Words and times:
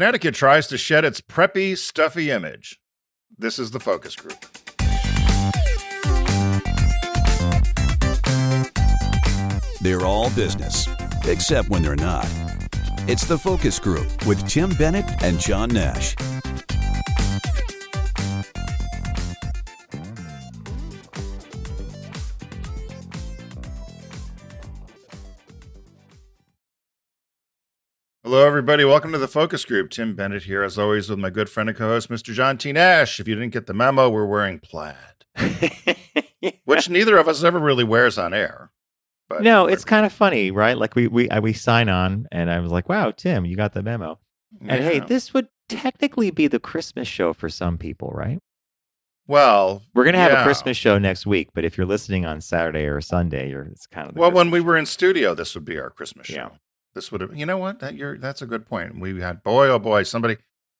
Connecticut 0.00 0.34
tries 0.34 0.66
to 0.66 0.78
shed 0.78 1.04
its 1.04 1.20
preppy, 1.20 1.76
stuffy 1.76 2.30
image. 2.30 2.80
This 3.36 3.58
is 3.58 3.70
the 3.70 3.78
focus 3.78 4.16
group. 4.16 4.46
They're 9.82 10.06
all 10.06 10.30
business, 10.30 10.88
except 11.26 11.68
when 11.68 11.82
they're 11.82 11.96
not. 11.96 12.26
It's 13.08 13.26
the 13.26 13.36
Focus 13.36 13.78
Group 13.78 14.06
with 14.24 14.48
Tim 14.48 14.70
Bennett 14.70 15.04
and 15.22 15.38
John 15.38 15.68
Nash. 15.68 16.16
Hello, 28.30 28.46
everybody. 28.46 28.84
Welcome 28.84 29.10
to 29.10 29.18
the 29.18 29.26
focus 29.26 29.64
group. 29.64 29.90
Tim 29.90 30.14
Bennett 30.14 30.44
here, 30.44 30.62
as 30.62 30.78
always, 30.78 31.10
with 31.10 31.18
my 31.18 31.30
good 31.30 31.50
friend 31.50 31.68
and 31.68 31.76
co-host, 31.76 32.08
Mr. 32.10 32.32
John 32.32 32.58
T. 32.58 32.70
Nash. 32.70 33.18
If 33.18 33.26
you 33.26 33.34
didn't 33.34 33.50
get 33.50 33.66
the 33.66 33.74
memo, 33.74 34.08
we're 34.08 34.24
wearing 34.24 34.60
plaid, 34.60 34.94
which 36.64 36.88
neither 36.88 37.16
of 37.16 37.26
us 37.26 37.42
ever 37.42 37.58
really 37.58 37.82
wears 37.82 38.18
on 38.18 38.32
air. 38.32 38.70
But 39.28 39.42
no, 39.42 39.66
it's 39.66 39.84
kind 39.84 40.06
of 40.06 40.12
funny, 40.12 40.52
right? 40.52 40.78
Like 40.78 40.94
we 40.94 41.08
we 41.08 41.28
we 41.42 41.52
sign 41.52 41.88
on, 41.88 42.28
and 42.30 42.52
I 42.52 42.60
was 42.60 42.70
like, 42.70 42.88
"Wow, 42.88 43.10
Tim, 43.10 43.44
you 43.44 43.56
got 43.56 43.72
the 43.72 43.82
memo." 43.82 44.20
And 44.60 44.80
hey, 44.80 45.00
this 45.00 45.34
would 45.34 45.48
technically 45.68 46.30
be 46.30 46.46
the 46.46 46.60
Christmas 46.60 47.08
show 47.08 47.32
for 47.32 47.48
some 47.48 47.78
people, 47.78 48.12
right? 48.14 48.38
well, 49.26 49.82
We're 49.92 50.04
gonna 50.04 50.18
have 50.18 50.30
yeah. 50.30 50.42
a 50.42 50.44
Christmas 50.44 50.76
show 50.76 50.98
next 50.98 51.26
week, 51.26 51.48
but 51.52 51.64
if 51.64 51.76
you're 51.76 51.84
listening 51.84 52.26
on 52.26 52.40
Saturday 52.40 52.84
or 52.84 53.00
Sunday, 53.00 53.50
you're 53.50 53.64
it's 53.64 53.88
kind 53.88 54.08
of 54.08 54.14
the 54.14 54.20
Well, 54.20 54.30
when 54.30 54.52
we 54.52 54.60
were 54.60 54.76
in 54.76 54.86
studio, 54.86 55.34
this 55.34 55.52
would 55.56 55.64
be 55.64 55.80
our 55.80 55.90
Christmas 55.90 56.28
show. 56.28 56.34
Yeah. 56.34 56.50
This 56.94 57.12
would 57.12 57.20
have, 57.20 57.36
you 57.36 57.46
know 57.46 57.56
what? 57.58 57.78
That 57.80 57.94
you're 57.94 58.18
that's 58.18 58.42
a 58.42 58.46
good 58.46 58.66
point. 58.66 58.98
We 58.98 59.20
had 59.20 59.42
boy, 59.42 59.68
oh 59.68 59.78
boy, 59.78 60.02
somebody 60.02 60.36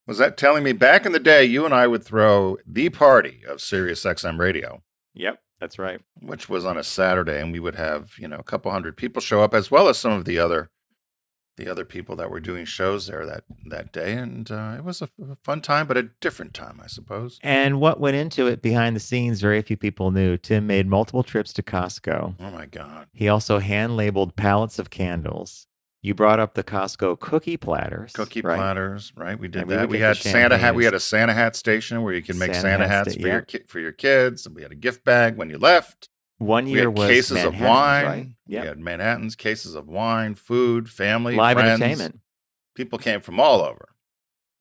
was 0.07 0.17
that 0.17 0.35
telling 0.37 0.63
me 0.63 0.73
back 0.73 1.05
in 1.05 1.11
the 1.11 1.19
day, 1.19 1.45
you 1.45 1.63
and 1.65 1.73
I 1.73 1.87
would 1.87 2.03
throw 2.03 2.57
the 2.65 2.89
party 2.89 3.41
of 3.47 3.61
Sirius 3.61 4.03
XM 4.03 4.39
Radio, 4.39 4.81
Yep, 5.13 5.39
that's 5.59 5.77
right. 5.79 6.01
which 6.19 6.49
was 6.49 6.65
on 6.65 6.77
a 6.77 6.83
Saturday, 6.83 7.39
and 7.39 7.51
we 7.53 7.59
would 7.59 7.75
have 7.75 8.13
you 8.17 8.27
know 8.27 8.37
a 8.37 8.43
couple 8.43 8.71
hundred 8.71 8.97
people 8.97 9.21
show 9.21 9.41
up, 9.41 9.53
as 9.53 9.71
well 9.71 9.87
as 9.87 9.97
some 9.97 10.11
of 10.11 10.25
the 10.25 10.37
other 10.39 10.69
the 11.57 11.69
other 11.69 11.85
people 11.85 12.15
that 12.15 12.31
were 12.31 12.39
doing 12.39 12.65
shows 12.65 13.07
there 13.07 13.25
that 13.25 13.43
that 13.69 13.91
day, 13.93 14.13
and 14.13 14.49
uh, 14.51 14.73
it 14.77 14.83
was 14.83 15.01
a, 15.01 15.09
a 15.21 15.35
fun 15.43 15.61
time, 15.61 15.85
but 15.87 15.97
a 15.97 16.09
different 16.19 16.53
time, 16.53 16.79
I 16.83 16.87
suppose. 16.87 17.39
And 17.43 17.79
what 17.79 17.99
went 17.99 18.15
into 18.17 18.47
it 18.47 18.61
behind 18.61 18.95
the 18.95 19.01
scenes, 19.01 19.39
very 19.41 19.61
few 19.61 19.77
people 19.77 20.11
knew. 20.11 20.37
Tim 20.37 20.65
made 20.67 20.87
multiple 20.87 21.23
trips 21.23 21.53
to 21.53 21.63
Costco. 21.63 22.35
Oh 22.39 22.51
my 22.51 22.65
God! 22.65 23.07
He 23.13 23.29
also 23.29 23.59
hand 23.59 23.95
labeled 23.95 24.35
pallets 24.35 24.79
of 24.79 24.89
candles. 24.89 25.67
You 26.03 26.15
brought 26.15 26.39
up 26.39 26.55
the 26.55 26.63
Costco 26.63 27.19
cookie 27.19 27.57
platters. 27.57 28.11
Cookie 28.13 28.41
right? 28.41 28.55
platters, 28.57 29.13
right? 29.15 29.37
We 29.37 29.47
did 29.47 29.63
And 29.63 29.71
that. 29.71 29.81
would 29.81 29.89
We 29.91 29.99
had 29.99 30.17
Santa 30.17 30.57
hat. 30.57 30.73
We 30.73 30.83
had 30.85 30.95
a 30.95 30.99
Santa 30.99 31.33
hat 31.33 31.55
station 31.55 32.01
where 32.01 32.13
you 32.13 32.23
can 32.23 32.39
make 32.39 32.55
Santa 32.55 32.61
Santa, 32.61 32.87
hats 32.87 33.13
that- 33.13 33.21
for 33.21 33.27
your 33.27 33.41
ki- 33.41 33.63
for 33.67 33.79
your 33.79 33.91
kids, 33.91 34.45
and 34.47 34.55
we 34.55 34.63
had 34.63 34.71
a 34.71 34.75
gift 34.75 35.03
bag 35.05 35.37
when 35.37 35.49
you 35.51 35.59
left. 35.59 36.09
One 36.39 36.65
year 36.65 36.89
We 36.89 36.99
had 37.01 37.07
was 37.07 37.07
cases 37.07 37.43
of 37.43 37.59
wine. 37.61 38.05
right? 38.05 38.27
We 38.47 38.55
had 38.55 38.79
Manhattan's, 38.79 39.35
cases 39.35 39.75
of 39.75 39.87
wine, 39.87 40.33
food, 40.33 40.89
family, 40.89 41.35
Live 41.35 41.57
friends. 41.57 41.79
entertainment. 41.79 42.19
People 42.75 42.97
came 42.97 43.21
from 43.21 43.39
all 43.39 43.61
over. 43.61 43.89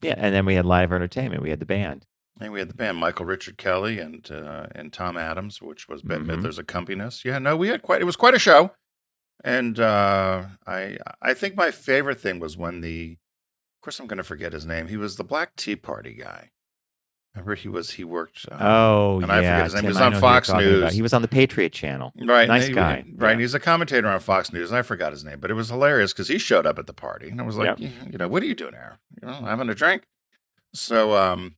Yeah, 0.02 0.14
and 0.18 0.34
then 0.34 0.44
we 0.44 0.56
had 0.56 0.66
live 0.66 0.92
entertainment. 0.92 1.42
We 1.42 1.48
had 1.50 1.60
the 1.60 1.66
band. 1.66 2.04
And 2.38 2.52
we 2.52 2.58
had 2.58 2.68
the 2.68 2.74
band 2.74 2.98
Michael 2.98 3.24
Richard 3.24 3.56
Kelly 3.56 3.98
and 3.98 4.30
uh, 4.30 4.66
and 4.74 4.92
Tom 4.92 5.16
Adams, 5.16 5.62
which 5.62 5.88
was 5.88 6.02
Bette 6.02 6.22
Mhm. 6.22 6.42
Midler's 6.42 6.58
accompanist. 6.58 7.24
Yeah, 7.24 7.38
no, 7.38 7.56
we 7.56 7.68
had 7.68 7.80
quite. 7.80 8.02
It 8.02 8.04
was 8.04 8.16
quite 8.16 8.34
a 8.34 8.38
show. 8.38 8.72
And 9.42 9.80
uh, 9.80 10.44
I 10.66 10.98
I 11.22 11.34
think 11.34 11.56
my 11.56 11.70
favorite 11.70 12.20
thing 12.20 12.40
was 12.40 12.56
when 12.56 12.80
the, 12.82 13.12
of 13.78 13.84
course, 13.84 13.98
I'm 13.98 14.06
going 14.06 14.18
to 14.18 14.22
forget 14.24 14.52
his 14.52 14.66
name. 14.66 14.88
He 14.88 14.96
was 14.96 15.16
the 15.16 15.24
Black 15.24 15.56
Tea 15.56 15.76
Party 15.76 16.12
guy. 16.14 16.50
Remember, 17.34 17.54
he 17.54 17.68
was 17.68 17.92
he 17.92 18.02
worked. 18.04 18.44
uh, 18.50 18.56
Oh, 18.60 19.20
and 19.22 19.30
I 19.30 19.36
forget 19.36 19.64
his 19.64 19.74
name. 19.74 19.82
He 19.84 19.88
was 19.88 19.96
on 19.98 20.02
know 20.12 20.18
who 20.18 20.26
you're 20.26 20.32
Fox 20.32 20.48
talking 20.48 20.68
about. 20.68 20.80
News. 20.86 20.92
He 20.94 21.02
was 21.02 21.12
on 21.14 21.22
the 21.22 21.28
Patriot 21.28 21.72
Channel. 21.72 22.12
Right, 22.20 22.48
Nice 22.48 22.66
he- 22.66 22.72
guy. 22.74 23.04
Right, 23.14 23.36
Yeah. 23.36 23.40
he's 23.40 23.54
a 23.54 23.60
commentator 23.60 24.08
on 24.08 24.18
Fox 24.20 24.52
News. 24.52 24.70
And 24.70 24.78
I 24.78 24.82
forgot 24.82 25.12
his 25.12 25.24
name, 25.24 25.38
but 25.38 25.48
it 25.50 25.54
was 25.54 25.68
hilarious 25.68 26.12
because 26.12 26.26
he 26.28 26.38
showed 26.38 26.66
up 26.66 26.76
at 26.78 26.86
the 26.88 26.92
party, 26.92 27.28
and 27.30 27.40
I 27.40 27.44
was 27.44 27.56
like, 27.56 27.78
Yep. 27.78 27.92
you 28.10 28.18
know, 28.18 28.26
what 28.28 28.42
are 28.42 28.46
you 28.46 28.54
doing 28.56 28.72
here? 28.72 28.98
You 29.22 29.28
know, 29.28 29.34
having 29.34 29.68
a 29.68 29.74
drink. 29.76 30.02
So, 30.74 31.16
um, 31.16 31.54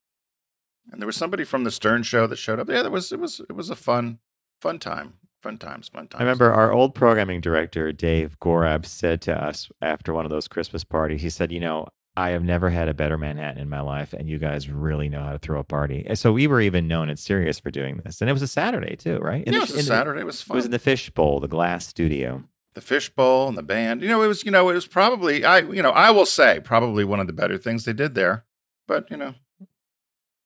and 0.93 1.01
there 1.01 1.07
was 1.07 1.17
somebody 1.17 1.43
from 1.45 1.65
the 1.65 1.71
Stern 1.71 2.03
Show 2.03 2.27
that 2.27 2.37
showed 2.37 2.61
up. 2.61 2.69
Yeah, 2.69 2.83
there 2.83 2.91
was. 2.91 3.11
It 3.11 3.19
was. 3.19 3.41
It 3.41 3.53
was 3.57 3.71
a 3.71 3.77
fun, 3.77 4.19
fun 4.61 4.79
time. 4.79 5.15
Fun 5.43 5.59
times. 5.59 5.89
Fun 5.89 6.07
times. 6.09 6.21
I 6.21 6.25
remember 6.25 6.53
our 6.53 6.73
old 6.73 6.95
programming 6.95 7.41
director, 7.41 7.91
Dave 7.93 8.39
Gorab, 8.41 8.87
said 8.87 9.21
to 9.23 9.35
us 9.45 9.69
after 9.83 10.15
one 10.15 10.25
of 10.25 10.31
those 10.31 10.47
Christmas 10.49 10.85
parties, 10.85 11.21
he 11.23 11.31
said, 11.31 11.51
You 11.51 11.59
know, 11.61 11.89
I 12.17 12.31
have 12.31 12.45
never 12.45 12.71
had 12.71 12.89
a 12.89 12.95
better 12.95 13.19
Manhattan 13.19 13.61
in 13.61 13.69
my 13.69 13.81
life, 13.81 14.13
and 14.13 14.29
you 14.29 14.39
guys 14.39 14.69
really 14.69 15.09
know 15.09 15.23
how 15.23 15.33
to 15.33 15.39
throw 15.39 15.59
a 15.59 15.65
party. 15.65 16.05
And 16.07 16.17
so 16.19 16.33
we 16.33 16.47
were 16.47 16.61
even 16.61 16.87
known 16.87 17.09
at 17.11 17.19
Sirius 17.19 17.59
for 17.59 17.71
doing 17.71 18.01
this. 18.05 18.21
And 18.21 18.31
it 18.31 18.33
was 18.35 18.43
a 18.43 18.47
Saturday, 18.47 18.95
too, 18.97 19.19
right? 19.19 19.43
In 19.45 19.53
Yeah, 19.55 19.61
the- 19.61 19.65
it 19.65 19.69
was 19.69 19.71
a 19.71 19.73
in 19.75 19.79
the- 19.79 19.83
Saturday. 19.83 20.21
It 20.21 20.27
was 20.27 20.43
It 20.43 20.49
was 20.55 20.65
in 20.67 20.71
the 20.71 20.79
Fishbowl, 20.79 21.41
the 21.41 21.49
glass 21.49 21.87
studio. 21.87 22.45
the 22.75 22.81
fishbowl 22.81 23.49
and 23.49 23.59
the 23.59 23.63
band. 23.63 24.01
You 24.01 24.09
know, 24.09 24.23
it 24.23 24.29
was. 24.29 24.45
You 24.47 24.51
know, 24.51 24.71
it 24.71 24.75
was 24.75 24.87
probably. 24.87 25.45
I. 25.45 25.59
You 25.59 25.83
know, 25.83 25.91
I 25.91 26.11
will 26.11 26.25
say 26.25 26.61
probably 26.65 27.05
one 27.05 27.21
of 27.21 27.27
the 27.27 27.33
better 27.35 27.59
things 27.59 27.85
they 27.85 27.93
did 27.93 28.15
there. 28.15 28.45
But 28.87 29.11
you 29.11 29.17
know, 29.19 29.35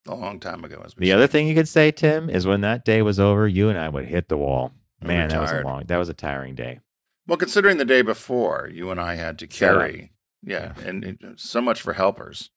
a 0.09 0.15
long 0.15 0.41
time 0.41 0.65
ago. 0.65 0.83
The 0.97 1.07
say. 1.07 1.13
other 1.13 1.27
thing 1.29 1.47
you 1.47 1.55
could 1.55 1.69
say, 1.69 1.91
Tim, 1.93 2.29
is 2.31 2.45
when 2.47 2.63
that 2.63 2.85
day 2.85 3.01
was 3.03 3.21
over, 3.21 3.47
you 3.47 3.69
and 3.69 3.79
I 3.79 3.89
would 3.89 4.07
hit 4.07 4.29
the 4.29 4.37
wall. 4.37 4.73
Man, 5.03 5.29
that 5.29 5.41
was 5.41 5.53
a 5.53 5.61
long, 5.63 5.85
that 5.87 5.97
was 5.97 6.09
a 6.09 6.15
tiring 6.15 6.55
day. 6.55 6.81
Well, 7.27 7.37
considering 7.37 7.77
the 7.77 7.85
day 7.85 8.03
before, 8.03 8.71
you 8.73 8.91
and 8.91 9.01
I 9.01 9.17
had 9.17 9.39
to 9.41 9.47
carry, 9.47 10.13
yeah, 10.43 10.75
and 10.85 11.05
it, 11.05 11.19
so 11.37 11.61
much 11.61 11.83
for 11.83 11.93
helpers. 11.95 12.51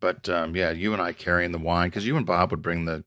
But 0.00 0.28
um, 0.28 0.54
yeah, 0.54 0.72
you 0.72 0.92
and 0.92 1.00
I 1.00 1.12
carrying 1.12 1.52
the 1.52 1.58
wine 1.58 1.88
because 1.88 2.06
you 2.06 2.16
and 2.16 2.26
Bob 2.26 2.50
would 2.50 2.62
bring 2.62 2.84
the 2.84 3.04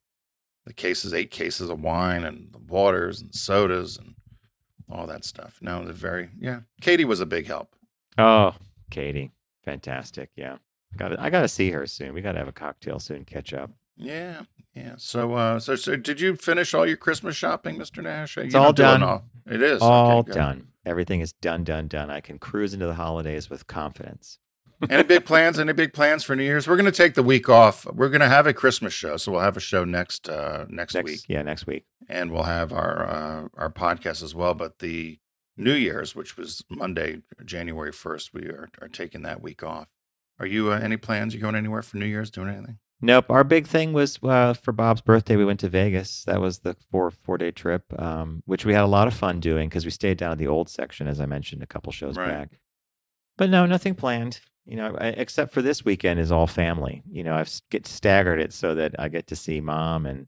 the 0.65 0.73
cases, 0.73 1.13
eight 1.13 1.31
cases 1.31 1.69
of 1.69 1.81
wine 1.81 2.23
and 2.23 2.51
the 2.51 2.59
waters 2.59 3.21
and 3.21 3.33
sodas 3.33 3.97
and 3.97 4.15
all 4.89 5.07
that 5.07 5.25
stuff. 5.25 5.57
No, 5.61 5.85
the 5.85 5.93
very 5.93 6.29
yeah. 6.39 6.61
Katie 6.81 7.05
was 7.05 7.19
a 7.19 7.25
big 7.25 7.47
help. 7.47 7.75
Oh, 8.17 8.55
Katie, 8.89 9.31
fantastic. 9.63 10.29
Yeah, 10.35 10.57
got 10.97 11.17
I 11.19 11.29
got 11.29 11.41
to 11.41 11.47
see 11.47 11.71
her 11.71 11.85
soon. 11.85 12.13
We 12.13 12.21
got 12.21 12.31
to 12.33 12.39
have 12.39 12.47
a 12.47 12.53
cocktail 12.53 12.99
soon, 12.99 13.25
catch 13.25 13.53
up. 13.53 13.71
Yeah, 13.97 14.43
yeah. 14.79 14.93
So, 14.97 15.33
uh, 15.33 15.59
so, 15.59 15.75
so, 15.75 15.95
did 15.95 16.19
you 16.21 16.35
finish 16.35 16.73
all 16.73 16.87
your 16.87 16.97
Christmas 16.97 17.35
shopping, 17.35 17.77
Mister 17.77 18.01
Nash? 18.01 18.37
It's 18.37 18.55
all 18.55 18.73
done. 18.73 19.03
All. 19.03 19.25
It 19.45 19.61
is 19.61 19.81
All 19.81 20.19
Okay, 20.19 20.31
done. 20.33 20.67
Everything 20.85 21.19
is 21.21 21.33
done, 21.33 21.63
done, 21.63 21.87
done. 21.87 22.09
I 22.09 22.21
can 22.21 22.39
cruise 22.39 22.73
into 22.73 22.85
the 22.87 22.93
holidays 22.95 23.49
with 23.49 23.67
confidence. 23.67 24.39
Any 24.89 25.03
big 25.03 25.25
plans? 25.25 25.59
Any 25.59 25.73
big 25.73 25.91
plans 25.91 26.23
for 26.23 26.35
New 26.35 26.43
Year's? 26.43 26.67
We're 26.67 26.77
going 26.77 26.85
to 26.85 26.91
take 26.91 27.13
the 27.15 27.23
week 27.23 27.49
off. 27.49 27.85
We're 27.85 28.09
going 28.09 28.21
to 28.21 28.29
have 28.29 28.47
a 28.47 28.53
Christmas 28.53 28.93
show, 28.93 29.17
so 29.17 29.31
we'll 29.33 29.41
have 29.41 29.57
a 29.57 29.59
show 29.59 29.83
next 29.83 30.29
uh, 30.29 30.65
next, 30.69 30.93
Next, 30.95 31.05
week, 31.05 31.19
yeah, 31.27 31.41
next 31.41 31.67
week. 31.67 31.83
and 32.07 32.31
we'll 32.31 32.43
have 32.43 32.71
our 32.71 33.05
uh, 33.07 33.47
our 33.57 33.69
podcast 33.71 34.23
as 34.23 34.33
well. 34.33 34.53
But 34.53 34.79
the 34.79 35.19
New 35.57 35.73
Year's, 35.73 36.15
which 36.15 36.37
was 36.37 36.63
Monday, 36.69 37.21
January 37.43 37.91
first, 37.91 38.33
we 38.33 38.43
are, 38.43 38.69
are 38.81 38.87
taking 38.87 39.23
that 39.23 39.41
week 39.41 39.63
off. 39.63 39.89
Are 40.39 40.45
you 40.45 40.71
uh, 40.71 40.79
any 40.79 40.95
plans? 40.95 41.33
You 41.33 41.41
going 41.41 41.55
anywhere 41.55 41.81
for 41.81 41.97
New 41.97 42.05
Year's? 42.05 42.31
Doing 42.31 42.47
anything? 42.47 42.77
Nope. 43.01 43.29
Our 43.29 43.43
big 43.43 43.65
thing 43.65 43.93
was 43.93 44.19
uh, 44.23 44.53
for 44.53 44.71
Bob's 44.73 45.01
birthday. 45.01 45.35
We 45.37 45.45
went 45.45 45.61
to 45.61 45.69
Vegas. 45.69 46.23
That 46.25 46.41
was 46.41 46.59
the 46.59 46.75
four 46.91 47.11
four 47.11 47.37
day 47.37 47.51
trip, 47.51 47.83
um, 47.97 48.43
which 48.45 48.65
we 48.65 48.73
had 48.73 48.83
a 48.83 48.87
lot 48.87 49.07
of 49.07 49.13
fun 49.13 49.39
doing 49.39 49.69
because 49.69 49.85
we 49.85 49.91
stayed 49.91 50.17
down 50.17 50.33
at 50.33 50.37
the 50.37 50.47
old 50.47 50.69
section, 50.69 51.07
as 51.07 51.21
I 51.21 51.25
mentioned 51.25 51.63
a 51.63 51.67
couple 51.67 51.91
shows 51.93 52.17
Right. 52.17 52.27
back. 52.27 52.59
But 53.37 53.49
no, 53.49 53.65
nothing 53.65 53.95
planned. 53.95 54.41
You 54.65 54.75
know, 54.75 54.95
I, 54.99 55.07
except 55.09 55.53
for 55.53 55.61
this 55.61 55.85
weekend 55.85 56.19
is 56.19 56.31
all 56.31 56.45
family. 56.45 57.01
You 57.09 57.23
know, 57.23 57.35
I've 57.35 57.49
get 57.71 57.87
staggered 57.87 58.39
it 58.39 58.51
so 58.53 58.75
that 58.75 58.95
I 58.99 59.07
get 59.07 59.27
to 59.27 59.35
see 59.35 59.61
mom 59.61 60.05
and 60.05 60.27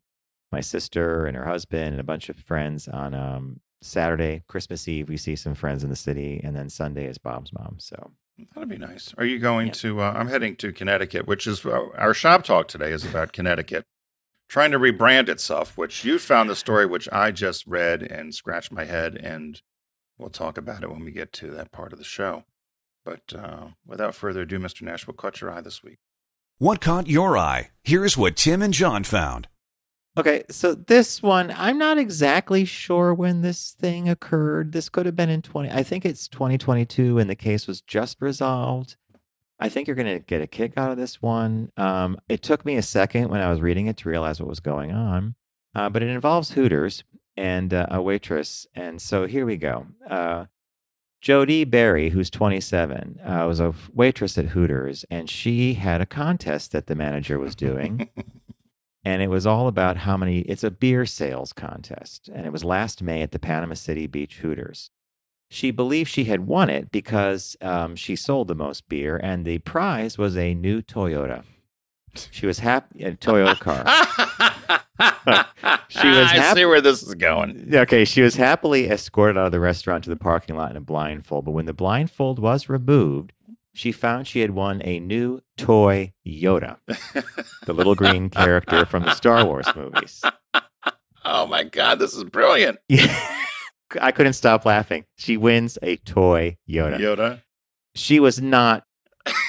my 0.51 0.61
sister 0.61 1.25
and 1.25 1.35
her 1.35 1.45
husband 1.45 1.91
and 1.91 1.99
a 1.99 2.03
bunch 2.05 2.29
of 2.29 2.37
friends 2.37 2.87
on 2.87 3.13
um, 3.13 3.59
Saturday, 3.81 4.43
Christmas 4.47 4.87
Eve. 4.87 5.09
We 5.09 5.17
see 5.17 5.35
some 5.35 5.55
friends 5.55 5.83
in 5.83 5.89
the 5.89 5.95
city, 5.95 6.39
and 6.43 6.55
then 6.55 6.69
Sunday 6.69 7.05
is 7.05 7.17
Bob's 7.17 7.51
mom. 7.53 7.75
So 7.79 8.11
That'd 8.55 8.69
be 8.69 8.77
nice. 8.77 9.13
Are 9.17 9.25
you 9.25 9.39
going 9.39 9.67
Yeah. 9.67 9.73
to? 9.73 10.01
Uh, 10.01 10.13
I'm 10.15 10.27
heading 10.27 10.55
to 10.57 10.71
Connecticut, 10.71 11.27
which 11.27 11.45
is 11.47 11.65
uh, 11.65 11.89
our 11.95 12.13
shop 12.13 12.43
talk 12.43 12.67
today 12.67 12.91
is 12.91 13.05
about 13.05 13.33
Connecticut 13.33 13.85
trying 14.49 14.71
to 14.71 14.79
rebrand 14.79 15.29
itself. 15.29 15.77
Which 15.77 16.03
you 16.03 16.17
found 16.19 16.49
the 16.49 16.55
story, 16.55 16.85
which 16.85 17.07
I 17.11 17.31
just 17.31 17.67
read 17.67 18.01
and 18.03 18.33
scratched 18.33 18.71
my 18.71 18.85
head, 18.85 19.15
and 19.15 19.61
we'll 20.17 20.29
talk 20.29 20.57
about 20.57 20.83
it 20.83 20.89
when 20.89 21.03
we 21.03 21.11
get 21.11 21.31
to 21.33 21.51
that 21.51 21.71
part 21.71 21.93
of 21.93 21.99
the 21.99 22.05
show. 22.05 22.45
But 23.05 23.33
uh, 23.35 23.69
without 23.85 24.15
further 24.15 24.41
ado, 24.41 24.59
Mr. 24.59 24.81
Nash, 24.83 25.07
what 25.07 25.17
caught 25.17 25.41
your 25.41 25.51
eye 25.51 25.61
this 25.61 25.83
week? 25.83 25.97
What 26.57 26.81
caught 26.81 27.07
your 27.07 27.37
eye? 27.37 27.69
Here's 27.83 28.15
what 28.17 28.35
Tim 28.35 28.61
and 28.61 28.73
John 28.73 29.03
found. 29.03 29.47
Okay, 30.17 30.43
so 30.49 30.73
this 30.73 31.23
one, 31.23 31.53
I'm 31.55 31.77
not 31.77 31.97
exactly 31.97 32.65
sure 32.65 33.13
when 33.13 33.41
this 33.41 33.71
thing 33.71 34.09
occurred. 34.09 34.73
This 34.73 34.89
could 34.89 35.05
have 35.05 35.15
been 35.15 35.29
in 35.29 35.41
20, 35.41 35.71
I 35.71 35.83
think 35.83 36.05
it's 36.05 36.27
2022 36.27 37.17
and 37.17 37.29
the 37.29 37.35
case 37.35 37.65
was 37.65 37.79
just 37.79 38.21
resolved. 38.21 38.97
I 39.57 39.69
think 39.69 39.87
you're 39.87 39.95
going 39.95 40.17
to 40.17 40.19
get 40.19 40.41
a 40.41 40.47
kick 40.47 40.73
out 40.75 40.91
of 40.91 40.97
this 40.97 41.21
one. 41.21 41.71
Um, 41.77 42.17
it 42.27 42.41
took 42.41 42.65
me 42.65 42.75
a 42.75 42.81
second 42.81 43.29
when 43.29 43.39
I 43.39 43.49
was 43.49 43.61
reading 43.61 43.87
it 43.87 43.95
to 43.97 44.09
realize 44.09 44.41
what 44.41 44.49
was 44.49 44.59
going 44.59 44.91
on, 44.91 45.35
uh, 45.75 45.87
but 45.87 46.03
it 46.03 46.09
involves 46.09 46.51
Hooters 46.51 47.03
and 47.37 47.73
uh, 47.73 47.85
a 47.89 48.01
waitress. 48.01 48.67
And 48.75 49.01
so 49.01 49.27
here 49.27 49.45
we 49.45 49.55
go. 49.55 49.87
Uh, 50.09 50.45
Jodie 51.21 51.69
Berry, 51.69 52.09
who's 52.09 52.31
27, 52.31 53.19
uh, 53.23 53.45
was 53.47 53.59
a 53.59 53.75
waitress 53.93 54.37
at 54.37 54.47
Hooters, 54.47 55.05
and 55.09 55.29
she 55.29 55.75
had 55.75 56.01
a 56.01 56.05
contest 56.07 56.71
that 56.71 56.87
the 56.87 56.95
manager 56.95 57.37
was 57.39 57.55
doing. 57.55 58.09
and 59.03 59.21
it 59.21 59.29
was 59.29 59.47
all 59.47 59.67
about 59.67 59.97
how 59.97 60.17
many, 60.17 60.39
it's 60.41 60.63
a 60.63 60.71
beer 60.71 61.05
sales 61.05 61.53
contest. 61.53 62.29
And 62.33 62.45
it 62.45 62.51
was 62.51 62.63
last 62.63 63.01
May 63.01 63.21
at 63.21 63.31
the 63.31 63.39
Panama 63.39 63.73
City 63.73 64.07
Beach 64.07 64.37
Hooters. 64.37 64.89
She 65.49 65.71
believed 65.71 66.09
she 66.09 66.25
had 66.25 66.47
won 66.47 66.69
it 66.69 66.91
because 66.91 67.57
um, 67.61 67.95
she 67.95 68.15
sold 68.15 68.47
the 68.47 68.55
most 68.55 68.87
beer, 68.87 69.17
and 69.21 69.43
the 69.43 69.57
prize 69.59 70.17
was 70.17 70.37
a 70.37 70.53
new 70.53 70.81
Toyota. 70.81 71.43
She 72.31 72.45
was 72.45 72.59
happy, 72.59 73.03
a 73.03 73.13
Toyota 73.13 73.59
car. 73.59 73.83
She 75.91 76.07
was 76.07 76.31
I 76.31 76.35
hap- 76.35 76.55
see 76.55 76.65
where 76.65 76.79
this 76.79 77.03
is 77.03 77.15
going. 77.15 77.69
Okay, 77.73 78.05
she 78.05 78.21
was 78.21 78.35
happily 78.35 78.89
escorted 78.89 79.37
out 79.37 79.47
of 79.47 79.51
the 79.51 79.59
restaurant 79.59 80.05
to 80.05 80.09
the 80.09 80.15
parking 80.15 80.55
lot 80.55 80.71
in 80.71 80.77
a 80.77 80.81
blindfold. 80.81 81.43
But 81.43 81.51
when 81.51 81.65
the 81.65 81.73
blindfold 81.73 82.39
was 82.39 82.69
removed, 82.69 83.33
she 83.73 83.91
found 83.91 84.27
she 84.27 84.39
had 84.41 84.51
won 84.51 84.81
a 84.83 84.99
new 84.99 85.41
toy 85.57 86.13
Yoda, 86.27 86.77
the 87.65 87.73
little 87.73 87.95
green 87.95 88.29
character 88.31 88.85
from 88.85 89.03
the 89.03 89.13
Star 89.15 89.45
Wars 89.45 89.67
movies. 89.75 90.21
Oh 91.23 91.45
my 91.47 91.63
God, 91.63 91.99
this 91.99 92.13
is 92.15 92.23
brilliant. 92.23 92.77
Yeah. 92.89 93.37
I 93.99 94.13
couldn't 94.13 94.33
stop 94.33 94.65
laughing. 94.65 95.03
She 95.17 95.35
wins 95.35 95.77
a 95.81 95.97
toy 95.97 96.57
Yoda. 96.69 96.97
Yoda. 96.97 97.41
She 97.93 98.21
was 98.21 98.41
not 98.41 98.85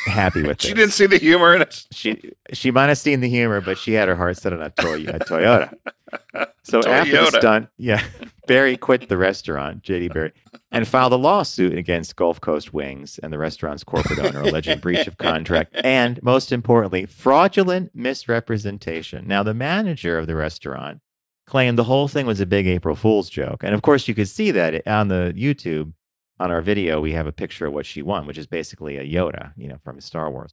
happy 0.06 0.42
with 0.42 0.50
it. 0.50 0.62
She 0.62 0.69
this. 0.70 0.76
didn't 0.78 0.92
see 0.94 1.06
the 1.06 1.19
humor 1.19 1.54
in 1.54 1.62
it. 1.62 1.86
She 1.92 2.32
she 2.52 2.72
might 2.72 2.88
have 2.88 2.98
seen 2.98 3.20
the 3.20 3.28
humor, 3.28 3.60
but 3.60 3.78
she 3.78 3.92
had 3.92 4.08
her 4.08 4.16
heart 4.16 4.36
set 4.38 4.52
on 4.52 4.60
a 4.60 4.70
toy 4.70 5.02
a 5.04 5.20
Toyota. 5.20 5.72
So 6.64 6.80
after 6.82 7.12
the 7.12 7.19
Toyota. 7.19 7.38
stunt, 7.38 7.69
yeah, 7.78 8.02
Berry 8.48 8.76
quit 8.76 9.08
the 9.08 9.16
restaurant, 9.16 9.84
JD 9.84 10.12
Berry, 10.12 10.32
and 10.72 10.88
filed 10.88 11.12
a 11.12 11.16
lawsuit 11.16 11.76
against 11.76 12.16
Gulf 12.16 12.40
Coast 12.40 12.72
Wings 12.72 13.20
and 13.22 13.32
the 13.32 13.38
restaurant's 13.38 13.84
corporate 13.84 14.19
owner, 14.19 14.40
alleging 14.40 14.78
breach 14.80 15.06
of 15.06 15.19
contract 15.19 15.76
and, 15.84 16.20
most 16.22 16.50
importantly, 16.50 17.04
fraudulent 17.06 17.94
misrepresentation. 17.94 19.28
Now, 19.28 19.42
the 19.42 19.54
manager 19.54 20.19
of 20.19 20.26
the 20.26 20.34
restaurant 20.34 21.00
claimed 21.46 21.78
the 21.78 21.84
whole 21.84 22.08
thing 22.08 22.24
was 22.26 22.40
a 22.40 22.46
big 22.46 22.66
April 22.66 22.96
Fool's 22.96 23.28
joke, 23.28 23.62
and 23.62 23.74
of 23.74 23.82
course, 23.82 24.08
you 24.08 24.14
could 24.14 24.28
see 24.28 24.50
that 24.50 24.86
on 24.88 25.08
the 25.08 25.34
YouTube. 25.36 25.92
On 26.40 26.50
our 26.50 26.62
video, 26.62 27.00
we 27.00 27.12
have 27.12 27.28
a 27.28 27.32
picture 27.32 27.66
of 27.66 27.72
what 27.72 27.86
she 27.86 28.02
won, 28.02 28.26
which 28.26 28.38
is 28.38 28.48
basically 28.48 28.96
a 28.96 29.04
Yoda, 29.04 29.52
you 29.56 29.69
know, 29.69 29.78
from 29.84 30.00
Star 30.00 30.28
Wars. 30.28 30.52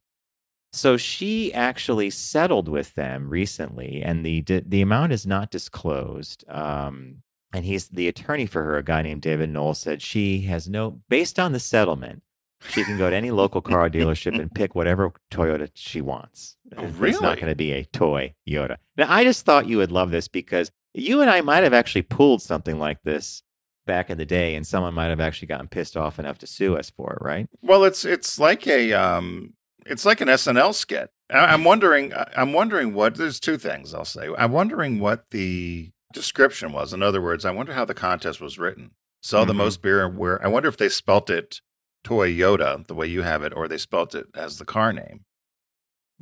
So 0.72 0.96
she 0.96 1.52
actually 1.52 2.10
settled 2.10 2.68
with 2.68 2.94
them 2.94 3.28
recently, 3.28 4.02
and 4.04 4.24
the 4.24 4.42
the 4.42 4.82
amount 4.82 5.12
is 5.12 5.26
not 5.26 5.50
disclosed. 5.50 6.44
Um, 6.48 7.22
and 7.52 7.64
he's 7.64 7.88
the 7.88 8.08
attorney 8.08 8.46
for 8.46 8.62
her, 8.62 8.76
a 8.78 8.82
guy 8.84 9.02
named 9.02 9.22
David 9.22 9.50
Knoll, 9.50 9.74
said 9.74 10.02
she 10.02 10.42
has 10.42 10.68
no, 10.68 11.00
based 11.08 11.38
on 11.38 11.52
the 11.52 11.60
settlement, 11.60 12.22
she 12.68 12.84
can 12.84 12.98
go 12.98 13.08
to 13.08 13.16
any 13.16 13.30
local 13.30 13.60
car 13.62 13.88
dealership 13.88 14.38
and 14.38 14.52
pick 14.54 14.74
whatever 14.74 15.12
Toyota 15.30 15.70
she 15.74 16.00
wants. 16.00 16.56
Oh, 16.76 16.84
really? 16.84 17.12
It's 17.14 17.22
not 17.22 17.36
going 17.38 17.48
to 17.48 17.56
be 17.56 17.72
a 17.72 17.84
toy 17.86 18.34
Yoda. 18.48 18.76
Now, 18.96 19.10
I 19.10 19.24
just 19.24 19.44
thought 19.46 19.66
you 19.66 19.78
would 19.78 19.90
love 19.90 20.10
this 20.10 20.28
because 20.28 20.70
you 20.92 21.20
and 21.22 21.30
I 21.30 21.40
might 21.40 21.62
have 21.64 21.72
actually 21.72 22.02
pulled 22.02 22.42
something 22.42 22.78
like 22.78 23.02
this 23.02 23.42
back 23.86 24.10
in 24.10 24.18
the 24.18 24.26
day, 24.26 24.54
and 24.54 24.66
someone 24.66 24.92
might 24.94 25.06
have 25.08 25.20
actually 25.20 25.48
gotten 25.48 25.68
pissed 25.68 25.96
off 25.96 26.18
enough 26.18 26.38
to 26.38 26.46
sue 26.46 26.76
us 26.76 26.90
for 26.90 27.14
it, 27.14 27.24
right? 27.24 27.48
Well, 27.62 27.84
it's 27.84 28.04
it's 28.04 28.38
like 28.38 28.66
a 28.66 28.92
um, 28.92 29.54
it's 29.86 30.04
like 30.04 30.20
an 30.20 30.28
SNL 30.28 30.74
skit. 30.74 31.10
I- 31.30 31.46
I'm 31.46 31.64
wondering. 31.64 32.12
I'm 32.36 32.52
wondering 32.52 32.92
what. 32.92 33.14
There's 33.14 33.40
two 33.40 33.56
things 33.56 33.94
I'll 33.94 34.04
say. 34.04 34.28
I'm 34.36 34.52
wondering 34.52 35.00
what 35.00 35.30
the 35.30 35.92
description 36.12 36.72
was. 36.72 36.92
In 36.92 37.02
other 37.02 37.20
words, 37.20 37.44
I 37.44 37.50
wonder 37.50 37.72
how 37.74 37.84
the 37.84 37.94
contest 37.94 38.40
was 38.40 38.58
written. 38.58 38.92
Sell 39.22 39.44
the 39.46 39.52
Mhm. 39.52 39.56
most 39.58 39.82
beer. 39.82 40.08
Where 40.08 40.42
I 40.44 40.48
wonder 40.48 40.68
if 40.68 40.76
they 40.76 40.88
spelt 40.88 41.28
it 41.30 41.60
Toyota 42.04 42.86
the 42.86 42.94
way 42.94 43.06
you 43.06 43.22
have 43.22 43.42
it, 43.42 43.52
or 43.54 43.68
they 43.68 43.78
spelt 43.78 44.14
it 44.14 44.26
as 44.34 44.58
the 44.58 44.64
car 44.64 44.92
name 44.92 45.24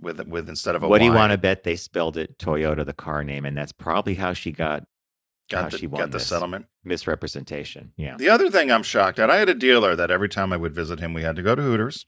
with 0.01 0.21
with 0.27 0.49
instead 0.49 0.75
of 0.75 0.83
a. 0.83 0.89
What 0.89 0.99
do 0.99 1.05
you 1.05 1.13
want 1.13 1.33
to 1.33 1.39
bet 1.39 1.63
they 1.63 1.77
spelled 1.77 2.17
it 2.17 2.39
Toyota, 2.39 2.85
the 2.85 2.93
car 2.93 3.23
name, 3.25 3.45
and 3.45 3.57
that's 3.57 3.73
probably 3.73 4.15
how 4.15 4.33
she 4.33 4.51
got 4.53 4.85
how 5.51 5.63
Got 5.63 5.71
the, 5.73 5.79
she 5.79 5.87
won 5.87 6.01
got 6.03 6.11
the 6.11 6.21
settlement. 6.21 6.67
misrepresentation. 6.85 7.93
Yeah. 7.97 8.17
The 8.19 8.29
other 8.29 8.51
thing 8.51 8.71
I'm 8.71 8.83
shocked 8.83 9.19
at, 9.19 9.31
I 9.31 9.37
had 9.39 9.49
a 9.49 9.55
dealer 9.55 9.97
that 9.97 10.11
every 10.11 10.29
time 10.29 10.53
I 10.53 10.59
would 10.59 10.75
visit 10.75 11.01
him, 11.01 11.15
we 11.15 11.23
had 11.23 11.37
to 11.37 11.43
go 11.43 11.55
to 11.55 11.63
Hooters, 11.63 12.05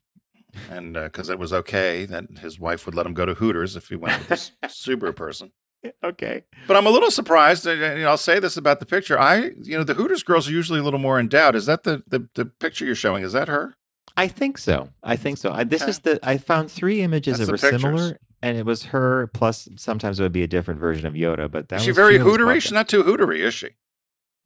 and 0.69 0.93
because 0.95 1.31
it 1.31 1.39
was 1.39 1.53
okay 1.53 2.05
that 2.05 2.25
his 2.41 2.59
wife 2.59 2.85
would 2.85 2.95
let 2.95 3.07
him 3.07 3.15
go 3.15 3.25
to 3.25 3.35
Hooters 3.35 3.77
if 3.77 3.89
he 3.89 3.97
went 3.97 4.19
with 4.19 4.29
this 4.29 4.51
Subaru 4.65 5.15
person. 5.17 5.53
Okay. 6.05 6.45
But 6.67 6.77
I'm 6.77 6.87
a 6.87 6.91
little 6.91 7.11
surprised. 7.11 7.67
and, 7.67 7.83
and 7.83 8.05
I'll 8.05 8.17
say 8.19 8.39
this 8.39 8.57
about 8.57 8.81
the 8.81 8.87
picture. 8.87 9.19
I, 9.19 9.53
you 9.63 9.77
know, 9.79 9.85
the 9.85 9.95
Hooters 9.95 10.23
girls 10.23 10.49
are 10.49 10.53
usually 10.53 10.79
a 10.79 10.83
little 10.83 10.99
more 11.01 11.19
endowed. 11.19 11.55
Is 11.57 11.67
that 11.67 11.85
the 11.85 12.03
the, 12.07 12.29
the 12.35 12.45
picture 12.47 12.85
you're 12.85 12.95
showing? 12.95 13.23
Is 13.25 13.33
that 13.33 13.49
her? 13.49 13.75
I 14.17 14.29
think 14.29 14.59
so. 14.59 14.91
I 15.03 15.17
think 15.17 15.39
so. 15.39 15.53
I, 15.53 15.65
this 15.65 15.83
Okay. 15.83 15.91
is 15.91 15.99
the 16.01 16.21
I 16.23 16.37
found 16.37 16.71
three 16.71 17.01
images 17.01 17.39
That's 17.39 17.47
that 17.47 17.53
were 17.53 17.59
pictures. 17.59 17.81
similar, 17.83 18.19
and 18.43 18.59
it 18.59 18.67
was 18.67 18.85
her. 18.87 19.29
Plus, 19.29 19.69
sometimes 19.77 20.21
it 20.21 20.23
would 20.23 20.33
be 20.33 20.43
a 20.43 20.47
different 20.49 20.81
version 20.81 21.07
of 21.07 21.15
Yoda. 21.15 21.51
But 21.51 21.69
that 21.71 21.77
is 21.77 21.85
she 21.85 21.93
very? 21.93 22.19
She's 22.61 22.73
not 22.73 22.89
too 22.89 23.03
hootery, 23.05 23.39
is 23.39 23.55
she? 23.55 23.71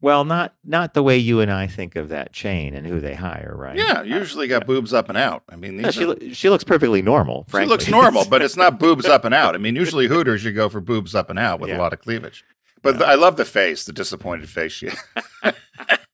Well, 0.05 0.25
not 0.27 0.55
not 0.65 0.93
the 0.93 1.03
way 1.03 1.17
you 1.17 1.41
and 1.41 1.51
I 1.51 1.67
think 1.67 1.97
of 1.97 2.11
that 2.11 2.33
chain 2.35 2.75
and 2.75 2.87
who 2.87 3.01
they 3.01 3.15
hire, 3.15 3.55
right? 3.57 3.75
Yeah, 3.77 4.01
Uh, 4.01 4.03
usually 4.03 4.47
got 4.49 4.67
boobs 4.67 4.93
up 4.93 5.09
and 5.09 5.17
out. 5.17 5.45
I 5.49 5.57
mean, 5.57 5.83
she 5.91 6.05
are- 6.05 6.35
she 6.35 6.51
looks 6.51 6.63
perfectly 6.63 7.01
normal. 7.01 7.47
she 7.51 7.65
looks 7.65 7.89
normal, 7.89 8.27
but 8.29 8.43
it's 8.43 8.57
not 8.57 8.79
boobs 8.85 9.07
up 9.07 9.25
and 9.25 9.35
out. 9.35 9.55
I 9.55 9.59
mean, 9.59 9.75
usually 9.77 10.07
Hooters 10.07 10.45
you 10.45 10.53
go 10.53 10.69
for 10.69 10.83
boobs 10.83 11.15
up 11.15 11.31
and 11.31 11.39
out 11.39 11.59
with 11.59 11.71
Yeah. 11.71 11.79
a 11.79 11.81
lot 11.81 11.95
of 11.95 12.01
cleavage. 12.01 12.45
But 12.83 13.01
I 13.03 13.15
love 13.15 13.37
the 13.39 13.47
face, 13.47 13.85
the 13.85 13.95
disappointed 13.95 14.51
face 14.51 14.73
she 14.73 14.91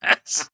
has. 0.02 0.50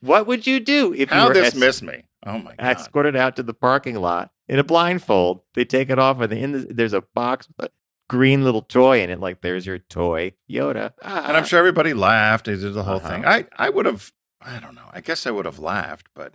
what 0.00 0.26
would 0.26 0.46
you 0.46 0.60
do 0.60 0.92
if 0.92 1.10
you 1.10 1.16
How 1.16 1.28
were 1.28 1.34
this 1.34 1.48
es- 1.48 1.54
missed 1.54 1.82
me? 1.82 2.02
Oh 2.26 2.38
my 2.38 2.54
god! 2.54 2.76
escorted 2.76 3.16
out 3.16 3.36
to 3.36 3.42
the 3.42 3.54
parking 3.54 3.96
lot 3.96 4.30
in 4.46 4.58
a 4.58 4.64
blindfold. 4.64 5.40
They 5.54 5.64
take 5.64 5.88
it 5.90 5.98
off, 5.98 6.20
and 6.20 6.32
in 6.32 6.52
the, 6.52 6.58
there's 6.70 6.92
a 6.92 7.00
box 7.00 7.48
a 7.58 7.68
green 8.08 8.44
little 8.44 8.62
toy 8.62 9.02
in 9.02 9.10
it. 9.10 9.20
Like, 9.20 9.40
there's 9.40 9.66
your 9.66 9.78
toy 9.78 10.32
Yoda. 10.50 10.92
And 11.02 11.36
I'm 11.36 11.44
sure 11.44 11.58
everybody 11.58 11.94
laughed. 11.94 12.46
They 12.46 12.56
did 12.56 12.74
the 12.74 12.82
whole 12.84 12.96
Uh-huh. 12.96 13.08
thing. 13.08 13.24
I 13.26 13.46
I 13.56 13.70
would 13.70 13.86
have. 13.86 14.12
I 14.40 14.60
don't 14.60 14.74
know. 14.74 14.88
I 14.92 15.00
guess 15.00 15.26
I 15.26 15.30
would 15.30 15.46
have 15.46 15.58
laughed, 15.58 16.08
but 16.14 16.34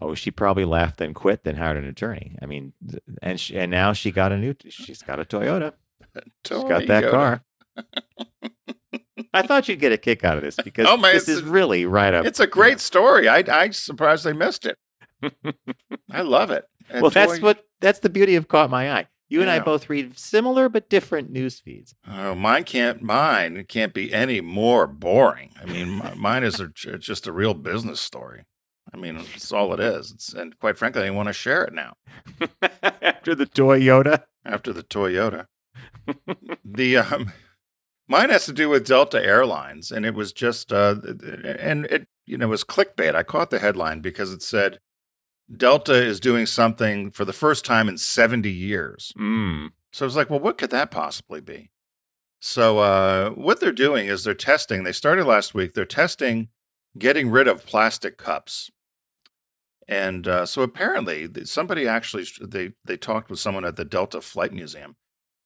Oh, 0.00 0.14
she 0.16 0.30
probably 0.32 0.64
laughed 0.64 1.00
and 1.00 1.14
quit, 1.14 1.44
then 1.44 1.54
hired 1.56 1.76
an 1.76 1.86
attorney. 1.86 2.36
I 2.42 2.46
mean, 2.46 2.72
and 3.22 3.38
she, 3.38 3.56
and 3.56 3.70
now 3.70 3.92
she 3.92 4.10
got 4.10 4.32
a 4.32 4.36
new. 4.36 4.54
She's 4.68 5.00
got 5.02 5.20
a 5.20 5.24
Toyota. 5.24 5.74
She's 6.44 6.64
got 6.64 6.86
that 6.88 7.04
Toyota. 7.04 7.10
car. 7.10 7.42
I 9.34 9.42
thought 9.42 9.68
you'd 9.68 9.78
get 9.80 9.92
a 9.92 9.96
kick 9.96 10.24
out 10.24 10.36
of 10.36 10.42
this 10.42 10.56
because 10.56 10.86
Oh, 10.88 10.96
man, 10.96 11.14
this 11.14 11.28
is 11.28 11.40
a- 11.40 11.44
really 11.44 11.86
right 11.86 12.12
up. 12.12 12.26
It's 12.26 12.40
a 12.40 12.46
great 12.46 12.80
story. 12.80 13.28
I 13.28 13.44
I'm 13.48 13.72
surprised 13.72 14.24
they 14.24 14.32
missed 14.32 14.66
it. 14.66 14.76
I 16.10 16.22
love 16.22 16.50
it. 16.50 16.64
And 16.90 17.00
well, 17.02 17.10
that's 17.10 17.40
what 17.40 17.64
that's 17.80 18.00
the 18.00 18.10
beauty 18.10 18.34
of 18.34 18.48
caught 18.48 18.70
my 18.70 18.92
eye. 18.92 19.06
You 19.32 19.40
and 19.40 19.50
I 19.50 19.60
both 19.60 19.88
read 19.88 20.18
similar 20.18 20.68
but 20.68 20.90
different 20.90 21.30
news 21.30 21.58
feeds. 21.58 21.94
Oh, 22.06 22.34
mine 22.34 22.64
can't. 22.64 23.00
Mine 23.00 23.56
it 23.56 23.66
can't 23.66 23.94
be 23.94 24.12
any 24.12 24.42
more 24.42 24.86
boring. 24.86 25.54
I 25.58 25.64
mean, 25.64 25.96
mi- 25.96 26.14
mine 26.16 26.44
is 26.44 26.60
a, 26.60 26.68
just 26.68 27.26
a 27.26 27.32
real 27.32 27.54
business 27.54 27.98
story. 27.98 28.44
I 28.92 28.98
mean, 28.98 29.16
it's 29.34 29.50
all 29.50 29.72
it 29.72 29.80
is. 29.80 30.12
It's, 30.12 30.34
and 30.34 30.58
quite 30.58 30.76
frankly, 30.76 31.04
I 31.04 31.10
want 31.10 31.28
to 31.28 31.32
share 31.32 31.64
it 31.64 31.72
now 31.72 31.94
After 33.00 33.34
the 33.34 33.46
Toyota. 33.46 34.24
After 34.44 34.70
the 34.70 34.82
Toyota. 34.82 35.46
the 36.62 36.98
um, 36.98 37.32
mine 38.06 38.28
has 38.28 38.44
to 38.44 38.52
do 38.52 38.68
with 38.68 38.86
Delta 38.86 39.24
Airlines, 39.24 39.90
and 39.90 40.04
it 40.04 40.12
was 40.12 40.34
just 40.34 40.74
uh, 40.74 40.96
and 41.58 41.86
it 41.86 42.06
you 42.26 42.36
know 42.36 42.48
was 42.48 42.64
clickbait. 42.64 43.14
I 43.14 43.22
caught 43.22 43.48
the 43.48 43.60
headline 43.60 44.00
because 44.00 44.30
it 44.30 44.42
said 44.42 44.78
Delta 45.54 45.94
is 45.94 46.20
doing 46.20 46.46
something 46.46 47.10
for 47.10 47.24
the 47.24 47.32
first 47.32 47.64
time 47.64 47.88
in 47.88 47.98
seventy 47.98 48.52
years. 48.52 49.12
Mm. 49.18 49.70
So 49.92 50.04
I 50.04 50.06
was 50.06 50.16
like, 50.16 50.30
well, 50.30 50.40
what 50.40 50.58
could 50.58 50.70
that 50.70 50.90
possibly 50.90 51.40
be? 51.40 51.70
So 52.40 52.78
uh, 52.78 53.30
what 53.30 53.60
they're 53.60 53.72
doing 53.72 54.06
is 54.06 54.24
they're 54.24 54.34
testing. 54.34 54.82
They 54.82 54.92
started 54.92 55.26
last 55.26 55.54
week. 55.54 55.74
They're 55.74 55.84
testing 55.84 56.48
getting 56.98 57.30
rid 57.30 57.48
of 57.48 57.66
plastic 57.66 58.18
cups. 58.18 58.70
And 59.88 60.28
uh, 60.28 60.46
so 60.46 60.62
apparently, 60.62 61.28
somebody 61.44 61.86
actually 61.86 62.24
they 62.40 62.72
they 62.84 62.96
talked 62.96 63.30
with 63.30 63.40
someone 63.40 63.64
at 63.64 63.76
the 63.76 63.84
Delta 63.84 64.20
Flight 64.20 64.52
Museum, 64.52 64.96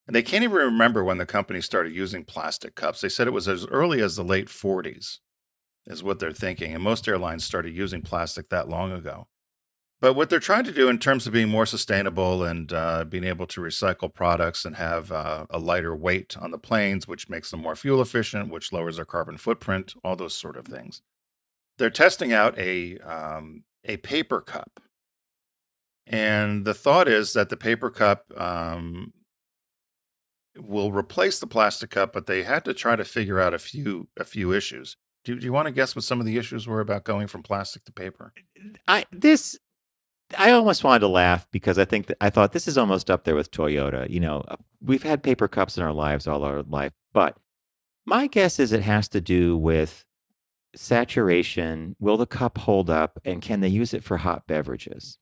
and 0.06 0.14
they 0.14 0.22
can't 0.22 0.44
even 0.44 0.56
remember 0.56 1.02
when 1.02 1.18
the 1.18 1.26
company 1.26 1.60
started 1.60 1.94
using 1.94 2.24
plastic 2.24 2.74
cups. 2.74 3.00
They 3.00 3.08
said 3.08 3.26
it 3.26 3.32
was 3.32 3.48
as 3.48 3.66
early 3.66 4.00
as 4.02 4.16
the 4.16 4.24
late 4.24 4.48
40s, 4.48 5.18
is 5.86 6.02
what 6.02 6.18
they're 6.18 6.32
thinking. 6.32 6.74
And 6.74 6.82
most 6.82 7.08
airlines 7.08 7.44
started 7.44 7.74
using 7.74 8.02
plastic 8.02 8.50
that 8.50 8.68
long 8.68 8.92
ago. 8.92 9.26
But 10.00 10.12
what 10.12 10.28
they're 10.28 10.40
trying 10.40 10.64
to 10.64 10.72
do 10.72 10.88
in 10.90 10.98
terms 10.98 11.26
of 11.26 11.32
being 11.32 11.48
more 11.48 11.64
sustainable 11.64 12.44
and 12.44 12.70
uh, 12.70 13.04
being 13.04 13.24
able 13.24 13.46
to 13.46 13.62
recycle 13.62 14.12
products 14.12 14.66
and 14.66 14.76
have 14.76 15.10
uh, 15.10 15.46
a 15.48 15.58
lighter 15.58 15.96
weight 15.96 16.36
on 16.38 16.50
the 16.50 16.58
planes, 16.58 17.08
which 17.08 17.30
makes 17.30 17.50
them 17.50 17.60
more 17.60 17.74
fuel 17.74 18.02
efficient, 18.02 18.50
which 18.50 18.72
lowers 18.72 18.96
their 18.96 19.06
carbon 19.06 19.38
footprint, 19.38 19.94
all 20.04 20.14
those 20.14 20.34
sort 20.34 20.58
of 20.58 20.66
things. 20.66 21.00
They're 21.78 21.90
testing 21.90 22.32
out 22.32 22.58
a 22.58 22.98
um, 22.98 23.64
a 23.84 23.96
paper 23.98 24.40
cup, 24.40 24.80
and 26.06 26.64
the 26.64 26.74
thought 26.74 27.08
is 27.08 27.32
that 27.32 27.48
the 27.48 27.56
paper 27.56 27.90
cup 27.90 28.24
um, 28.36 29.12
will 30.58 30.92
replace 30.92 31.38
the 31.38 31.46
plastic 31.46 31.90
cup, 31.90 32.12
but 32.12 32.26
they 32.26 32.42
had 32.42 32.64
to 32.66 32.74
try 32.74 32.96
to 32.96 33.04
figure 33.04 33.40
out 33.40 33.54
a 33.54 33.58
few 33.58 34.08
a 34.18 34.24
few 34.24 34.52
issues. 34.52 34.96
Do, 35.24 35.38
do 35.38 35.44
you 35.44 35.52
want 35.52 35.66
to 35.66 35.72
guess 35.72 35.96
what 35.96 36.04
some 36.04 36.20
of 36.20 36.26
the 36.26 36.36
issues 36.36 36.68
were 36.68 36.80
about 36.80 37.04
going 37.04 37.26
from 37.26 37.42
plastic 37.42 37.84
to 37.84 37.92
paper? 37.92 38.32
I 38.86 39.04
this 39.10 39.58
I 40.36 40.50
almost 40.50 40.82
wanted 40.82 41.00
to 41.00 41.08
laugh 41.08 41.46
because 41.50 41.78
I 41.78 41.84
think 41.84 42.06
that 42.06 42.16
I 42.20 42.30
thought 42.30 42.52
this 42.52 42.66
is 42.66 42.76
almost 42.76 43.10
up 43.10 43.24
there 43.24 43.36
with 43.36 43.50
Toyota. 43.50 44.08
You 44.10 44.20
know, 44.20 44.44
uh, 44.48 44.56
we've 44.80 45.02
had 45.02 45.22
paper 45.22 45.46
cups 45.46 45.76
in 45.76 45.82
our 45.82 45.92
lives 45.92 46.26
all 46.26 46.42
our 46.42 46.62
life, 46.62 46.92
but 47.12 47.36
my 48.04 48.26
guess 48.26 48.58
is 48.58 48.72
it 48.72 48.82
has 48.82 49.08
to 49.10 49.20
do 49.20 49.56
with 49.56 50.04
saturation. 50.74 51.96
Will 51.98 52.16
the 52.16 52.26
cup 52.26 52.58
hold 52.58 52.90
up, 52.90 53.18
and 53.24 53.40
can 53.40 53.60
they 53.60 53.68
use 53.68 53.94
it 53.94 54.04
for 54.04 54.16
hot 54.16 54.46
beverages? 54.46 55.18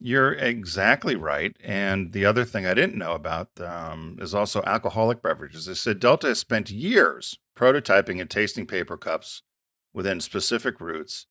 You're 0.00 0.32
exactly 0.32 1.16
right. 1.16 1.56
And 1.62 2.12
the 2.12 2.24
other 2.24 2.44
thing 2.44 2.66
I 2.66 2.74
didn't 2.74 2.98
know 2.98 3.14
about 3.14 3.48
um, 3.60 4.16
is 4.20 4.34
also 4.34 4.62
alcoholic 4.62 5.22
beverages. 5.22 5.66
They 5.66 5.74
said 5.74 5.98
Delta 5.98 6.28
has 6.28 6.38
spent 6.38 6.70
years 6.70 7.38
prototyping 7.56 8.20
and 8.20 8.30
tasting 8.30 8.66
paper 8.66 8.96
cups 8.96 9.42
within 9.92 10.20
specific 10.20 10.80
routes 10.80 11.26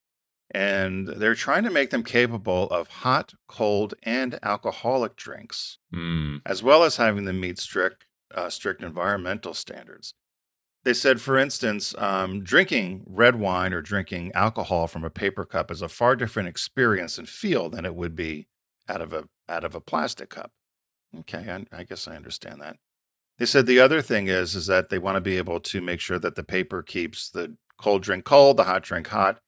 and 0.51 1.08
they're 1.08 1.36
trying 1.36 1.63
to 1.63 1.70
make 1.70 1.89
them 1.89 2.04
capable 2.04 2.68
of 2.70 2.88
hot, 2.88 3.34
cold, 3.48 3.94
and 4.04 4.39
alcoholic 4.44 5.16
drinks, 5.16 5.77
Mm. 5.94 6.42
as 6.46 6.63
well 6.63 6.84
as 6.84 6.98
having 6.98 7.25
them 7.25 7.39
meet 7.39 7.60
strict 7.60 8.06
uh, 8.36 8.50
strict 8.50 8.84
environmental 8.84 9.54
standards. 9.54 10.13
They 10.84 10.94
said, 10.94 11.20
for 11.22 11.38
instance, 11.38 11.96
um, 11.98 12.44
drinking 12.44 13.04
red 13.08 13.36
wine 13.38 13.74
or 13.74 13.82
drinking 13.82 14.32
alcohol 14.34 14.88
from 14.88 15.04
a 15.04 15.10
paper 15.10 15.44
cup 15.46 15.72
is 15.72 15.82
a 15.82 15.89
far 15.89 16.16
different 16.16 16.50
experience 16.50 17.18
and 17.18 17.27
feel 17.27 17.70
than 17.70 17.86
it 17.86 17.96
would 17.96 18.16
be 18.16 18.48
out 18.88 19.01
of 19.01 19.13
a 19.13 19.27
out 19.50 19.63
of 19.63 19.75
a 19.75 19.82
plastic 19.82 20.30
cup. 20.30 20.51
Okay, 21.20 21.50
I, 21.50 21.66
I 21.80 21.84
guess 21.84 22.08
I 22.08 22.16
understand 22.16 22.62
that. 22.62 22.77
They 23.38 23.46
said 23.46 23.66
the 23.66 23.80
other 23.80 24.01
thing 24.01 24.27
is 24.27 24.56
is 24.56 24.68
that 24.68 24.89
they 24.89 25.00
want 25.00 25.16
to 25.16 25.22
be 25.22 25.38
able 25.38 25.60
to 25.62 25.82
make 25.82 26.00
sure 26.00 26.20
that 26.20 26.36
the 26.36 26.44
paper 26.44 26.82
keeps 26.84 27.30
the 27.30 27.56
cold 27.77 28.01
drink 28.04 28.25
cold, 28.25 28.58
the 28.58 28.63
hot 28.66 28.84
drink 28.84 29.08
hot, 29.08 29.39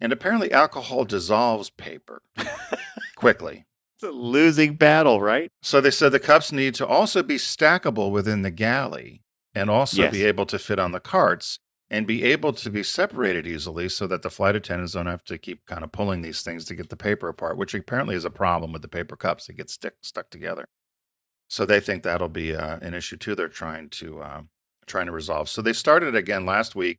and 0.00 0.12
apparently, 0.12 0.52
alcohol 0.52 1.04
dissolves 1.04 1.70
paper 1.70 2.22
quickly. 3.16 3.66
It's 3.96 4.04
a 4.04 4.10
losing 4.10 4.74
battle, 4.74 5.20
right? 5.20 5.50
So 5.62 5.80
they 5.80 5.90
said 5.90 6.12
the 6.12 6.20
cups 6.20 6.52
need 6.52 6.74
to 6.76 6.86
also 6.86 7.22
be 7.22 7.36
stackable 7.36 8.10
within 8.12 8.42
the 8.42 8.50
galley 8.50 9.22
and 9.54 9.68
also 9.68 10.02
Yes. 10.02 10.12
be 10.12 10.24
able 10.24 10.46
to 10.46 10.58
fit 10.58 10.78
on 10.78 10.92
the 10.92 11.00
carts 11.00 11.58
and 11.90 12.06
be 12.06 12.22
able 12.22 12.52
to 12.52 12.70
be 12.70 12.82
separated 12.84 13.46
easily 13.46 13.88
so 13.88 14.06
that 14.06 14.22
the 14.22 14.30
flight 14.30 14.54
attendants 14.54 14.92
don't 14.92 15.06
have 15.06 15.24
to 15.24 15.38
keep 15.38 15.64
kind 15.66 15.82
of 15.82 15.90
pulling 15.90 16.22
these 16.22 16.42
things 16.42 16.64
to 16.66 16.74
get 16.76 16.90
the 16.90 16.96
paper 16.96 17.28
apart, 17.28 17.56
which 17.56 17.74
apparently 17.74 18.14
is 18.14 18.24
a 18.24 18.30
problem 18.30 18.72
with 18.72 18.82
the 18.82 18.88
paper 18.88 19.16
cups. 19.16 19.46
They 19.46 19.54
get 19.54 19.70
stick, 19.70 19.94
stuck 20.02 20.30
together. 20.30 20.66
So 21.48 21.64
they 21.64 21.80
think 21.80 22.02
that'll 22.02 22.28
be 22.28 22.54
uh, 22.54 22.78
an 22.82 22.94
issue 22.94 23.16
too. 23.16 23.34
They're 23.34 23.48
trying 23.48 23.88
to 23.88 24.20
uh, 24.20 24.40
trying 24.86 25.06
to 25.06 25.12
resolve. 25.12 25.48
So 25.48 25.60
they 25.62 25.72
started 25.72 26.14
again 26.14 26.44
last 26.46 26.76
week, 26.76 26.98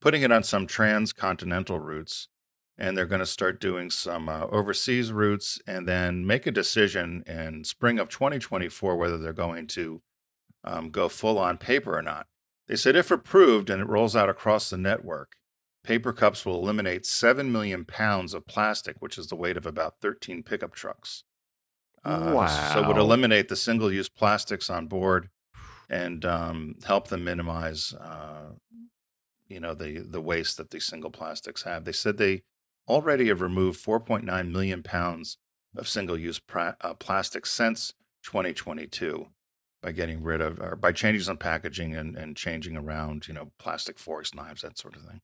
putting 0.00 0.22
it 0.22 0.32
on 0.32 0.42
some 0.44 0.66
transcontinental 0.66 1.80
routes, 1.80 2.28
and 2.80 2.96
they're 2.96 3.04
going 3.06 3.20
to 3.20 3.26
start 3.26 3.60
doing 3.60 3.90
some 3.90 4.28
uh, 4.28 4.46
overseas 4.46 5.12
routes, 5.12 5.60
and 5.66 5.86
then 5.86 6.26
make 6.26 6.46
a 6.46 6.50
decision 6.50 7.22
in 7.26 7.62
spring 7.62 7.98
of 7.98 8.08
2024 8.08 8.96
whether 8.96 9.18
they're 9.18 9.34
going 9.34 9.66
to 9.68 10.00
um, 10.64 10.88
go 10.90 11.08
full 11.08 11.38
on 11.38 11.58
paper 11.58 11.96
or 11.96 12.02
not. 12.02 12.26
They 12.66 12.76
said 12.76 12.96
if 12.96 13.10
approved 13.10 13.68
and 13.68 13.82
it 13.82 13.88
rolls 13.88 14.16
out 14.16 14.30
across 14.30 14.70
the 14.70 14.78
network, 14.78 15.32
paper 15.84 16.12
cups 16.12 16.46
will 16.46 16.56
eliminate 16.56 17.04
7 17.04 17.52
million 17.52 17.84
pounds 17.84 18.32
of 18.32 18.46
plastic, 18.46 18.96
which 19.00 19.18
is 19.18 19.26
the 19.26 19.36
weight 19.36 19.58
of 19.58 19.66
about 19.66 19.96
13 20.00 20.42
pickup 20.42 20.74
trucks. 20.74 21.24
Uh, 22.02 22.32
So 22.72 22.80
it 22.80 22.86
would 22.86 22.96
eliminate 22.96 23.48
the 23.48 23.56
single 23.56 23.92
use 23.92 24.08
plastics 24.08 24.70
on 24.70 24.86
board 24.86 25.28
and 25.90 26.24
um, 26.24 26.76
help 26.86 27.08
them 27.08 27.24
minimize, 27.24 27.92
uh, 27.92 28.52
you 29.48 29.60
know, 29.60 29.74
the, 29.74 29.98
the 29.98 30.20
waste 30.20 30.56
that 30.56 30.70
these 30.70 30.86
single 30.86 31.10
plastics 31.10 31.64
have. 31.64 31.84
They 31.84 31.92
said 31.92 32.16
they 32.16 32.42
already 32.88 33.28
have 33.28 33.40
removed 33.40 33.84
4.9 33.84 34.50
million 34.50 34.82
pounds 34.82 35.38
of 35.76 35.88
single 35.88 36.18
use 36.18 36.38
pra- 36.38 36.76
uh, 36.80 36.94
plastic 36.94 37.46
since 37.46 37.94
2022 38.24 39.26
by 39.82 39.92
getting 39.92 40.22
rid 40.22 40.40
of 40.40 40.60
or 40.60 40.76
by 40.76 40.92
changing 40.92 41.22
some 41.22 41.36
packaging 41.38 41.94
and, 41.94 42.16
and 42.16 42.36
changing 42.36 42.76
around, 42.76 43.26
you 43.28 43.34
know, 43.34 43.50
plastic 43.58 43.98
forks, 43.98 44.34
knives, 44.34 44.62
that 44.62 44.78
sort 44.78 44.96
of 44.96 45.02
thing. 45.02 45.20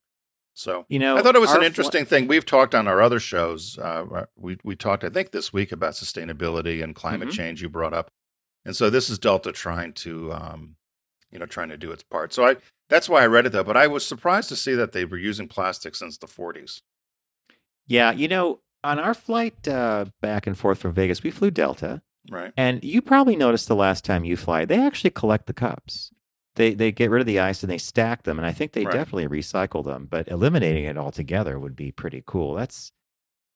So 0.53 0.85
You 0.89 0.97
know, 0.97 1.15
I 1.17 1.21
thought 1.21 1.35
it 1.35 1.41
was 1.41 1.51
an 1.51 1.57
fl- 1.59 1.65
interesting 1.65 2.05
thing. 2.05 2.27
We've 2.27 2.45
talked 2.45 2.73
on 2.73 2.87
our 2.87 2.99
other 3.01 3.19
shows. 3.19 3.77
Uh, 3.77 4.25
we 4.35 4.57
we 4.63 4.75
talked, 4.75 5.03
I 5.03 5.09
think, 5.09 5.31
this 5.31 5.53
week 5.53 5.71
about 5.71 5.93
sustainability 5.93 6.83
and 6.83 6.95
climate 6.95 7.29
Mhm. 7.29 7.33
change. 7.33 7.61
You 7.61 7.69
brought 7.69 7.93
up, 7.93 8.09
and 8.65 8.75
so 8.75 8.89
this 8.89 9.07
is 9.07 9.19
Delta 9.19 9.51
trying 9.51 9.93
to, 9.93 10.33
um, 10.33 10.77
you 11.29 11.37
know, 11.37 11.45
trying 11.45 11.69
to 11.69 11.77
do 11.77 11.91
its 11.91 12.01
part. 12.01 12.33
So 12.33 12.43
I 12.47 12.55
that's 12.89 13.07
why 13.07 13.21
I 13.21 13.27
read 13.27 13.45
it 13.45 13.51
though. 13.51 13.63
But 13.63 13.77
I 13.77 13.85
was 13.85 14.03
surprised 14.03 14.49
to 14.49 14.55
see 14.55 14.73
that 14.73 14.93
they 14.93 15.05
were 15.05 15.17
using 15.17 15.47
plastic 15.47 15.93
since 15.93 16.17
the 16.17 16.25
40s. 16.27 16.81
Yeah, 17.87 18.11
you 18.11 18.27
know, 18.27 18.59
on 18.83 18.99
our 18.99 19.13
flight 19.13 19.67
uh, 19.67 20.05
back 20.21 20.45
and 20.47 20.57
forth 20.57 20.79
from 20.79 20.93
Vegas, 20.93 21.23
we 21.23 21.31
flew 21.31 21.51
Delta, 21.51 22.01
Right. 22.29 22.51
and 22.57 22.83
you 22.83 23.01
probably 23.01 23.35
noticed 23.35 23.67
the 23.67 23.75
last 23.75 24.03
time 24.05 24.25
you 24.25 24.35
fly, 24.37 24.65
they 24.65 24.79
actually 24.85 25.09
collect 25.11 25.47
the 25.47 25.53
cups. 25.53 26.11
They 26.55 26.73
they 26.73 26.91
get 26.91 27.11
rid 27.11 27.21
of 27.21 27.27
the 27.27 27.39
ice 27.39 27.61
and 27.63 27.71
they 27.71 27.77
stack 27.77 28.23
them, 28.23 28.37
and 28.39 28.45
I 28.45 28.51
think 28.51 28.71
they 28.73 28.83
Right. 28.83 28.93
definitely 28.93 29.27
recycle 29.27 29.83
them. 29.85 30.07
But 30.09 30.27
eliminating 30.27 30.85
it 30.85 30.97
altogether 30.97 31.59
would 31.59 31.75
be 31.75 31.91
pretty 31.91 32.23
cool. 32.25 32.55
That's 32.55 32.91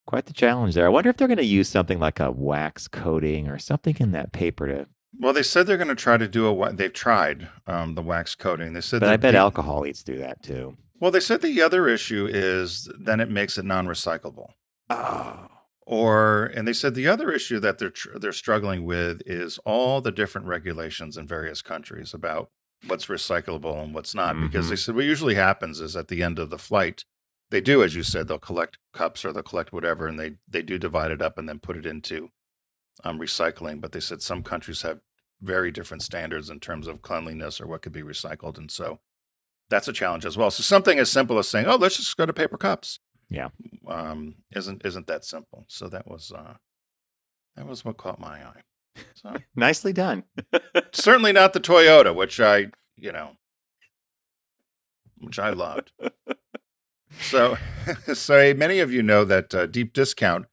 quite 0.05 0.25
the 0.27 0.33
challenge 0.33 0.75
there. 0.75 0.85
I 0.85 0.89
wonder 0.89 1.09
if 1.09 1.17
they're 1.17 1.27
going 1.27 1.37
to 1.37 1.43
use 1.45 1.67
something 1.67 1.99
like 1.99 2.19
a 2.19 2.31
wax 2.31 2.87
coating 2.87 3.47
or 3.47 3.57
something 3.59 3.95
in 3.99 4.11
that 4.11 4.31
paper 4.31 4.67
to. 4.67 4.87
Well, 5.19 5.33
they 5.33 5.43
said 5.43 5.67
they're 5.67 5.77
going 5.77 5.87
to 5.89 5.95
try 5.95 6.17
to 6.17 6.27
do 6.27 6.47
a. 6.47 6.73
They've 6.73 6.93
tried 6.93 7.49
um, 7.67 7.95
the 7.95 8.01
wax 8.01 8.35
coating. 8.35 8.73
They 8.73 8.81
said, 8.81 9.01
But 9.01 9.09
I 9.09 9.17
bet 9.17 9.35
alcohol 9.35 9.85
eats 9.85 10.03
through 10.03 10.19
that 10.19 10.41
too. 10.43 10.77
Well, 11.01 11.11
they 11.11 11.19
said 11.19 11.41
the 11.41 11.61
other 11.61 11.89
issue 11.89 12.29
is 12.31 12.87
then 12.97 13.19
it 13.19 13.29
makes 13.29 13.57
it 13.57 13.65
non-recyclable. 13.65 14.51
Oh, 14.89 15.47
Or, 15.87 16.45
and 16.55 16.67
they 16.67 16.73
said 16.73 16.93
the 16.93 17.07
other 17.07 17.31
issue 17.31 17.59
that 17.59 17.79
they're 17.79 17.89
tr- 17.89 18.19
they're 18.19 18.31
struggling 18.31 18.85
with 18.85 19.21
is 19.25 19.57
all 19.65 19.99
the 19.99 20.11
different 20.11 20.47
regulations 20.47 21.17
in 21.17 21.25
various 21.27 21.61
countries 21.63 22.13
about 22.13 22.51
what's 22.87 23.07
recyclable 23.07 23.83
and 23.83 23.93
what's 23.95 24.13
not. 24.13 24.39
Because 24.39 24.69
they 24.69 24.75
said 24.75 24.95
what 24.95 25.05
usually 25.05 25.35
happens 25.35 25.81
is 25.81 25.95
at 25.95 26.07
the 26.07 26.21
end 26.21 26.37
of 26.39 26.51
the 26.51 26.59
flight, 26.59 27.03
they 27.49 27.61
do, 27.61 27.83
as 27.83 27.95
you 27.95 28.03
said, 28.03 28.27
they'll 28.27 28.37
collect 28.39 28.77
cups 28.93 29.25
or 29.25 29.33
they'll 29.33 29.43
collect 29.43 29.73
whatever, 29.73 30.07
and 30.07 30.19
they 30.19 30.35
they 30.47 30.61
do 30.61 30.77
divide 30.77 31.11
it 31.11 31.21
up 31.21 31.37
and 31.37 31.49
then 31.49 31.59
put 31.59 31.77
it 31.77 31.85
into 31.85 32.29
um, 33.03 33.19
recycling. 33.19 33.81
But 33.81 33.91
they 33.91 33.99
said 33.99 34.21
some 34.21 34.43
countries 34.43 34.83
have 34.83 34.99
very 35.41 35.71
different 35.71 36.03
standards 36.03 36.49
in 36.51 36.59
terms 36.59 36.87
of 36.87 37.01
cleanliness 37.01 37.59
or 37.59 37.65
what 37.65 37.81
could 37.81 37.91
be 37.91 38.03
recycled, 38.03 38.57
and 38.59 38.69
so 38.69 38.99
that's 39.71 39.87
a 39.87 39.93
challenge 39.93 40.25
as 40.25 40.37
well. 40.37 40.51
So 40.51 40.61
something 40.61 40.99
as 40.99 41.09
simple 41.09 41.39
as 41.39 41.47
saying, 41.47 41.65
"Oh, 41.65 41.77
let's 41.77 41.97
just 41.97 42.15
go 42.15 42.27
to 42.27 42.33
paper 42.33 42.57
cups." 42.57 42.99
Yeah. 43.29 43.47
um, 43.87 44.35
isn't 44.53 44.85
isn't 44.85 45.07
that 45.07 45.25
simple. 45.25 45.65
So 45.67 45.87
that 45.87 46.07
was 46.07 46.31
uh, 46.31 46.55
that 47.55 47.65
was 47.65 47.83
what 47.83 47.97
caught 47.97 48.19
my 48.19 48.45
eye. 48.45 48.61
So 49.15 49.35
nicely 49.55 49.93
done. 49.93 50.25
certainly 50.91 51.31
not 51.31 51.53
the 51.53 51.59
Toyota, 51.59 52.13
which 52.13 52.39
I 52.39 52.67
you 52.97 53.11
know, 53.11 53.31
which 55.17 55.39
I 55.39 55.49
loved. 55.51 55.93
So, 57.19 57.57
so 58.13 58.53
many 58.53 58.79
of 58.79 58.91
you 58.91 59.01
know 59.01 59.25
that 59.25 59.53
uh, 59.53 59.65
Deep 59.65 59.93
Discount 59.93 60.45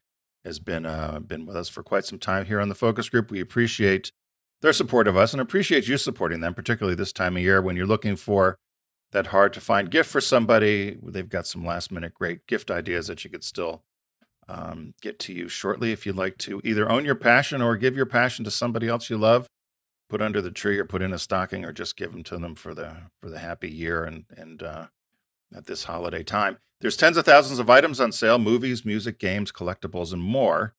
has 0.45 0.59
been 0.59 0.87
uh, 0.87 1.21
been 1.21 1.47
with 1.47 1.57
us 1.57 1.69
for 1.69 1.83
quite 1.83 2.05
some 2.05 2.19
time 2.19 2.47
here 2.47 2.61
on 2.61 2.69
the 2.69 2.75
Focus 2.75 3.09
Group. 3.09 3.31
We 3.31 3.41
appreciate 3.41 4.13
their 4.61 4.73
support 4.73 5.07
of 5.07 5.17
us 5.17 5.33
and 5.33 5.41
appreciate 5.41 5.87
you 5.89 5.97
supporting 5.97 6.41
them, 6.41 6.55
particularly 6.55 6.97
this 6.97 7.13
time 7.13 7.37
of 7.37 7.43
year 7.43 7.61
when 7.63 7.77
you're 7.77 7.87
looking 7.87 8.17
for 8.17 8.59
that 9.13 9.29
hard 9.29 9.53
to 9.55 9.61
find 9.61 9.91
gift 9.91 10.11
for 10.11 10.21
somebody. 10.21 10.99
They've 11.03 11.29
got 11.29 11.47
some 11.47 11.65
last 11.65 11.91
minute 11.91 12.15
great 12.15 12.47
gift 12.47 12.71
ideas 12.71 13.07
that 13.07 13.25
you 13.25 13.31
could 13.31 13.45
still 13.45 13.83
um, 14.49 14.95
get 15.01 15.19
to 15.21 15.33
you 15.33 15.49
shortly 15.49 15.93
if 15.93 16.07
you'd 16.07 16.17
like 16.17 16.39
to 16.39 16.61
either 16.65 16.91
own 16.91 17.05
your 17.05 17.15
passion 17.15 17.63
or 17.63 17.77
give 17.77 17.97
your 17.97 18.07
passion 18.07 18.45
to 18.45 18.51
somebody 18.51 18.89
else 18.89 19.11
you 19.11 19.19
love. 19.19 19.47
Put 20.09 20.23
under 20.23 20.41
the 20.41 20.51
tree 20.51 20.79
or 20.79 20.87
put 20.87 21.03
in 21.03 21.13
a 21.13 21.19
stocking 21.19 21.65
or 21.67 21.73
just 21.73 21.97
give 21.97 22.13
them 22.13 22.23
to 22.25 22.39
them 22.39 22.55
for 22.55 22.73
the 22.75 22.97
for 23.21 23.29
the 23.29 23.39
happy 23.39 23.71
year 23.71 24.05
and 24.05 24.25
and 24.35 24.63
uh, 24.63 24.87
at 25.55 25.67
this 25.67 25.85
holiday 25.85 26.23
time. 26.23 26.59
There's 26.81 26.97
tens 26.97 27.17
of 27.17 27.27
thousands 27.27 27.59
of 27.59 27.69
items 27.69 28.01
on 28.01 28.13
sale: 28.13 28.39
movies, 28.39 28.87
music, 28.87 29.19
games, 29.19 29.53
collectibles, 29.53 30.13
and 30.13 30.23
more. 30.23 30.75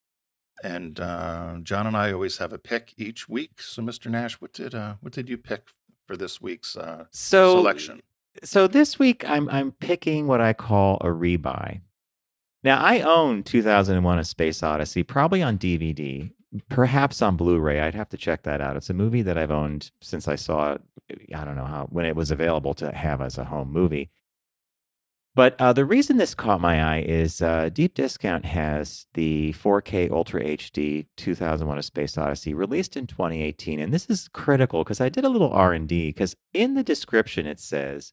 And 0.64 1.00
uh, 1.00 1.58
John 1.62 1.88
and 1.88 1.96
I 1.96 2.12
always 2.12 2.38
have 2.38 2.52
a 2.52 2.58
pick 2.58 2.94
each 2.98 3.30
week. 3.30 3.62
So, 3.62 3.82
Mr. 3.82 4.10
Nash, 4.10 4.42
what 4.42 4.52
did 4.52 4.74
uh, 4.74 4.96
what 5.00 5.14
did 5.14 5.30
you 5.30 5.38
pick 5.38 5.68
for 6.08 6.18
this 6.18 6.42
week's 6.42 6.76
uh, 6.76 7.06
So 7.12 7.56
selection? 7.56 8.02
So 8.44 8.68
this 8.68 9.00
week 9.00 9.28
I'm 9.28 9.50
I'm 9.50 9.72
picking 9.72 10.28
what 10.28 10.42
I 10.42 10.54
call 10.54 10.98
a 11.02 11.08
rebuy. 11.08 11.82
Now 12.64 12.84
I 12.84 13.02
own 13.02 13.44
2001: 13.44 14.20
A 14.20 14.24
Space 14.24 14.64
Odyssey, 14.64 15.04
probably 15.04 15.42
on 15.42 15.58
DVD, 15.58 16.32
perhaps 16.70 17.22
on 17.22 17.38
Blu-ray. 17.38 17.80
I'd 17.80 17.96
have 17.96 18.10
to 18.10 18.18
check 18.18 18.44
that 18.44 18.62
out. 18.62 18.76
It's 18.76 18.90
a 18.90 18.94
movie 18.94 19.22
that 19.22 19.38
I've 19.38 19.52
owned 19.52 19.92
since 20.02 20.28
I 20.28 20.36
saw 20.36 20.74
it. 20.74 20.82
I 21.36 21.46
don't 21.46 21.56
know 21.56 21.66
how 21.66 21.88
when 21.90 22.06
it 22.06 22.16
was 22.16 22.32
available 22.32 22.74
to 22.76 22.92
have 22.92 23.22
as 23.22 23.38
a 23.38 23.46
home 23.46 23.72
movie. 23.72 24.10
But 25.36 25.56
uh, 25.60 25.74
the 25.74 25.86
reason 25.86 26.18
this 26.18 26.36
caught 26.36 26.60
my 26.60 26.84
eye 26.84 27.02
is 27.02 27.42
uh, 27.42 27.70
Deep 27.70 27.94
Discount 27.94 28.46
has 28.46 29.06
the 29.14 29.54
4K 29.54 30.12
Ultra 30.12 30.44
HD 30.44 31.06
2001: 31.18 31.78
A 31.78 31.84
Space 31.84 32.18
Odyssey 32.18 32.54
released 32.54 32.98
in 32.98 33.08
2018, 33.08 33.80
and 33.80 33.94
this 33.94 34.10
is 34.10 34.28
critical 34.34 34.84
because 34.84 35.00
I 35.00 35.08
did 35.10 35.24
a 35.24 35.30
little 35.30 35.52
R 35.52 35.72
and 35.72 35.88
D. 35.88 36.10
Because 36.10 36.36
in 36.54 36.74
the 36.74 36.84
description 36.84 37.46
it 37.46 37.60
says 37.60 38.12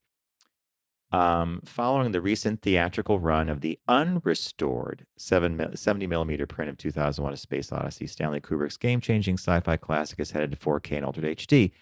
um, 1.12 1.60
following 1.64 2.12
the 2.12 2.20
recent 2.20 2.62
theatrical 2.62 3.20
run 3.20 3.48
of 3.48 3.60
the 3.60 3.78
unrestored 3.88 5.06
7, 5.16 5.76
70 5.76 6.06
millimeter 6.06 6.46
print 6.46 6.68
of 6.68 6.78
2001 6.78 7.32
A 7.32 7.36
Space 7.36 7.72
Odyssey, 7.72 8.06
Stanley 8.06 8.40
Kubrick's 8.40 8.76
game 8.76 9.00
changing 9.00 9.36
sci 9.36 9.60
fi 9.60 9.76
classic 9.76 10.18
is 10.18 10.32
headed 10.32 10.50
to 10.50 10.56
4K 10.56 10.96
and 10.96 11.06
Ultra 11.06 11.22
HD. 11.22 11.72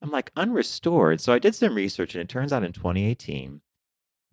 I'm 0.00 0.10
like, 0.10 0.32
unrestored? 0.34 1.20
So 1.20 1.32
I 1.32 1.38
did 1.38 1.54
some 1.54 1.74
research, 1.74 2.14
and 2.14 2.22
it 2.22 2.28
turns 2.28 2.52
out 2.52 2.64
in 2.64 2.72
2018, 2.72 3.60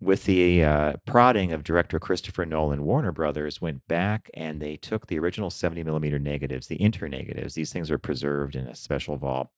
with 0.00 0.24
the 0.24 0.64
uh, 0.64 0.92
prodding 1.04 1.52
of 1.52 1.62
director 1.62 1.98
Christopher 1.98 2.46
Nolan, 2.46 2.84
Warner 2.84 3.12
Brothers 3.12 3.60
went 3.60 3.86
back 3.86 4.30
and 4.32 4.60
they 4.60 4.76
took 4.76 5.06
the 5.06 5.18
original 5.18 5.50
70 5.50 5.84
millimeter 5.84 6.18
negatives, 6.18 6.68
the 6.68 6.80
inter 6.80 7.06
negatives. 7.06 7.54
These 7.54 7.72
things 7.72 7.90
are 7.90 7.98
preserved 7.98 8.56
in 8.56 8.66
a 8.66 8.74
special 8.74 9.18
vault, 9.18 9.50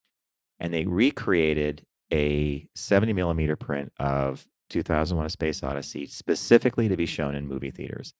and 0.58 0.74
they 0.74 0.84
recreated 0.84 1.86
a 2.12 2.68
70 2.74 3.12
millimeter 3.12 3.54
print 3.54 3.92
of 4.00 4.46
2001: 4.72 5.26
A 5.26 5.30
Space 5.30 5.62
Odyssey 5.62 6.06
specifically 6.06 6.88
to 6.88 6.96
be 6.96 7.06
shown 7.06 7.34
in 7.34 7.46
movie 7.46 7.70
theaters. 7.70 8.14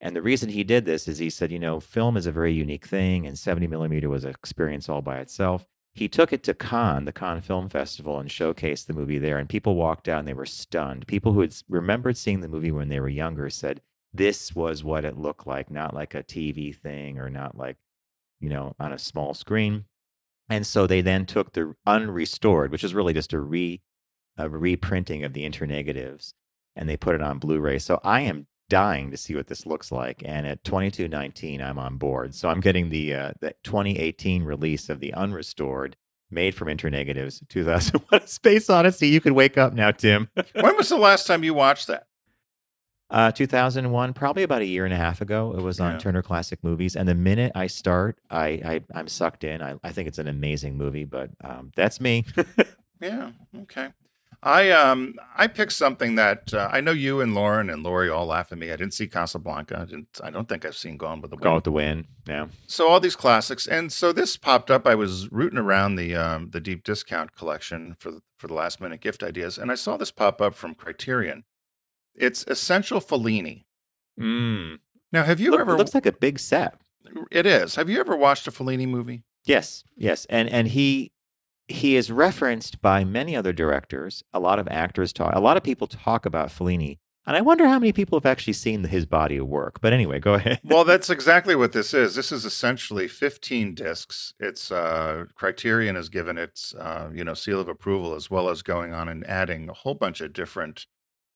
And 0.00 0.16
the 0.16 0.22
reason 0.22 0.50
he 0.50 0.64
did 0.64 0.84
this 0.84 1.06
is 1.06 1.18
he 1.18 1.30
said, 1.30 1.52
you 1.52 1.60
know, 1.60 1.78
film 1.78 2.16
is 2.16 2.26
a 2.26 2.32
very 2.32 2.52
unique 2.52 2.86
thing, 2.86 3.26
and 3.26 3.38
70 3.38 3.68
millimeter 3.68 4.08
was 4.08 4.24
an 4.24 4.30
experience 4.30 4.88
all 4.88 5.00
by 5.00 5.18
itself 5.18 5.66
he 5.94 6.08
took 6.08 6.32
it 6.32 6.42
to 6.44 6.54
Cannes, 6.54 7.04
the 7.04 7.12
Cannes 7.12 7.42
Film 7.42 7.68
Festival, 7.68 8.18
and 8.18 8.28
showcased 8.28 8.86
the 8.86 8.94
movie 8.94 9.18
there. 9.18 9.38
And 9.38 9.48
people 9.48 9.74
walked 9.74 10.08
out 10.08 10.20
and 10.20 10.28
they 10.28 10.32
were 10.32 10.46
stunned. 10.46 11.06
People 11.06 11.32
who 11.32 11.40
had 11.40 11.54
remembered 11.68 12.16
seeing 12.16 12.40
the 12.40 12.48
movie 12.48 12.70
when 12.72 12.88
they 12.88 13.00
were 13.00 13.08
younger 13.08 13.50
said 13.50 13.82
this 14.12 14.54
was 14.54 14.82
what 14.82 15.04
it 15.04 15.18
looked 15.18 15.46
like, 15.46 15.70
not 15.70 15.94
like 15.94 16.14
a 16.14 16.22
TV 16.22 16.74
thing 16.74 17.18
or 17.18 17.28
not 17.28 17.56
like, 17.56 17.76
you 18.40 18.48
know, 18.48 18.74
on 18.80 18.92
a 18.92 18.98
small 18.98 19.34
screen. 19.34 19.84
And 20.48 20.66
so 20.66 20.86
they 20.86 21.02
then 21.02 21.26
took 21.26 21.52
the 21.52 21.74
unrestored, 21.86 22.70
which 22.70 22.84
is 22.84 22.94
really 22.94 23.12
just 23.14 23.32
a 23.32 23.40
re 23.40 23.80
a 24.36 24.48
reprinting 24.48 25.24
of 25.24 25.32
the 25.32 25.48
internegatives, 25.48 26.34
and 26.76 26.88
they 26.88 26.96
put 26.96 27.14
it 27.14 27.22
on 27.22 27.38
Blu-ray. 27.38 27.78
So 27.78 28.00
I 28.02 28.22
am 28.22 28.46
dying 28.72 29.10
to 29.10 29.16
see 29.18 29.34
what 29.34 29.48
this 29.48 29.66
looks 29.66 29.92
like. 29.92 30.22
And 30.24 30.46
at 30.46 30.64
2219, 30.64 31.60
I'm 31.60 31.78
on 31.78 31.98
board. 31.98 32.34
So 32.34 32.48
I'm 32.48 32.60
getting 32.60 32.88
the 32.88 33.14
uh, 33.14 33.32
the 33.40 33.54
2018 33.64 34.44
release 34.44 34.88
of 34.88 35.00
the 35.00 35.12
unrestored, 35.14 35.94
made 36.30 36.54
from 36.54 36.68
Internegatives, 36.68 37.46
2001: 37.48 38.26
Space 38.26 38.70
Odyssey. 38.70 39.08
You 39.08 39.20
can 39.20 39.34
wake 39.34 39.58
up 39.58 39.74
now, 39.74 39.90
Tim. 39.90 40.28
when 40.54 40.76
was 40.76 40.88
the 40.88 40.96
last 40.96 41.26
time 41.26 41.44
you 41.44 41.54
watched 41.54 41.86
that? 41.88 42.06
Uh, 43.10 43.30
2001, 43.30 44.14
probably 44.14 44.42
about 44.42 44.62
a 44.62 44.66
year 44.66 44.86
and 44.86 44.94
a 44.94 44.96
half 44.96 45.20
ago. 45.20 45.54
It 45.54 45.60
was 45.60 45.78
on 45.78 45.92
yeah. 45.92 45.98
Turner 45.98 46.22
Classic 46.22 46.58
Movies, 46.64 46.96
and 46.96 47.06
the 47.06 47.14
minute 47.14 47.52
I 47.54 47.66
start, 47.66 48.18
I, 48.30 48.80
I 48.94 48.98
am 48.98 49.06
sucked 49.06 49.44
in. 49.44 49.60
I, 49.60 49.74
I 49.84 49.92
think 49.92 50.08
it's 50.08 50.16
an 50.16 50.28
amazing 50.28 50.78
movie, 50.78 51.04
but 51.04 51.28
um, 51.44 51.72
that's 51.76 52.00
me. 52.00 52.24
yeah. 53.02 53.32
Okay. 53.54 53.88
I 54.42 54.70
um 54.70 55.14
I 55.36 55.46
picked 55.46 55.72
something 55.72 56.16
that 56.16 56.52
uh, 56.52 56.68
I 56.72 56.80
know 56.80 56.90
you 56.90 57.20
and 57.20 57.32
Lauren 57.32 57.70
and 57.70 57.84
Lori 57.84 58.08
all 58.08 58.26
laugh 58.26 58.50
at 58.50 58.58
me. 58.58 58.72
I 58.72 58.76
didn't 58.76 58.94
see 58.94 59.06
Casablanca. 59.06 59.80
I 59.80 59.84
didn't. 59.84 60.20
I 60.22 60.30
don't 60.30 60.48
think 60.48 60.64
I've 60.64 60.76
seen 60.76 60.96
Gone 60.96 61.20
with 61.20 61.30
the 61.30 61.36
Wind. 61.36 61.44
Gone 61.44 61.54
with 61.54 61.64
the 61.64 61.72
Wind. 61.72 62.06
Yeah. 62.26 62.48
So 62.66 62.88
all 62.88 62.98
these 62.98 63.14
classics, 63.14 63.68
and 63.68 63.92
so 63.92 64.12
this 64.12 64.36
popped 64.36 64.70
up. 64.70 64.86
I 64.86 64.96
was 64.96 65.30
rooting 65.30 65.58
around 65.58 65.94
the 65.94 66.16
um, 66.16 66.50
the 66.50 66.60
deep 66.60 66.82
discount 66.82 67.36
collection 67.36 67.94
for 68.00 68.10
the, 68.10 68.20
for 68.36 68.48
the 68.48 68.54
last 68.54 68.80
minute 68.80 69.00
gift 69.00 69.22
ideas, 69.22 69.58
and 69.58 69.70
I 69.70 69.76
saw 69.76 69.96
this 69.96 70.10
pop 70.10 70.40
up 70.40 70.54
from 70.54 70.74
Criterion. 70.74 71.44
It's 72.14 72.44
Essential 72.48 73.00
Fellini. 73.00 73.64
Mm. 74.20 74.80
Now, 75.12 75.22
have 75.22 75.38
you 75.38 75.52
Look, 75.52 75.60
ever? 75.60 75.74
It 75.74 75.78
looks 75.78 75.94
like 75.94 76.06
a 76.06 76.12
big 76.12 76.40
set. 76.40 76.74
It 77.30 77.46
is. 77.46 77.76
Have 77.76 77.88
you 77.88 78.00
ever 78.00 78.16
watched 78.16 78.48
a 78.48 78.50
Fellini 78.50 78.88
movie? 78.88 79.22
Yes, 79.44 79.84
yes, 79.96 80.26
and 80.28 80.48
and 80.48 80.66
he 80.68 81.12
he 81.68 81.96
is 81.96 82.10
referenced 82.10 82.80
by 82.82 83.04
many 83.04 83.36
other 83.36 83.52
directors. 83.52 84.22
A 84.32 84.40
lot 84.40 84.58
of 84.58 84.68
actors 84.68 85.12
talk, 85.12 85.34
a 85.34 85.40
lot 85.40 85.56
of 85.56 85.62
people 85.62 85.86
talk 85.86 86.26
about 86.26 86.48
Fellini. 86.48 86.98
And 87.24 87.36
I 87.36 87.40
wonder 87.40 87.68
how 87.68 87.78
many 87.78 87.92
people 87.92 88.18
have 88.18 88.26
actually 88.26 88.54
seen 88.54 88.82
his 88.82 89.06
body 89.06 89.36
of 89.36 89.46
work. 89.46 89.80
But 89.80 89.92
anyway, 89.92 90.18
go 90.18 90.34
ahead. 90.34 90.58
well, 90.64 90.84
that's 90.84 91.08
exactly 91.08 91.54
what 91.54 91.72
this 91.72 91.94
is. 91.94 92.16
This 92.16 92.32
is 92.32 92.44
essentially 92.44 93.06
15 93.06 93.76
discs. 93.76 94.34
It's 94.40 94.72
uh, 94.72 95.26
Criterion 95.36 95.94
has 95.94 96.08
given 96.08 96.36
its 96.36 96.74
uh, 96.74 97.10
you 97.14 97.22
know 97.22 97.34
seal 97.34 97.60
of 97.60 97.68
approval 97.68 98.14
as 98.14 98.28
well 98.28 98.48
as 98.48 98.62
going 98.62 98.92
on 98.92 99.08
and 99.08 99.24
adding 99.28 99.68
a 99.68 99.72
whole 99.72 99.94
bunch 99.94 100.20
of 100.20 100.32
different. 100.32 100.86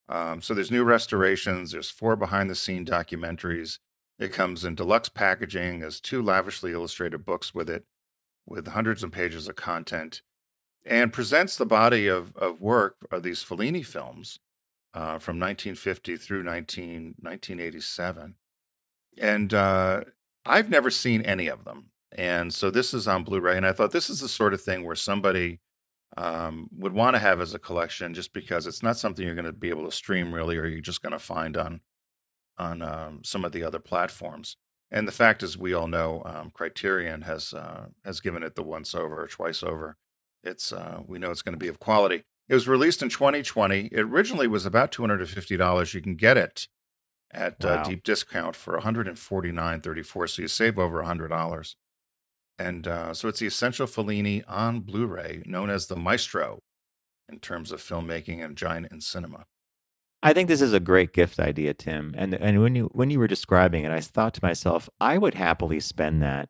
Um, 0.09 0.43
so 0.43 0.55
there's 0.55 0.73
new 0.73 0.83
restorations. 0.83 1.71
There's 1.71 1.91
four 1.91 2.17
behind 2.17 2.51
the 2.51 2.57
scene 2.57 2.85
documentaries. 2.85 3.79
It 4.19 4.33
comes 4.33 4.65
in 4.65 4.75
deluxe 4.75 5.09
packaging. 5.09 5.81
There's 5.81 6.01
two 6.01 6.21
lavishly 6.23 6.73
illustrated 6.73 7.25
books 7.25 7.55
with 7.55 7.71
it 7.71 7.85
with 8.47 8.69
hundreds 8.69 9.03
of 9.03 9.11
pages 9.11 9.49
of 9.49 9.57
content 9.57 10.23
and 10.85 11.13
presents 11.13 11.57
the 11.57 11.67
body 11.67 12.07
of, 12.07 12.35
of 12.37 12.61
work 12.61 12.97
of 13.11 13.23
these 13.23 13.43
Fellini 13.43 13.85
films 13.85 14.39
uh, 14.95 15.19
from 15.19 15.39
1950 15.39 16.17
through 16.17 16.43
19, 16.43 17.17
1987. 17.21 18.37
And 19.19 19.53
uh, 19.53 20.03
I've 20.45 20.71
never 20.71 20.91
seen 20.91 21.23
any 21.23 21.49
of 21.49 21.65
them. 21.65 21.91
And 22.17 22.55
so 22.55 22.71
this 22.71 22.95
is 22.95 23.09
on 23.09 23.25
Blu 23.25 23.41
ray. 23.41 23.57
And 23.57 23.67
I 23.67 23.73
thought 23.73 23.91
this 23.91 24.09
is 24.09 24.21
the 24.21 24.29
sort 24.29 24.55
of 24.55 24.63
thing 24.63 24.85
where 24.85 24.95
somebody 24.95 25.61
um, 26.17 26.69
would 26.73 26.93
want 26.93 27.15
to 27.15 27.21
have 27.21 27.41
as 27.41 27.53
a 27.53 27.59
collection 27.59 28.15
just 28.15 28.33
because 28.33 28.67
it's 28.67 28.83
not 28.83 28.97
something 28.97 29.25
you're 29.25 29.35
going 29.35 29.45
to 29.45 29.53
be 29.53 29.69
able 29.69 29.85
to 29.85 29.95
stream 29.95 30.33
really, 30.33 30.57
or 30.57 30.67
you're 30.67 30.81
just 30.81 31.03
going 31.03 31.13
to 31.13 31.19
find 31.19 31.57
on 31.57 31.81
on 32.59 32.81
um, 32.81 33.21
some 33.23 33.45
of 33.45 33.53
the 33.53 33.63
other 33.63 33.79
platforms. 33.79 34.57
And 34.91 35.09
the 35.09 35.13
fact 35.13 35.43
is, 35.43 35.59
we 35.59 35.75
all 35.75 35.89
know 35.89 36.23
um, 36.25 36.51
Criterion 36.55 37.23
has 37.23 37.53
uh, 37.53 37.87
has 38.05 38.21
given 38.21 38.43
it 38.43 38.55
the 38.55 38.63
once 38.63 38.95
over 38.95 39.23
or 39.23 39.27
twice 39.27 39.63
over. 39.63 39.97
It's 40.45 40.73
uh, 40.73 41.01
we 41.07 41.19
know 41.19 41.31
it's 41.31 41.43
going 41.43 41.55
to 41.55 41.59
be 41.59 41.69
of 41.69 41.81
quality. 41.81 42.25
It 42.49 42.55
was 42.55 42.69
released 42.69 43.03
in 43.03 43.09
2020. 43.09 43.89
It 43.91 44.01
originally 44.01 44.47
was 44.47 44.65
about 44.65 44.93
$250. 44.93 45.95
You 45.95 46.01
can 46.01 46.15
get 46.15 46.37
it 46.37 46.69
at 47.33 47.65
uh, 47.65 47.69
wow. 47.69 47.75
uh, 47.75 47.85
deep 47.85 48.05
discount 48.05 48.55
for 48.55 48.79
149.34. 48.79 50.31
So 50.31 50.43
you 50.43 50.49
save 50.49 50.79
over 50.79 51.03
$100. 51.03 51.75
And 52.59 52.87
uh, 52.87 53.13
so 53.13 53.29
it's 53.29 53.41
the 53.41 53.47
Essential 53.47 53.87
Fellini 53.87 54.45
on 54.47 54.81
Blu-ray, 54.81 55.43
known 55.45 55.69
as 55.69 55.87
the 55.87 55.97
Maestro, 55.97 56.61
in 57.29 57.41
terms 57.41 57.73
of 57.73 57.83
filmmaking 57.83 58.43
and 58.43 58.57
giant 58.57 58.91
in 58.93 59.01
cinema. 59.01 59.45
I 60.27 60.33
think 60.33 60.49
this 60.49 60.61
is 60.61 60.73
a 60.73 60.81
great 60.81 61.13
gift 61.13 61.39
idea, 61.39 61.73
Tim. 61.73 62.13
And 62.19 62.35
and 62.35 62.61
when 62.61 62.75
you 62.75 62.91
when 62.93 63.11
you 63.11 63.21
were 63.21 63.29
describing 63.29 63.85
it, 63.85 63.93
I 63.93 64.01
thought 64.01 64.35
to 64.35 64.45
myself, 64.45 64.91
I 65.01 65.19
would 65.19 65.35
happily 65.35 65.79
spend 65.79 66.21
that, 66.21 66.49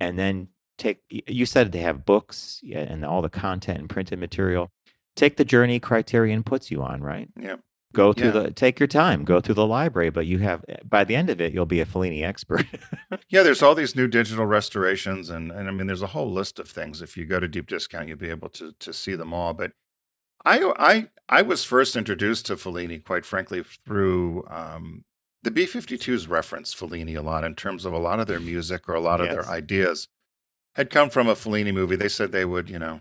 and 0.00 0.18
then 0.18 0.48
take. 0.78 1.02
You 1.10 1.44
said 1.44 1.72
they 1.72 1.80
have 1.80 2.06
books 2.06 2.62
and 2.74 3.04
all 3.04 3.20
the 3.20 3.28
content 3.28 3.80
and 3.80 3.90
printed 3.90 4.18
material. 4.18 4.70
Take 5.14 5.36
the 5.36 5.44
journey 5.44 5.78
Criterion 5.78 6.42
puts 6.42 6.70
you 6.70 6.82
on, 6.82 7.02
right? 7.02 7.28
Yeah. 7.38 7.56
Go 7.92 8.14
through 8.14 8.32
yeah. 8.32 8.44
the 8.44 8.50
take 8.50 8.80
your 8.80 8.86
time, 8.86 9.24
go 9.24 9.42
through 9.42 9.56
the 9.56 9.66
library, 9.66 10.08
but 10.08 10.24
you 10.24 10.38
have 10.38 10.64
eh, 10.66 10.76
by 10.82 11.04
the 11.04 11.16
end 11.16 11.28
of 11.28 11.38
it, 11.38 11.52
you'll 11.52 11.66
be 11.66 11.80
a 11.80 11.86
Fellini 11.86 12.24
expert. 12.24 12.64
yeah, 13.28 13.42
there's 13.42 13.62
all 13.62 13.74
these 13.74 13.94
new 13.94 14.08
digital 14.08 14.46
restorations, 14.46 15.28
and 15.28 15.52
and 15.52 15.68
I 15.68 15.70
mean, 15.70 15.86
there's 15.86 16.00
a 16.00 16.08
whole 16.08 16.32
list 16.32 16.58
of 16.58 16.66
things. 16.66 17.02
If 17.02 17.18
you 17.18 17.26
go 17.26 17.40
to 17.40 17.48
deep 17.48 17.66
discount, 17.66 18.08
you'll 18.08 18.16
be 18.16 18.30
able 18.30 18.48
to 18.50 18.72
to 18.78 18.92
see 18.94 19.14
them 19.14 19.34
all. 19.34 19.52
But 19.52 19.72
I 20.44 20.72
I 20.78 21.08
I 21.28 21.42
was 21.42 21.64
first 21.64 21.96
introduced 21.96 22.46
to 22.46 22.56
Fellini, 22.56 23.02
quite 23.04 23.24
frankly, 23.26 23.62
through 23.84 24.46
um, 24.48 25.04
the 25.42 25.50
B-52s 25.50 26.28
reference 26.28 26.74
Fellini 26.74 27.16
a 27.16 27.22
lot 27.22 27.44
in 27.44 27.54
terms 27.54 27.84
of 27.84 27.92
a 27.92 27.98
lot 27.98 28.20
of 28.20 28.26
their 28.26 28.40
music 28.40 28.88
or 28.88 28.94
a 28.94 29.00
lot 29.00 29.20
of 29.20 29.26
yes. 29.26 29.34
their 29.34 29.46
ideas 29.46 30.08
had 30.76 30.90
come 30.90 31.10
from 31.10 31.28
a 31.28 31.34
Fellini 31.34 31.72
movie. 31.72 31.96
They 31.96 32.08
said 32.08 32.32
they 32.32 32.44
would, 32.44 32.68
you 32.68 32.78
know, 32.78 33.00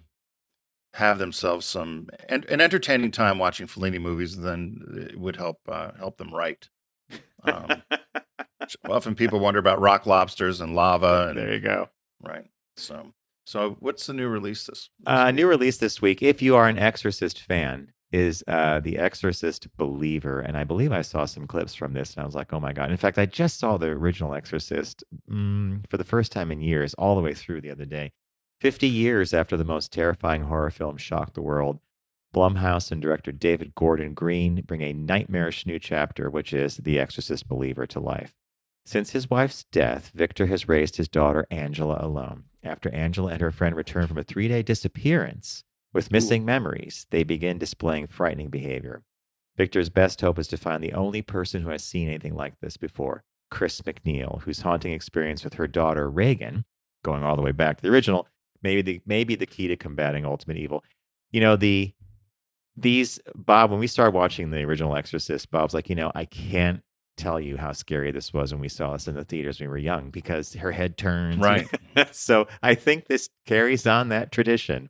have 0.95 1.17
themselves 1.17 1.65
some 1.65 2.07
an, 2.29 2.45
an 2.49 2.61
entertaining 2.61 3.11
time 3.11 3.37
watching 3.37 3.67
Fellini 3.67 4.01
movies, 4.01 4.37
then 4.37 5.09
it 5.11 5.19
would 5.19 5.35
help 5.35 5.59
uh, 5.67 5.91
help 5.99 6.17
them 6.17 6.33
write. 6.33 6.69
Um, 7.43 7.83
often 8.89 9.13
people 9.13 9.39
wonder 9.39 9.59
about 9.59 9.81
rock 9.81 10.05
lobsters 10.05 10.61
and 10.61 10.73
lava. 10.73 11.27
And, 11.29 11.37
there 11.37 11.53
you 11.53 11.59
go. 11.59 11.89
Right. 12.21 12.45
So 12.77 13.13
so, 13.45 13.77
what's 13.79 14.07
the 14.07 14.13
new 14.13 14.27
release 14.27 14.65
this? 14.65 14.89
uh, 15.05 15.31
new 15.31 15.47
release 15.47 15.77
this 15.77 16.01
week, 16.01 16.21
if 16.21 16.41
you 16.41 16.55
are 16.55 16.67
an 16.67 16.77
Exorcist 16.77 17.41
fan, 17.41 17.91
is 18.11 18.43
uh, 18.47 18.79
The 18.79 18.97
Exorcist 18.97 19.67
Believer, 19.77 20.39
and 20.39 20.57
I 20.57 20.63
believe 20.63 20.91
I 20.91 21.01
saw 21.01 21.25
some 21.25 21.47
clips 21.47 21.75
from 21.75 21.93
this, 21.93 22.13
and 22.13 22.23
I 22.23 22.25
was 22.25 22.35
like, 22.35 22.53
oh 22.53 22.59
my 22.59 22.73
god! 22.73 22.91
In 22.91 22.97
fact, 22.97 23.17
I 23.17 23.25
just 23.25 23.59
saw 23.59 23.77
the 23.77 23.87
original 23.87 24.33
Exorcist 24.33 25.03
mm, 25.29 25.87
for 25.89 25.97
the 25.97 26.03
first 26.03 26.31
time 26.31 26.51
in 26.51 26.61
years, 26.61 26.93
all 26.95 27.15
the 27.15 27.21
way 27.21 27.33
through 27.33 27.61
the 27.61 27.71
other 27.71 27.85
day. 27.85 28.11
Fifty 28.61 28.87
years 28.87 29.33
after 29.33 29.57
the 29.57 29.65
most 29.65 29.91
terrifying 29.91 30.43
horror 30.43 30.71
film 30.71 30.97
shocked 30.97 31.33
the 31.33 31.41
world, 31.41 31.79
Blumhouse 32.33 32.91
and 32.91 33.01
director 33.01 33.31
David 33.31 33.75
Gordon 33.75 34.13
Green 34.13 34.61
bring 34.65 34.81
a 34.81 34.93
nightmarish 34.93 35.65
new 35.65 35.79
chapter, 35.79 36.29
which 36.29 36.53
is 36.53 36.77
The 36.77 36.99
Exorcist 36.99 37.47
Believer, 37.47 37.85
to 37.87 37.99
life. 37.99 38.33
Since 38.85 39.11
his 39.11 39.29
wife's 39.29 39.65
death, 39.71 40.11
Victor 40.13 40.45
has 40.47 40.67
raised 40.67 40.97
his 40.97 41.07
daughter 41.07 41.47
Angela 41.49 41.97
alone. 41.99 42.43
After 42.65 42.93
Angela 42.93 43.31
and 43.31 43.41
her 43.41 43.51
friend 43.51 43.75
return 43.75 44.07
from 44.07 44.17
a 44.17 44.23
three 44.23 44.47
day 44.47 44.63
disappearance 44.63 45.63
with 45.93 46.11
missing 46.11 46.43
Ooh. 46.43 46.45
memories, 46.45 47.05
they 47.11 47.23
begin 47.23 47.57
displaying 47.57 48.07
frightening 48.07 48.49
behavior. 48.49 49.03
Victor's 49.55 49.89
best 49.89 50.19
hope 50.21 50.37
is 50.39 50.47
to 50.49 50.57
find 50.57 50.83
the 50.83 50.93
only 50.93 51.21
person 51.21 51.61
who 51.61 51.69
has 51.69 51.83
seen 51.83 52.09
anything 52.09 52.35
like 52.35 52.59
this 52.59 52.75
before, 52.75 53.23
Chris 53.49 53.81
MacNeil, 53.81 54.41
whose 54.41 54.61
haunting 54.61 54.91
experience 54.91 55.43
with 55.43 55.53
her 55.53 55.67
daughter 55.67 56.09
Regan, 56.09 56.65
going 57.03 57.23
all 57.23 57.35
the 57.35 57.41
way 57.41 57.53
back 57.53 57.77
to 57.77 57.83
the 57.83 57.89
original, 57.89 58.27
maybe 58.61 58.81
the 58.81 59.01
maybe 59.05 59.35
the 59.35 59.45
key 59.45 59.67
to 59.67 59.77
combating 59.77 60.25
ultimate 60.25 60.57
evil. 60.57 60.83
You 61.31 61.41
know, 61.41 61.55
the 61.55 61.93
these 62.75 63.19
Bob, 63.35 63.71
when 63.71 63.79
we 63.79 63.87
started 63.87 64.13
watching 64.13 64.51
the 64.51 64.63
original 64.63 64.95
Exorcist, 64.95 65.49
Bob's 65.51 65.73
like, 65.73 65.89
you 65.89 65.95
know, 65.95 66.11
I 66.13 66.25
can't 66.25 66.81
tell 67.17 67.39
you 67.39 67.57
how 67.57 67.71
scary 67.71 68.11
this 68.11 68.33
was 68.33 68.53
when 68.53 68.61
we 68.61 68.69
saw 68.69 68.93
this 68.93 69.07
in 69.07 69.15
the 69.15 69.23
theaters 69.23 69.59
when 69.59 69.69
we 69.69 69.71
were 69.71 69.77
young 69.77 70.09
because 70.09 70.53
her 70.53 70.71
head 70.71 70.97
turns. 70.97 71.37
Right. 71.37 71.67
so 72.11 72.47
I 72.61 72.75
think 72.75 73.07
this 73.07 73.29
carries 73.45 73.87
on 73.87 74.09
that 74.09 74.31
tradition. 74.31 74.89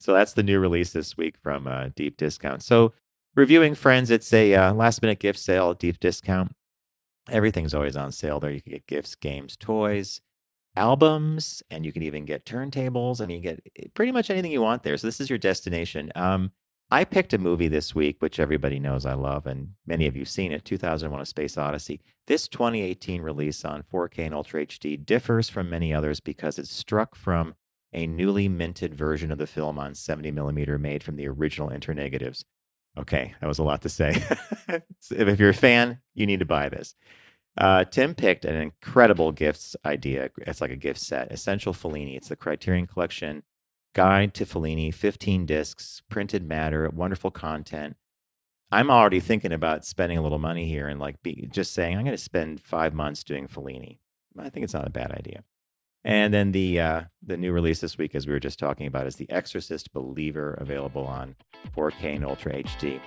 So 0.00 0.12
that's 0.12 0.34
the 0.34 0.42
new 0.42 0.60
release 0.60 0.92
this 0.92 1.16
week 1.16 1.36
from 1.42 1.66
uh, 1.66 1.88
Deep 1.96 2.16
Discount. 2.16 2.62
So 2.62 2.92
reviewing 3.34 3.74
Friends, 3.74 4.10
it's 4.10 4.32
a 4.32 4.54
uh, 4.54 4.74
last 4.74 5.02
minute 5.02 5.18
gift 5.18 5.38
sale 5.38 5.74
Deep 5.74 5.98
Discount. 6.00 6.52
Everything's 7.30 7.72
always 7.72 7.96
on 7.96 8.12
sale 8.12 8.38
there. 8.38 8.50
You 8.50 8.60
can 8.60 8.72
get 8.72 8.86
gifts, 8.86 9.14
games, 9.14 9.56
toys, 9.56 10.20
albums, 10.76 11.62
and 11.70 11.86
you 11.86 11.92
can 11.92 12.02
even 12.02 12.26
get 12.26 12.44
turntables, 12.44 13.20
and 13.20 13.32
you 13.32 13.40
get 13.40 13.60
eh, 13.78 13.86
pretty 13.94 14.12
much 14.12 14.28
anything 14.28 14.52
you 14.52 14.60
want 14.60 14.82
there. 14.82 14.98
So 14.98 15.06
this 15.06 15.20
is 15.20 15.30
your 15.30 15.38
destination. 15.38 16.12
Um, 16.14 16.52
I 16.90 17.04
picked 17.04 17.32
a 17.32 17.38
movie 17.38 17.68
this 17.68 17.94
week, 17.94 18.16
which 18.20 18.38
everybody 18.38 18.78
knows 18.78 19.06
I 19.06 19.14
love, 19.14 19.46
and 19.46 19.70
many 19.86 20.06
of 20.06 20.16
you 20.16 20.24
seen 20.24 20.52
it 20.52 20.64
2001 20.64 21.20
A 21.20 21.26
Space 21.26 21.56
Odyssey. 21.56 22.00
This 22.26 22.46
2018 22.48 23.22
release 23.22 23.64
on 23.64 23.82
4K 23.82 24.26
and 24.26 24.34
Ultra 24.34 24.66
HD 24.66 25.04
differs 25.04 25.48
from 25.48 25.70
many 25.70 25.92
others 25.92 26.20
because 26.20 26.58
it's 26.58 26.72
struck 26.72 27.16
from 27.16 27.54
a 27.92 28.06
newly 28.06 28.48
minted 28.48 28.94
version 28.94 29.30
of 29.30 29.38
the 29.38 29.46
film 29.46 29.78
on 29.78 29.94
70 29.94 30.30
millimeter 30.32 30.78
made 30.78 31.02
from 31.02 31.16
the 31.16 31.28
original 31.28 31.70
internegatives. 31.70 32.44
Okay, 32.98 33.34
that 33.40 33.46
was 33.46 33.58
a 33.58 33.64
lot 33.64 33.82
to 33.82 33.88
say. 33.88 34.22
if 35.10 35.40
you're 35.40 35.50
a 35.50 35.54
fan, 35.54 36.00
you 36.14 36.26
need 36.26 36.40
to 36.40 36.44
buy 36.44 36.68
this. 36.68 36.94
Uh, 37.56 37.84
Tim 37.84 38.14
picked 38.14 38.44
an 38.44 38.56
incredible 38.56 39.32
gifts 39.32 39.76
idea. 39.84 40.30
It's 40.38 40.60
like 40.60 40.72
a 40.72 40.76
gift 40.76 41.00
set, 41.00 41.32
Essential 41.32 41.72
Fellini. 41.72 42.16
It's 42.16 42.28
the 42.28 42.36
Criterion 42.36 42.86
Collection 42.86 43.42
Guide 43.94 44.34
to 44.34 44.44
Fellini, 44.44 44.92
15 44.92 45.46
discs, 45.46 46.02
printed 46.10 46.46
matter, 46.46 46.90
wonderful 46.90 47.30
content. 47.30 47.96
I'm 48.72 48.90
already 48.90 49.20
thinking 49.20 49.52
about 49.52 49.84
spending 49.84 50.18
a 50.18 50.22
little 50.22 50.40
money 50.40 50.68
here 50.68 50.88
and 50.88 50.98
like 50.98 51.22
be, 51.22 51.48
just 51.52 51.72
saying 51.72 51.96
I'm 51.96 52.04
going 52.04 52.16
to 52.16 52.22
spend 52.22 52.60
five 52.60 52.92
months 52.92 53.22
doing 53.22 53.46
Fellini. 53.46 53.98
I 54.36 54.50
think 54.50 54.64
it's 54.64 54.74
not 54.74 54.86
a 54.86 54.90
bad 54.90 55.12
idea. 55.12 55.44
And 56.02 56.34
then 56.34 56.50
the 56.50 56.80
uh, 56.80 57.00
the 57.22 57.36
new 57.36 57.52
release 57.52 57.80
this 57.80 57.96
week, 57.96 58.14
as 58.14 58.26
we 58.26 58.32
were 58.32 58.40
just 58.40 58.58
talking 58.58 58.86
about, 58.86 59.06
is 59.06 59.16
The 59.16 59.30
Exorcist 59.30 59.92
Believer, 59.92 60.54
available 60.60 61.06
on 61.06 61.36
4K 61.74 62.16
and 62.16 62.24
Ultra 62.24 62.62
HD. 62.62 63.00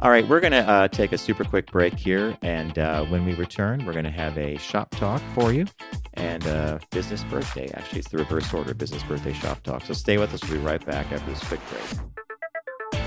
All 0.00 0.10
right, 0.10 0.26
we're 0.28 0.40
going 0.40 0.52
to 0.52 0.68
uh, 0.68 0.88
take 0.88 1.12
a 1.12 1.18
super 1.18 1.44
quick 1.44 1.70
break 1.70 1.94
here. 1.94 2.36
And 2.42 2.78
uh, 2.78 3.04
when 3.04 3.24
we 3.24 3.34
return, 3.34 3.84
we're 3.84 3.92
going 3.92 4.04
to 4.04 4.10
have 4.10 4.36
a 4.36 4.56
shop 4.58 4.90
talk 4.90 5.22
for 5.34 5.52
you 5.52 5.66
and 6.14 6.44
a 6.46 6.80
business 6.90 7.22
birthday. 7.24 7.70
Actually, 7.74 8.00
it's 8.00 8.08
the 8.08 8.18
reverse 8.18 8.52
order 8.52 8.74
business 8.74 9.02
birthday 9.04 9.32
shop 9.32 9.62
talk. 9.62 9.84
So 9.84 9.92
stay 9.92 10.18
with 10.18 10.34
us. 10.34 10.42
We'll 10.42 10.58
be 10.58 10.66
right 10.66 10.84
back 10.84 11.12
after 11.12 11.30
this 11.30 11.42
quick 11.44 11.60
break. 11.70 13.02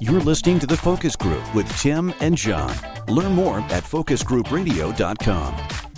You're 0.00 0.20
listening 0.20 0.58
to 0.60 0.66
The 0.66 0.78
Focus 0.78 1.14
Group 1.14 1.54
with 1.54 1.70
Tim 1.78 2.14
and 2.20 2.36
John. 2.36 2.74
Learn 3.06 3.32
more 3.32 3.58
at 3.58 3.84
focusgroupradio.com. 3.84 5.89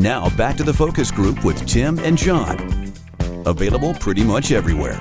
Now 0.00 0.34
back 0.34 0.56
to 0.56 0.64
the 0.64 0.72
focus 0.72 1.10
group 1.10 1.44
with 1.44 1.66
Tim 1.66 1.98
and 1.98 2.16
John. 2.16 2.90
Available 3.44 3.92
pretty 3.92 4.24
much 4.24 4.50
everywhere. 4.50 4.98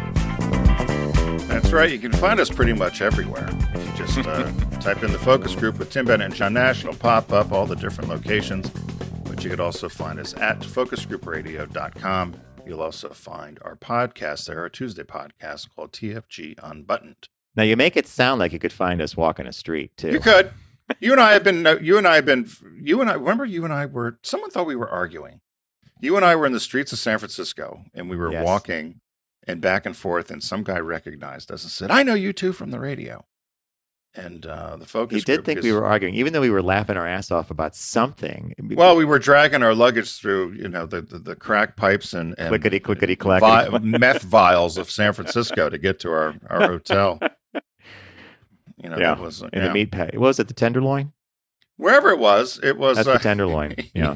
That's 1.47 1.71
right. 1.71 1.89
You 1.89 1.99
can 1.99 2.11
find 2.11 2.37
us 2.37 2.49
pretty 2.49 2.73
much 2.73 3.01
everywhere. 3.01 3.47
If 3.73 3.87
you 3.87 4.05
just 4.05 4.27
uh, 4.27 4.51
type 4.81 5.01
in 5.01 5.13
the 5.13 5.19
focus 5.19 5.55
group 5.55 5.79
with 5.79 5.89
Tim 5.89 6.05
Bennett 6.05 6.25
and 6.25 6.35
John 6.35 6.53
Nash, 6.53 6.83
it'll 6.83 6.97
pop 6.97 7.31
up 7.31 7.53
all 7.53 7.65
the 7.65 7.77
different 7.77 8.09
locations. 8.09 8.69
But 9.23 9.41
you 9.41 9.49
could 9.49 9.61
also 9.61 9.87
find 9.87 10.19
us 10.19 10.33
at 10.33 10.59
focusgroupradio.com. 10.59 12.35
You'll 12.67 12.81
also 12.81 13.07
find 13.07 13.57
our 13.61 13.77
podcast 13.77 14.47
there, 14.47 14.59
our 14.59 14.69
Tuesday 14.69 15.03
podcast 15.03 15.69
called 15.73 15.93
TFG 15.93 16.55
Unbuttoned. 16.61 17.29
Now, 17.55 17.63
you 17.63 17.77
make 17.77 17.95
it 17.95 18.05
sound 18.05 18.39
like 18.39 18.51
you 18.51 18.59
could 18.59 18.73
find 18.73 19.01
us 19.01 19.15
walking 19.15 19.47
a 19.47 19.53
street, 19.53 19.95
too. 19.95 20.11
You 20.11 20.19
could 20.19 20.51
you 20.99 21.11
and 21.11 21.21
I 21.21 21.33
have 21.33 21.43
been. 21.43 21.65
You 21.81 21.97
and 21.97 22.07
I 22.07 22.15
have 22.15 22.25
been. 22.25 22.49
You 22.81 23.01
and 23.01 23.09
I 23.09 23.13
remember. 23.13 23.45
You 23.45 23.63
and 23.63 23.73
I 23.73 23.85
were. 23.85 24.19
Someone 24.23 24.49
thought 24.49 24.65
we 24.67 24.75
were 24.75 24.89
arguing. 24.89 25.41
You 26.01 26.15
and 26.15 26.25
I 26.25 26.35
were 26.35 26.45
in 26.45 26.53
the 26.53 26.59
streets 26.59 26.93
of 26.93 26.99
San 26.99 27.17
Francisco, 27.19 27.83
and 27.93 28.09
we 28.09 28.15
were 28.15 28.31
Yes. 28.31 28.45
walking 28.45 29.01
and 29.47 29.59
back 29.61 29.85
and 29.85 29.95
forth. 29.95 30.31
And 30.31 30.41
some 30.43 30.63
guy 30.63 30.79
recognized 30.79 31.51
us 31.51 31.63
and 31.63 31.71
said, 31.71 31.91
"I 31.91 32.03
know 32.03 32.13
you 32.13 32.33
two 32.33 32.53
from 32.53 32.71
the 32.71 32.79
radio." 32.79 33.25
And 34.15 34.43
uh, 34.47 34.75
the 34.77 34.87
focus. 34.87 35.17
He 35.19 35.23
did 35.23 35.45
think 35.45 35.61
we 35.61 35.71
were 35.71 35.85
arguing, 35.85 36.15
even 36.15 36.33
though 36.33 36.41
we 36.41 36.49
were 36.49 36.63
laughing 36.63 36.97
our 36.97 37.05
ass 37.07 37.29
off 37.29 37.51
about 37.51 37.75
something. 37.75 38.55
Well, 38.75 38.95
we 38.95 39.05
were 39.05 39.19
dragging 39.19 39.61
our 39.61 39.75
luggage 39.75 40.17
through, 40.19 40.53
you 40.53 40.67
know, 40.67 40.87
the 40.87 41.01
the, 41.01 41.19
the 41.19 41.35
crack 41.35 41.75
pipes 41.77 42.13
and, 42.13 42.33
and 42.39 42.49
clickety 42.49 42.79
clickety 42.79 43.15
clack. 43.15 43.41
vi- 43.41 43.77
meth 43.79 44.23
vials 44.23 44.79
of 44.79 44.89
San 44.89 45.13
Francisco 45.13 45.69
to 45.69 45.77
get 45.77 45.99
to 45.99 46.11
our, 46.11 46.35
our 46.49 46.61
hotel. 46.67 47.19
You 48.81 48.89
know, 48.89 48.97
Yeah, 48.97 49.19
was 49.19 49.41
in 49.41 49.49
yeah. 49.53 49.67
the 49.67 49.73
meat 49.73 49.91
pack. 49.91 50.13
What 50.13 50.21
was 50.21 50.39
it? 50.39 50.47
The 50.47 50.53
tenderloin? 50.53 51.13
wherever 51.79 52.09
it 52.09 52.19
was. 52.19 52.59
It 52.61 52.77
was 52.77 52.97
That's 52.97 53.07
uh, 53.07 53.13
the 53.13 53.19
tenderloin. 53.19 53.75
Yeah. 53.93 54.15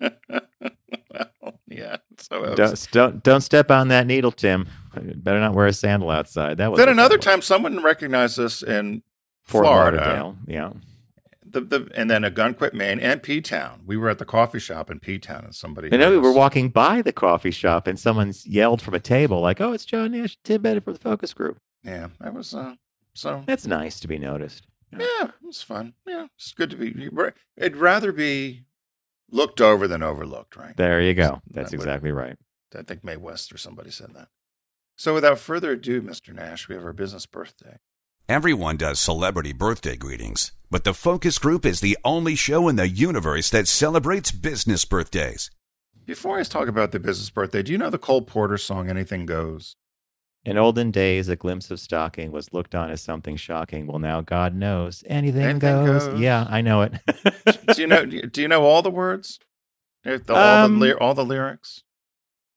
well, 0.00 1.58
yeah. 1.66 1.96
So 2.18 2.44
it 2.44 2.58
was, 2.58 2.86
don't, 2.86 2.92
don't 2.92 3.22
don't 3.24 3.40
step 3.40 3.70
on 3.70 3.88
that 3.88 4.06
needle, 4.06 4.30
Tim. 4.30 4.68
Better 4.94 5.40
not 5.40 5.54
wear 5.54 5.66
a 5.66 5.72
sandal 5.72 6.10
outside. 6.10 6.58
That 6.58 6.70
was 6.70 6.78
then 6.78 6.88
another 6.88 7.16
was. 7.16 7.24
time, 7.24 7.42
someone 7.42 7.82
recognized 7.82 8.38
us 8.38 8.62
in 8.62 9.02
Fort 9.42 9.64
Florida. 9.64 9.96
Lauderdale. 9.96 10.36
Yeah. 10.46 10.72
the, 11.44 11.62
the 11.62 11.90
and 11.94 12.10
then 12.10 12.22
Ogunquit, 12.22 12.74
Maine, 12.74 13.00
and 13.00 13.22
P 13.22 13.40
Town. 13.40 13.82
We 13.86 13.96
were 13.96 14.10
at 14.10 14.18
the 14.18 14.24
coffee 14.24 14.58
shop 14.58 14.90
in 14.90 15.00
P 15.00 15.18
Town, 15.18 15.44
and 15.44 15.54
somebody. 15.54 15.88
I 15.92 15.96
know 15.96 16.10
we 16.10 16.18
were 16.18 16.32
walking 16.32 16.68
by 16.68 17.02
the 17.02 17.12
coffee 17.12 17.50
shop 17.50 17.86
and 17.86 17.98
someone 17.98 18.32
yelled 18.44 18.82
from 18.82 18.94
a 18.94 19.00
table 19.00 19.40
like, 19.40 19.60
"Oh, 19.60 19.72
it's 19.72 19.84
John 19.86 20.12
Nash, 20.12 20.38
Tim 20.44 20.62
Bennett 20.62 20.84
from 20.84 20.92
the 20.92 21.00
focus 21.00 21.32
group." 21.32 21.56
Yeah, 21.82 22.08
that 22.20 22.34
was 22.34 22.54
uh, 22.54 22.74
so. 23.14 23.42
That's 23.46 23.66
nice 23.66 24.00
to 24.00 24.08
be 24.08 24.18
noticed. 24.18 24.66
Yeah, 24.92 25.24
it 25.24 25.30
was 25.42 25.62
fun. 25.62 25.94
Yeah, 26.06 26.26
it's 26.36 26.52
good 26.52 26.70
to 26.70 26.76
be. 26.76 27.08
It'd 27.56 27.76
rather 27.76 28.12
be 28.12 28.64
looked 29.30 29.60
over 29.60 29.88
than 29.88 30.02
overlooked, 30.02 30.56
right? 30.56 30.76
There 30.76 31.00
you 31.00 31.14
go. 31.14 31.40
That 31.46 31.54
That's 31.54 31.70
would- 31.72 31.80
exactly 31.80 32.12
right. 32.12 32.36
I 32.76 32.82
think 32.82 33.04
Mae 33.04 33.16
West 33.16 33.52
or 33.52 33.58
somebody 33.58 33.90
said 33.90 34.14
that. 34.14 34.28
So, 34.96 35.14
without 35.14 35.38
further 35.38 35.72
ado, 35.72 36.00
Mr. 36.02 36.34
Nash, 36.34 36.68
we 36.68 36.74
have 36.74 36.84
our 36.84 36.92
business 36.92 37.26
birthday. 37.26 37.78
Everyone 38.28 38.76
does 38.76 39.00
celebrity 39.00 39.52
birthday 39.52 39.96
greetings, 39.96 40.52
but 40.70 40.84
the 40.84 40.94
Focus 40.94 41.38
Group 41.38 41.66
is 41.66 41.80
the 41.80 41.98
only 42.04 42.34
show 42.34 42.68
in 42.68 42.76
the 42.76 42.88
universe 42.88 43.50
that 43.50 43.68
celebrates 43.68 44.30
business 44.30 44.84
birthdays. 44.84 45.50
Before 46.06 46.38
I 46.38 46.42
talk 46.44 46.68
about 46.68 46.92
the 46.92 47.00
business 47.00 47.30
birthday, 47.30 47.62
do 47.62 47.72
you 47.72 47.78
know 47.78 47.90
the 47.90 47.98
Cole 47.98 48.22
Porter 48.22 48.56
song 48.58 48.88
"Anything 48.88 49.26
Goes"? 49.26 49.76
In 50.44 50.58
olden 50.58 50.90
days, 50.90 51.28
a 51.28 51.36
glimpse 51.36 51.70
of 51.70 51.78
stocking 51.78 52.32
was 52.32 52.52
looked 52.52 52.74
on 52.74 52.90
as 52.90 53.00
something 53.00 53.36
shocking. 53.36 53.86
Well, 53.86 54.00
now 54.00 54.20
God 54.22 54.54
knows 54.56 55.04
anything, 55.06 55.42
Anything 55.42 55.84
goes. 55.84 56.06
goes. 56.08 56.20
Yeah, 56.20 56.46
I 56.50 56.60
know 56.62 56.82
it. 56.82 56.94
do 57.74 57.80
you 57.80 57.86
know? 57.86 58.04
Do 58.06 58.42
you 58.42 58.48
know 58.48 58.64
all 58.64 58.82
the 58.82 58.90
words? 58.90 59.38
Eh, 60.04 60.18
the- 60.24 60.34
all, 60.34 60.64
Um, 60.64 60.80
the 60.80 60.98
all 60.98 61.14
the 61.14 61.24
lyrics. 61.24 61.84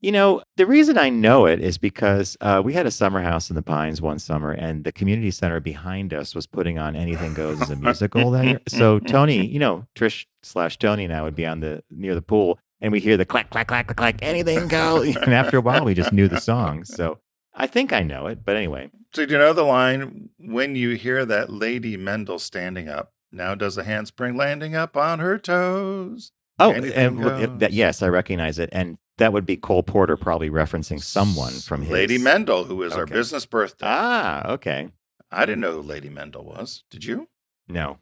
You 0.02 0.12
know, 0.12 0.42
the 0.58 0.66
reason 0.68 0.98
I 1.00 1.10
know 1.10 1.46
it 1.48 1.60
is 1.62 1.78
because 1.80 2.38
uh, 2.42 2.62
we 2.64 2.74
had 2.74 2.86
a 2.86 2.92
summer 2.92 3.22
house 3.22 3.50
in 3.50 3.56
the 3.56 3.62
Pines 3.64 4.02
one 4.02 4.20
summer, 4.20 4.52
and 4.52 4.84
the 4.84 4.92
community 4.92 5.32
center 5.32 5.60
behind 5.60 6.14
us 6.14 6.36
was 6.36 6.46
putting 6.46 6.78
on 6.78 6.96
"Anything 6.96 7.34
Goes" 7.34 7.62
as 7.62 7.70
a 7.72 7.76
musical 7.76 8.30
that 8.32 8.46
year. 8.46 8.62
So 8.68 9.00
Tony, 9.00 9.46
you 9.56 9.58
know, 9.60 9.86
Trish 9.96 10.26
slash 10.44 10.78
Tony 10.78 11.06
and 11.06 11.14
I 11.14 11.22
would 11.22 11.36
be 11.36 11.46
on 11.46 11.60
the 11.60 11.84
near 11.92 12.14
the 12.16 12.22
pool, 12.22 12.60
and 12.82 12.92
we 12.92 13.00
hear 13.00 13.16
the 13.18 13.26
clack 13.26 13.50
clack 13.52 13.68
clack 13.68 13.88
clack 13.88 13.98
clack. 13.98 14.16
Anything 14.22 14.68
goes, 14.68 15.16
and 15.16 15.34
after 15.34 15.58
a 15.58 15.62
while, 15.62 15.86
we 15.86 15.94
just 15.94 16.12
knew 16.14 16.28
the 16.28 16.40
song. 16.42 16.84
So 16.84 17.18
I 17.56 17.68
think 17.68 17.94
I 17.94 18.02
know 18.04 18.28
it, 18.28 18.44
but 18.44 18.56
anyway, 18.56 18.92
So 19.14 19.26
do 19.26 19.34
you 19.34 19.40
know 19.40 19.54
the 19.54 19.64
line 19.64 20.30
when 20.38 20.76
you 20.76 20.92
hear 20.92 21.26
that 21.26 21.50
Lady 21.50 21.98
Mendl 21.98 22.40
standing 22.40 22.90
up? 22.90 23.14
Now 23.32 23.56
does 23.56 23.78
a 23.78 23.84
handspring 23.84 24.36
landing 24.36 24.76
up 24.76 24.96
on 24.98 25.20
her 25.20 25.38
toes? 25.38 26.32
oh, 26.60 26.72
Anything 26.72 27.22
and 27.24 27.60
that, 27.60 27.74
yes, 27.74 28.02
I 28.02 28.08
recognize 28.10 28.60
it, 28.60 28.70
and 28.72 28.98
that 29.18 29.32
would 29.34 29.46
be 29.46 29.56
Cole 29.58 29.84
Porter 29.84 30.18
probably 30.18 30.50
referencing 30.50 31.02
someone 31.02 31.54
from 31.54 31.82
his 31.82 31.92
Lady 31.92 32.18
Mendl, 32.18 32.66
who 32.68 32.82
is 32.84 32.94
our 32.94 33.06
business 33.06 33.46
birthday. 33.46 33.86
Ah, 33.90 34.48
okay, 34.54 34.90
I 35.32 35.46
didn't 35.46 35.62
know 35.62 35.74
who 35.74 35.82
Lady 35.82 36.10
Mendl 36.10 36.44
was. 36.44 36.84
Did 36.90 37.06
you? 37.06 37.28
no, 37.68 37.98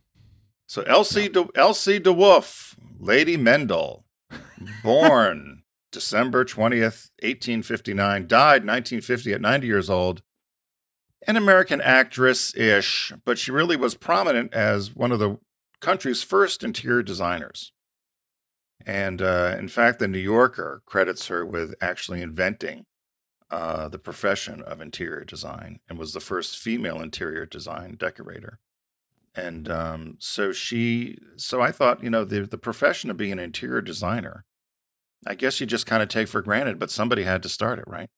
So 0.68 0.82
Elsie 0.84 1.30
De, 1.30 1.48
Elsie 1.56 2.00
de 2.00 2.12
Wolfe, 2.14 2.76
Lady 3.00 3.38
Mendl, 3.38 4.04
born 4.84 5.63
December 5.94 6.44
20th, 6.44 7.10
1859, 7.22 8.28
died 8.28 8.66
1950 8.66 9.34
at 9.34 9.42
90 9.42 9.68
years 9.68 9.90
old. 9.90 10.22
An 11.26 11.38
American 11.38 11.80
actress 11.80 12.54
ish, 12.56 13.14
but 13.24 13.38
she 13.38 13.52
really 13.52 13.78
was 13.78 13.96
prominent 13.96 14.54
as 14.54 14.94
one 14.94 15.14
of 15.14 15.20
the 15.20 15.38
country's 15.80 16.22
first 16.22 16.64
interior 16.64 17.04
designers. 17.04 17.72
And 18.86 19.22
uh, 19.22 19.56
in 19.58 19.70
fact, 19.70 20.00
the 20.00 20.08
New 20.10 20.20
Yorker 20.20 20.82
credits 20.86 21.28
her 21.28 21.46
with 21.46 21.76
actually 21.80 22.22
inventing 22.22 22.86
uh, 23.50 23.88
the 23.88 24.00
profession 24.00 24.62
of 24.64 24.82
interior 24.82 25.24
design 25.24 25.80
and 25.88 25.98
was 25.98 26.14
the 26.14 26.20
first 26.20 26.58
female 26.58 27.00
interior 27.00 27.46
design 27.46 27.96
decorator. 27.98 28.60
And 29.36 29.70
um, 29.70 30.16
so 30.20 30.52
she, 30.52 31.18
so 31.38 31.62
I 31.62 31.72
thought, 31.72 32.04
you 32.04 32.10
know, 32.10 32.24
the 32.26 32.42
the 32.42 32.58
profession 32.58 33.10
of 33.10 33.18
being 33.18 33.32
an 33.32 33.40
interior 33.40 33.82
designer, 33.82 34.46
I 35.26 35.36
guess 35.36 35.60
you 35.60 35.66
just 35.66 35.86
kind 35.86 36.04
of 36.04 36.10
take 36.10 36.28
for 36.28 36.42
granted, 36.42 36.80
but 36.80 36.92
somebody 36.92 37.24
had 37.24 37.44
to 37.44 37.50
start 37.50 37.80
it, 37.80 37.86
right? 37.88 38.10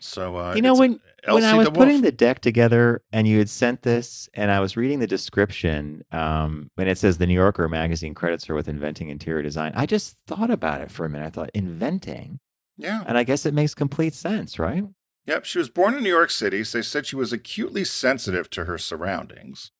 So 0.00 0.36
uh, 0.36 0.54
You 0.54 0.62
know, 0.62 0.74
when 0.74 1.00
when 1.28 1.44
I 1.44 1.56
was 1.56 1.68
putting 1.68 2.00
the 2.00 2.12
deck 2.12 2.40
together 2.40 3.02
and 3.12 3.28
you 3.28 3.38
had 3.38 3.50
sent 3.50 3.82
this, 3.82 4.28
and 4.32 4.50
I 4.50 4.60
was 4.60 4.76
reading 4.76 5.00
the 5.00 5.06
description, 5.06 6.02
um, 6.12 6.70
and 6.78 6.88
it 6.88 6.96
says 6.96 7.18
the 7.18 7.26
New 7.26 7.34
Yorker 7.34 7.68
magazine 7.68 8.14
credits 8.14 8.46
her 8.46 8.54
with 8.54 8.68
inventing 8.68 9.10
interior 9.10 9.42
design. 9.42 9.72
I 9.74 9.86
just 9.86 10.16
thought 10.26 10.50
about 10.50 10.80
it 10.80 10.90
for 10.90 11.04
a 11.04 11.10
minute. 11.10 11.26
I 11.26 11.30
thought 11.30 11.50
inventing, 11.52 12.40
yeah, 12.76 13.04
and 13.06 13.18
I 13.18 13.24
guess 13.24 13.44
it 13.44 13.52
makes 13.52 13.74
complete 13.74 14.14
sense, 14.14 14.58
right? 14.58 14.84
Yep, 15.26 15.44
she 15.44 15.58
was 15.58 15.68
born 15.68 15.94
in 15.94 16.02
New 16.02 16.08
York 16.08 16.30
City. 16.30 16.64
So 16.64 16.78
they 16.78 16.82
said 16.82 17.06
she 17.06 17.16
was 17.16 17.32
acutely 17.32 17.84
sensitive 17.84 18.48
to 18.50 18.64
her 18.64 18.78
surroundings 18.78 19.70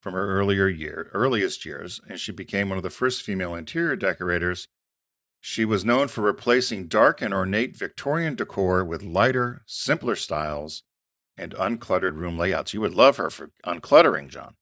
from 0.00 0.14
her 0.14 0.26
earlier 0.26 0.68
year, 0.68 1.10
earliest 1.12 1.66
years, 1.66 2.00
and 2.08 2.18
she 2.18 2.32
became 2.32 2.68
one 2.68 2.78
of 2.78 2.82
the 2.82 2.90
first 2.90 3.22
female 3.22 3.54
interior 3.54 3.96
decorators. 3.96 4.68
She 5.48 5.64
was 5.64 5.84
known 5.84 6.08
for 6.08 6.22
replacing 6.22 6.88
dark 6.88 7.22
and 7.22 7.32
ornate 7.32 7.76
Victorian 7.76 8.34
decor 8.34 8.84
with 8.84 9.04
lighter, 9.04 9.62
simpler 9.64 10.16
styles 10.16 10.82
and 11.38 11.54
uncluttered 11.54 12.16
room 12.16 12.36
layouts. 12.36 12.74
You 12.74 12.80
would 12.80 12.96
love 12.96 13.16
her 13.18 13.30
for 13.30 13.52
uncluttering, 13.64 14.28
John. 14.28 14.56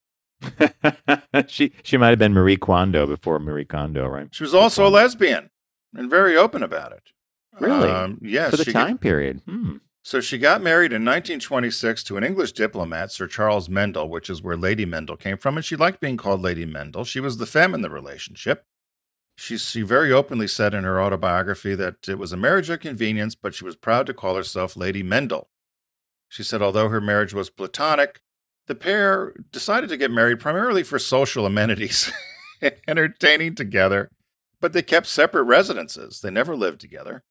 she 1.48 1.72
she 1.82 1.96
might 1.96 2.10
have 2.10 2.18
been 2.18 2.34
Marie 2.34 2.58
Kondo 2.58 3.06
before 3.06 3.38
Marie 3.38 3.64
Kondo, 3.64 4.06
right? 4.06 4.28
She 4.30 4.42
was 4.42 4.52
also 4.52 4.86
a 4.86 4.90
lesbian 4.90 5.48
and 5.94 6.10
very 6.10 6.36
open 6.36 6.62
about 6.62 6.92
it. 6.92 7.12
Really? 7.58 7.88
Um, 7.88 8.18
yes. 8.20 8.50
For 8.50 8.58
the 8.58 8.64
she 8.64 8.72
got- 8.74 8.86
time 8.86 8.98
period. 8.98 9.40
Hmm. 9.46 9.76
So 10.02 10.20
she 10.20 10.36
got 10.36 10.60
married 10.60 10.92
in 10.92 11.02
1926 11.02 12.04
to 12.04 12.18
an 12.18 12.24
English 12.24 12.52
diplomat, 12.52 13.10
Sir 13.10 13.26
Charles 13.26 13.68
Mendl, 13.68 14.10
which 14.10 14.28
is 14.28 14.42
where 14.42 14.58
Lady 14.58 14.84
Mendl 14.84 15.18
came 15.18 15.38
from, 15.38 15.56
and 15.56 15.64
she 15.64 15.76
liked 15.76 16.00
being 16.00 16.18
called 16.18 16.42
Lady 16.42 16.66
Mendl. 16.66 17.06
She 17.06 17.20
was 17.20 17.38
the 17.38 17.46
femme 17.46 17.72
in 17.72 17.80
the 17.80 17.88
relationship. 17.88 18.66
She, 19.36 19.58
she 19.58 19.82
very 19.82 20.12
openly 20.12 20.46
said 20.46 20.74
in 20.74 20.84
her 20.84 21.02
autobiography 21.02 21.74
that 21.74 22.08
it 22.08 22.18
was 22.18 22.32
a 22.32 22.36
marriage 22.36 22.70
of 22.70 22.80
convenience, 22.80 23.34
but 23.34 23.54
she 23.54 23.64
was 23.64 23.76
proud 23.76 24.06
to 24.06 24.14
call 24.14 24.36
herself 24.36 24.76
Lady 24.76 25.02
Mendl. 25.02 25.46
She 26.28 26.42
said 26.42 26.62
although 26.62 26.88
her 26.88 27.00
marriage 27.00 27.34
was 27.34 27.50
platonic, 27.50 28.20
the 28.66 28.74
pair 28.74 29.34
decided 29.50 29.88
to 29.90 29.96
get 29.96 30.10
married 30.10 30.40
primarily 30.40 30.82
for 30.82 30.98
social 30.98 31.46
amenities 31.46 32.12
and 32.60 32.74
entertaining 32.88 33.54
together, 33.54 34.10
but 34.60 34.72
they 34.72 34.82
kept 34.82 35.06
separate 35.06 35.42
residences. 35.42 36.20
They 36.20 36.30
never 36.30 36.56
lived 36.56 36.80
together. 36.80 37.24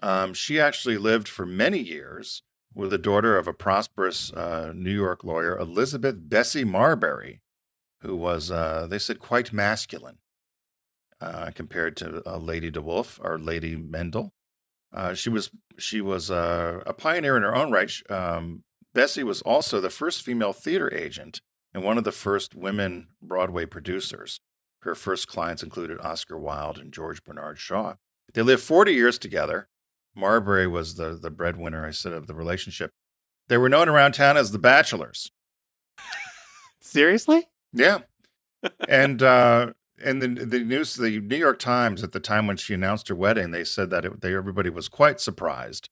Um, 0.00 0.34
she 0.34 0.60
actually 0.60 0.98
lived 0.98 1.28
for 1.28 1.46
many 1.46 1.78
years 1.78 2.42
with 2.74 2.90
the 2.90 2.98
daughter 2.98 3.36
of 3.36 3.48
a 3.48 3.52
prosperous 3.52 4.32
uh, 4.32 4.72
New 4.74 4.94
York 4.94 5.24
lawyer, 5.24 5.56
Elizabeth 5.58 6.16
Bessie 6.18 6.64
Marbury, 6.64 7.40
who 8.02 8.14
was, 8.14 8.50
uh, 8.50 8.86
they 8.88 8.98
said, 8.98 9.18
quite 9.18 9.52
masculine 9.52 10.18
uh, 11.20 11.50
compared 11.54 11.96
to 11.98 12.22
uh, 12.26 12.38
Lady 12.38 12.70
de 12.70 12.80
Wolfe 12.80 13.18
or 13.22 13.38
Lady 13.38 13.76
Mendl. 13.76 14.30
Uh, 14.92 15.14
she 15.14 15.28
was 15.28 15.50
she 15.78 16.00
was 16.00 16.30
uh, 16.30 16.80
a 16.86 16.92
pioneer 16.92 17.36
in 17.36 17.42
her 17.42 17.54
own 17.54 17.70
right. 17.70 17.92
Um, 18.08 18.62
Bessie 18.94 19.22
was 19.22 19.42
also 19.42 19.80
the 19.80 19.90
first 19.90 20.22
female 20.22 20.52
theater 20.52 20.92
agent 20.92 21.40
and 21.74 21.84
one 21.84 21.98
of 21.98 22.04
the 22.04 22.12
first 22.12 22.54
women 22.54 23.08
Broadway 23.22 23.66
producers. 23.66 24.40
Her 24.82 24.94
first 24.94 25.28
clients 25.28 25.62
included 25.62 26.00
Oscar 26.00 26.38
Wilde 26.38 26.78
and 26.78 26.92
George 26.92 27.22
Bernard 27.22 27.58
Shaw. 27.58 27.94
They 28.32 28.42
lived 28.42 28.62
40 28.62 28.92
years 28.92 29.18
together. 29.18 29.68
Marbury 30.14 30.66
was 30.66 30.94
the, 30.94 31.18
the 31.20 31.30
breadwinner, 31.30 31.86
I 31.86 31.90
said, 31.90 32.12
of 32.12 32.26
the 32.26 32.34
relationship. 32.34 32.92
They 33.48 33.58
were 33.58 33.68
known 33.68 33.88
around 33.88 34.12
town 34.12 34.36
as 34.36 34.50
the 34.50 34.58
Bachelors. 34.58 35.30
Seriously? 36.80 37.48
Yeah. 37.72 37.98
and 38.88 39.22
uh, 39.22 39.72
and 40.02 40.22
the, 40.22 40.28
the 40.44 40.60
news, 40.60 40.94
the 40.94 41.20
New 41.20 41.36
York 41.36 41.58
Times 41.58 42.02
at 42.02 42.12
the 42.12 42.20
time 42.20 42.46
when 42.46 42.56
she 42.56 42.74
announced 42.74 43.08
her 43.08 43.14
wedding, 43.14 43.50
they 43.50 43.64
said 43.64 43.90
that 43.90 44.04
it, 44.04 44.20
they, 44.20 44.34
everybody 44.34 44.70
was 44.70 44.88
quite 44.88 45.20
surprised 45.20 45.88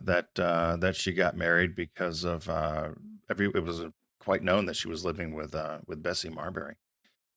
that 0.00 0.38
uh, 0.38 0.76
that 0.76 0.96
she 0.96 1.12
got 1.12 1.36
married 1.36 1.74
because 1.74 2.24
of 2.24 2.48
uh, 2.48 2.90
every. 3.30 3.46
It 3.54 3.64
was 3.64 3.84
quite 4.20 4.42
known 4.42 4.66
that 4.66 4.76
she 4.76 4.88
was 4.88 5.04
living 5.04 5.34
with 5.34 5.54
uh, 5.54 5.78
with 5.86 6.02
Bessie 6.02 6.28
Marbury, 6.28 6.76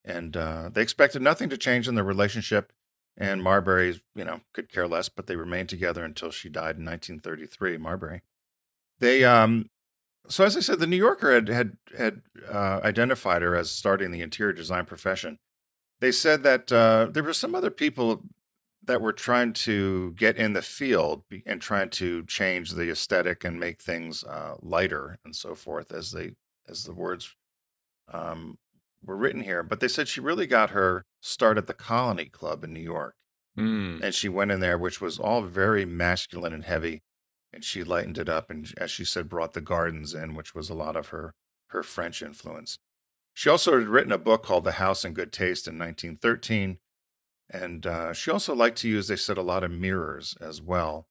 and 0.06 0.36
uh, 0.38 0.70
they 0.72 0.82
expected 0.82 1.22
nothing 1.22 1.50
to 1.50 1.58
change 1.58 1.88
in 1.88 1.96
their 1.96 2.04
relationship. 2.04 2.72
And 3.18 3.44
Marbury, 3.44 4.02
you 4.16 4.24
know, 4.24 4.40
could 4.54 4.72
care 4.72 4.88
less, 4.88 5.10
but 5.10 5.28
they 5.28 5.36
remained 5.36 5.70
together 5.70 6.04
until 6.04 6.32
she 6.32 6.50
died 6.50 6.78
in 6.78 6.86
1933. 6.86 7.78
Marbury. 7.78 8.22
They 9.00 9.24
um, 9.24 9.70
so 10.28 10.46
as 10.46 10.56
I 10.56 10.62
said, 10.62 10.80
the 10.80 10.88
New 10.88 10.98
Yorker 10.98 11.34
had 11.34 11.48
had 11.50 11.78
had 11.98 12.22
uh, 12.50 12.80
identified 12.84 13.42
her 13.42 13.56
as 13.56 13.72
starting 13.72 14.12
the 14.12 14.22
interior 14.22 14.54
design 14.54 14.86
profession. 14.86 15.40
They 16.02 16.12
said 16.12 16.44
that 16.44 16.72
uh, 16.72 17.08
there 17.12 17.24
were 17.24 17.34
some 17.34 17.56
other 17.56 17.72
people 17.72 18.24
that 18.84 19.02
were 19.02 19.14
trying 19.14 19.54
to 19.54 20.12
get 20.14 20.36
in 20.38 20.54
the 20.54 20.62
field 20.64 21.24
and 21.46 21.62
trying 21.62 21.90
to 21.92 22.26
change 22.26 22.72
the 22.72 22.90
aesthetic 22.90 23.44
and 23.46 23.60
make 23.60 23.82
things 23.82 24.24
uh, 24.24 24.56
lighter 24.62 25.20
and 25.24 25.36
so 25.36 25.56
forth, 25.56 25.92
as 25.94 26.12
they 26.12 26.32
as 26.68 26.84
the 26.84 26.94
words 26.94 27.36
um, 28.12 28.58
were 29.04 29.16
written 29.16 29.42
here. 29.42 29.64
But 29.64 29.80
they 29.80 29.88
said 29.88 30.08
she 30.08 30.20
really 30.20 30.48
got 30.48 30.72
her 30.72 31.06
start 31.22 31.58
at 31.58 31.68
the 31.68 31.74
Colony 31.74 32.26
Club 32.26 32.64
in 32.64 32.74
New 32.74 32.82
York 32.82 33.16
Mm. 33.58 34.02
and 34.02 34.16
she 34.16 34.30
went 34.30 34.50
in 34.52 34.62
there, 34.62 34.78
which 34.78 35.02
was 35.02 35.20
all 35.20 35.42
very 35.42 35.84
masculine 35.84 36.54
and 36.54 36.64
heavy, 36.64 37.04
and 37.52 37.66
she 37.66 37.84
lightened 37.84 38.18
it 38.18 38.30
up, 38.30 38.50
and 38.50 38.74
as 38.78 38.90
she 38.92 39.04
said, 39.04 39.28
brought 39.28 39.52
the 39.52 39.60
gardens 39.60 40.14
in, 40.14 40.36
which 40.36 40.56
was 40.56 40.70
a 40.70 40.74
lot 40.74 40.96
of 40.96 41.10
her 41.10 41.34
her 41.68 41.84
French 41.84 42.22
influence. 42.22 42.78
She 43.34 43.50
also 43.50 43.80
had 43.80 43.88
written 43.88 44.12
a 44.12 44.17
book 44.17 44.44
called 44.44 44.63
The 44.63 44.74
House 44.74 45.06
in 45.06 45.13
Good 45.13 45.32
Taste 45.32 45.67
in 45.67 45.80
1913, 45.80 46.80
and 47.50 47.86
uh, 47.86 48.13
she 48.13 48.32
also 48.32 48.54
liked 48.54 48.78
to 48.80 48.89
use, 48.89 49.08
they 49.08 49.15
said, 49.15 49.38
a 49.38 49.44
lot 49.44 49.63
of 49.63 49.72
mirrors 49.72 50.36
as 50.39 50.62
well. 50.62 51.08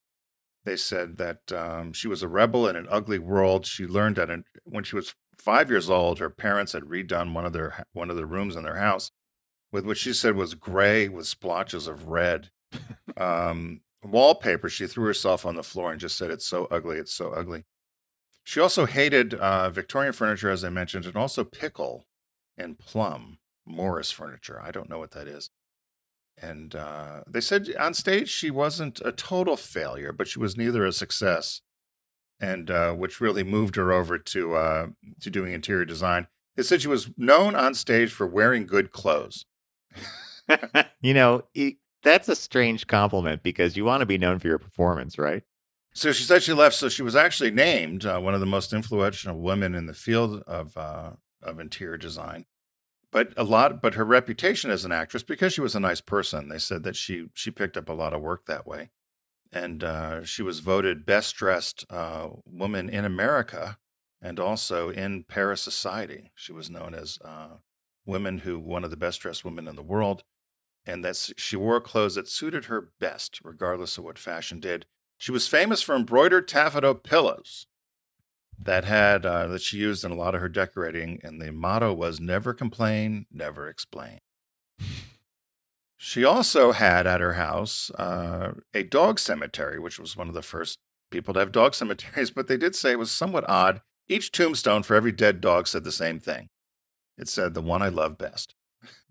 They 0.65 0.77
said 0.77 1.17
that 1.17 1.51
um, 1.53 1.93
she 1.93 2.09
was 2.09 2.23
a 2.23 2.29
rebel 2.29 2.69
in 2.69 2.77
an 2.77 2.87
ugly 2.91 3.19
world. 3.19 3.65
She 3.67 3.87
learned 3.87 4.17
that 4.17 4.31
in, 4.31 4.45
when 4.65 4.85
she 4.85 4.97
was 4.97 5.15
five 5.39 5.71
years 5.71 5.89
old, 5.89 6.19
her 6.19 6.31
parents 6.31 6.73
had 6.73 6.85
redone 6.85 7.33
one 7.33 7.47
of 7.47 7.53
their 7.55 7.87
one 7.93 8.11
of 8.11 8.17
the 8.17 8.27
rooms 8.27 8.57
in 8.57 8.63
their 8.65 8.77
house 8.77 9.11
with 9.73 9.87
what 9.87 9.97
she 9.97 10.13
said 10.13 10.37
was 10.37 10.55
gray 10.55 11.09
with 11.09 11.27
splotches 11.27 11.87
of 11.87 12.09
red 12.09 12.51
um, 13.17 13.81
wallpaper. 14.03 14.69
She 14.69 14.87
threw 14.87 15.05
herself 15.05 15.47
on 15.47 15.57
the 15.57 15.63
floor 15.63 15.93
and 15.93 16.01
just 16.01 16.17
said, 16.17 16.31
It's 16.31 16.47
so 16.47 16.67
ugly. 16.71 16.99
It's 16.99 17.15
so 17.15 17.31
ugly. 17.31 17.65
She 18.45 18.61
also 18.61 18.87
hated 18.87 19.35
uh, 19.35 19.71
Victorian 19.71 20.13
furniture, 20.13 20.51
as 20.51 20.65
I 20.65 20.71
mentioned, 20.71 21.07
and 21.07 21.17
also 21.17 21.45
pickle 21.45 22.07
and 22.61 22.79
plum 22.79 23.39
Morris 23.67 24.11
furniture. 24.11 24.61
I 24.63 24.71
don't 24.71 24.89
know 24.89 24.99
what 24.99 25.13
that 25.13 25.27
is. 25.27 25.51
And 26.41 26.75
uh, 26.75 27.23
they 27.27 27.41
said 27.41 27.69
on 27.79 27.95
stage 27.95 28.29
she 28.29 28.51
wasn't 28.51 29.01
a 29.05 29.13
total 29.13 29.57
failure, 29.57 30.13
but 30.13 30.29
she 30.29 30.39
was 30.39 30.57
neither 30.57 30.87
a 30.87 30.93
success, 30.93 31.61
and 32.41 32.71
uh, 32.71 32.95
which 32.95 33.21
really 33.21 33.43
moved 33.45 33.77
her 33.77 33.93
over 33.93 34.19
to 34.19 34.55
uh, 34.55 34.87
to 35.21 35.31
doing 35.31 35.53
interior 35.53 35.85
design. 35.85 36.29
They 36.57 36.63
said 36.63 36.81
she 36.81 36.89
was 36.89 37.11
known 37.17 37.55
on 37.55 37.75
stage 37.75 38.11
for 38.11 38.27
wearing 38.27 38.67
good 38.67 38.91
clothes. 38.91 39.45
you 41.03 41.15
know, 41.15 41.43
e- 41.55 41.77
that's 42.03 42.29
a 42.29 42.37
strange 42.37 42.87
compliment 42.87 43.43
because 43.43 43.77
you 43.77 43.85
want 43.85 44.01
to 44.01 44.07
be 44.07 44.19
known 44.19 44.39
for 44.39 44.49
your 44.49 44.59
performance, 44.59 45.19
right? 45.19 45.43
So 45.93 46.13
she 46.13 46.25
said 46.25 46.43
she 46.43 46.53
left. 46.53 46.77
So 46.77 46.89
she 46.89 47.03
was 47.03 47.17
actually 47.17 47.51
named 47.51 48.07
uh, 48.07 48.19
one 48.19 48.35
of 48.35 48.41
the 48.41 48.47
most 48.47 48.73
influential 48.73 49.39
women 49.39 49.75
in 49.75 49.87
the 49.87 49.95
field 49.95 50.43
of 50.47 50.77
uh, 50.77 51.11
of 51.43 51.61
interior 51.61 51.97
design. 51.97 52.47
But 53.13 53.33
a 53.37 53.43
lot, 53.43 53.83
but 53.83 53.95
her 53.95 54.05
reputation 54.05 54.71
as 54.71 54.85
an 54.85 54.93
actress, 54.93 55.23
because 55.23 55.53
she 55.53 55.61
was 55.61 55.75
a 55.75 55.81
nice 55.81 56.01
person, 56.01 56.49
they 56.49 56.59
said 56.59 56.85
that 56.85 56.97
she 56.97 57.27
she 57.35 57.51
picked 57.51 57.77
up 57.77 57.89
a 57.89 57.95
lot 57.95 58.15
of 58.15 58.21
work 58.21 58.47
that 58.47 58.67
way, 58.67 58.91
and 59.53 59.83
uh, 59.83 60.25
she 60.25 60.43
was 60.43 60.61
voted 60.61 61.07
best 61.07 61.35
dressed 61.35 61.85
uh, 61.91 62.29
woman 62.47 62.89
in 62.89 63.05
America, 63.05 63.79
and 64.23 64.39
also 64.39 64.91
in 64.91 65.25
Paris 65.25 65.61
society. 65.61 66.31
She 66.37 66.53
was 66.53 66.71
known 66.71 66.95
as 66.95 67.19
uh, 67.25 67.57
women 68.07 68.39
who 68.39 68.61
one 68.61 68.85
of 68.85 68.91
the 68.91 68.97
best 68.97 69.21
dressed 69.21 69.45
women 69.45 69.67
in 69.67 69.75
the 69.75 69.83
world, 69.83 70.23
and 70.87 71.05
that 71.05 71.17
she 71.37 71.57
wore 71.57 71.81
clothes 71.81 72.15
that 72.15 72.29
suited 72.29 72.67
her 72.67 72.93
best, 73.01 73.41
regardless 73.43 73.99
of 73.99 74.05
what 74.05 74.19
fashion 74.19 74.61
did. 74.61 74.87
She 75.19 75.33
was 75.33 75.49
famous 75.49 75.83
for 75.83 75.97
embroidered 75.97 76.47
taffeta 76.47 76.95
pillows 76.95 77.67
that 78.63 78.85
had 78.85 79.25
uh, 79.25 79.47
that 79.49 79.63
she 79.63 79.79
used 79.79 80.05
in 80.05 80.11
a 80.11 80.17
lot 80.17 80.35
of 80.35 80.41
her 80.41 80.49
decorating, 80.49 81.21
and 81.23 81.41
the 81.41 81.53
motto 81.53 81.93
was 81.93 82.21
"Never 82.21 82.53
complain, 82.53 83.27
never 83.33 83.69
explain." 83.69 84.19
She 85.97 86.25
also 86.25 86.73
had 86.73 87.07
at 87.07 87.21
her 87.21 87.35
house 87.35 87.91
uh, 87.91 88.53
a 88.73 88.83
dog 88.83 89.19
cemetery, 89.19 89.79
which 89.79 89.99
was 89.99 90.17
one 90.17 90.29
of 90.29 90.35
the 90.35 90.43
first 90.43 90.79
people 91.11 91.35
to 91.35 91.41
have 91.41 91.53
dog 91.53 91.75
cemeteries. 91.81 92.31
But 92.31 92.49
they 92.49 92.57
did 92.57 92.75
say 92.75 92.93
it 92.93 92.99
was 92.99 93.11
somewhat 93.11 93.49
odd. 93.49 93.83
Each 94.09 94.33
tombstone 94.33 94.83
for 94.83 94.95
every 94.95 95.13
dead 95.13 95.41
dog 95.41 95.69
said 95.69 95.85
the 95.85 95.93
same 95.93 96.19
thing. 96.19 96.49
It 97.17 97.29
said, 97.29 97.55
"The 97.55 97.63
one 97.63 97.83
I 97.83 97.89
love 97.89 98.19
best." 98.19 98.55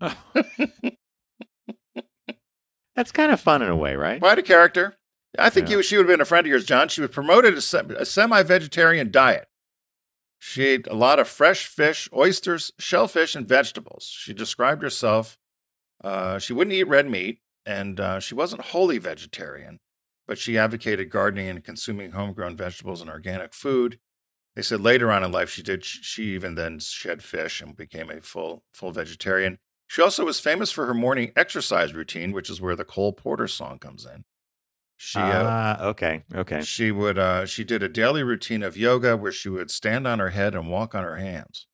That's 2.96 3.12
kind 3.12 3.32
of 3.32 3.40
fun 3.40 3.62
in 3.62 3.70
a 3.70 3.76
way, 3.76 3.96
right? 3.96 4.20
Quite 4.20 4.38
a 4.38 4.42
character. 4.42 4.96
I 5.38 5.50
think 5.50 5.68
Yeah. 5.68 5.76
you, 5.76 5.82
she 5.82 5.96
would 5.96 6.06
have 6.06 6.12
been 6.12 6.20
a 6.20 6.24
friend 6.24 6.46
of 6.46 6.50
yours, 6.50 6.64
John. 6.64 6.88
She 6.88 7.00
was 7.00 7.10
promoted 7.10 7.54
a, 7.54 7.60
se- 7.60 7.94
a 7.96 8.04
semi-vegetarian 8.04 9.10
diet. 9.10 9.46
She 10.38 10.64
ate 10.64 10.86
a 10.86 10.94
lot 10.94 11.18
of 11.18 11.28
fresh 11.28 11.66
fish, 11.66 12.08
oysters, 12.14 12.72
shellfish, 12.78 13.34
and 13.36 13.46
vegetables. 13.46 14.04
She 14.04 14.32
described 14.32 14.82
herself, 14.82 15.38
uh, 16.02 16.38
she 16.38 16.52
wouldn't 16.52 16.74
eat 16.74 16.84
red 16.88 17.08
meat, 17.08 17.40
and 17.66 18.00
uh, 18.00 18.20
she 18.20 18.34
wasn't 18.34 18.62
wholly 18.62 18.96
vegetarian, 18.98 19.80
but 20.26 20.38
she 20.38 20.56
advocated 20.58 21.10
gardening 21.10 21.48
and 21.48 21.62
consuming 21.62 22.12
homegrown 22.12 22.56
vegetables 22.56 23.00
and 23.02 23.10
organic 23.10 23.52
food. 23.52 23.98
They 24.56 24.62
said 24.62 24.80
later 24.80 25.12
on 25.12 25.22
in 25.22 25.30
life 25.30 25.50
she 25.50 25.62
did. 25.62 25.84
She 25.84 26.34
even 26.34 26.54
then 26.56 26.80
shed 26.80 27.22
fish 27.22 27.60
and 27.60 27.76
became 27.76 28.10
a 28.10 28.20
full 28.20 28.64
full 28.74 28.90
vegetarian. 28.92 29.58
She 29.86 30.02
also 30.02 30.24
was 30.24 30.40
famous 30.40 30.72
for 30.72 30.86
her 30.86 30.94
morning 30.94 31.32
exercise 31.36 31.94
routine, 31.94 32.32
which 32.32 32.50
is 32.50 32.60
where 32.60 32.74
the 32.76 32.84
Cole 32.84 33.12
Porter 33.12 33.46
song 33.46 33.78
comes 33.78 34.04
in. 34.06 34.24
She 35.02 35.18
uh, 35.18 35.44
Ah, 35.48 35.82
okay, 35.86 36.24
okay. 36.34 36.60
she 36.60 36.90
would 36.90 37.18
uh, 37.18 37.46
she 37.46 37.64
did 37.64 37.82
a 37.82 37.88
daily 37.88 38.22
routine 38.22 38.62
of 38.62 38.76
yoga 38.76 39.16
where 39.16 39.32
she 39.32 39.48
would 39.48 39.70
stand 39.70 40.06
on 40.06 40.18
her 40.18 40.28
head 40.28 40.54
and 40.54 40.68
walk 40.70 40.94
on 40.94 41.04
her 41.04 41.16
hands, 41.16 41.66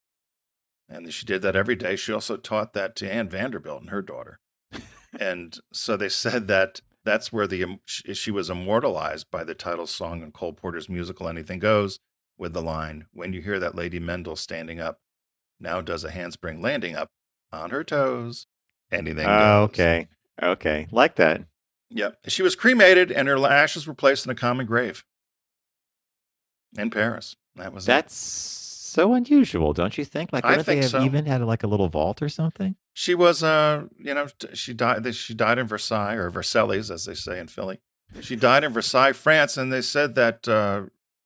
and 0.89 1.12
she 1.12 1.27
did 1.27 1.43
that 1.43 1.57
every 1.57 1.75
day. 1.75 1.97
She 1.97 2.12
also 2.12 2.37
taught 2.37 2.73
that 2.75 2.95
to 2.97 3.12
Anne 3.12 3.29
Vanderbilt 3.29 3.81
and 3.81 3.91
her 3.91 4.01
daughter, 4.01 4.39
and 5.19 5.59
so 5.73 5.97
they 5.97 6.09
said 6.09 6.47
that 6.47 6.83
that's 7.05 7.33
where 7.33 7.49
the 7.49 7.81
she 7.85 8.15
she 8.15 8.31
was 8.31 8.49
immortalized 8.49 9.29
by 9.33 9.43
the 9.43 9.57
title 9.57 9.89
song 9.89 10.23
in 10.23 10.31
Cole 10.31 10.53
Porter's 10.53 10.89
musical 10.89 11.29
"Anything 11.29 11.59
Goes" 11.59 11.99
with 12.39 12.53
the 12.53 12.62
line, 12.62 13.07
"When 13.12 13.33
you 13.33 13.43
hear 13.43 13.59
that 13.59 13.75
Lady 13.75 13.99
Mendl 13.99 14.39
standing 14.39 14.79
up, 14.79 15.01
now 15.59 15.81
does 15.81 16.05
a 16.05 16.12
handspring 16.12 16.62
landing 16.62 16.95
up 16.95 17.11
on 17.53 17.71
her 17.71 17.83
toes, 17.83 18.47
anything 18.93 19.27
Oh, 19.29 19.67
goes." 19.67 19.71
okay, 19.71 20.07
okay. 20.41 20.87
Like 20.93 21.17
that. 21.17 21.43
Yep. 21.90 22.18
She 22.29 22.42
was 22.42 22.55
cremated 22.55 23.12
and 23.12 23.29
her 23.29 23.46
ashes 23.46 23.87
were 23.87 23.94
placed 23.94 24.27
in 24.27 24.31
a 24.31 24.35
common 24.35 24.66
grave 24.66 25.05
in 26.77 26.90
Paris. 26.90 27.37
That 27.55 27.72
was 27.72 27.85
it. 27.85 27.88
That's 27.88 28.14
so 28.14 29.14
unusual, 29.14 29.72
don't 29.72 29.96
you 29.96 30.05
think? 30.05 30.33
Like, 30.33 30.44
I 30.44 30.51
wouldn't 30.51 30.66
think 30.66 30.81
they 30.81 30.85
have 30.85 31.03
so. 31.03 31.05
even 31.05 31.27
had 31.27 31.42
like 31.42 31.62
a 31.62 31.66
little 31.66 31.88
vault 31.88 32.22
or 32.22 32.29
something? 32.29 32.77
She 32.94 33.14
was, 33.14 33.42
uh, 33.42 33.85
you 33.99 34.14
know, 34.14 34.27
she 34.55 34.72
died. 34.72 35.14
She 35.14 35.35
died 35.35 35.59
in 35.59 35.66
Versailles 35.66 36.14
or 36.14 36.31
Versailles, 36.31 36.90
as 36.90 37.05
they 37.05 37.14
say 37.14 37.38
in 37.38 37.49
Philly. 37.49 37.81
She 38.20 38.37
died 38.37 38.64
in 38.64 38.72
Versailles, 38.72 39.12
France, 39.12 39.57
and 39.57 39.72
they 39.72 39.83
said 39.83 40.14
that 40.14 40.49
uh, 40.49 40.85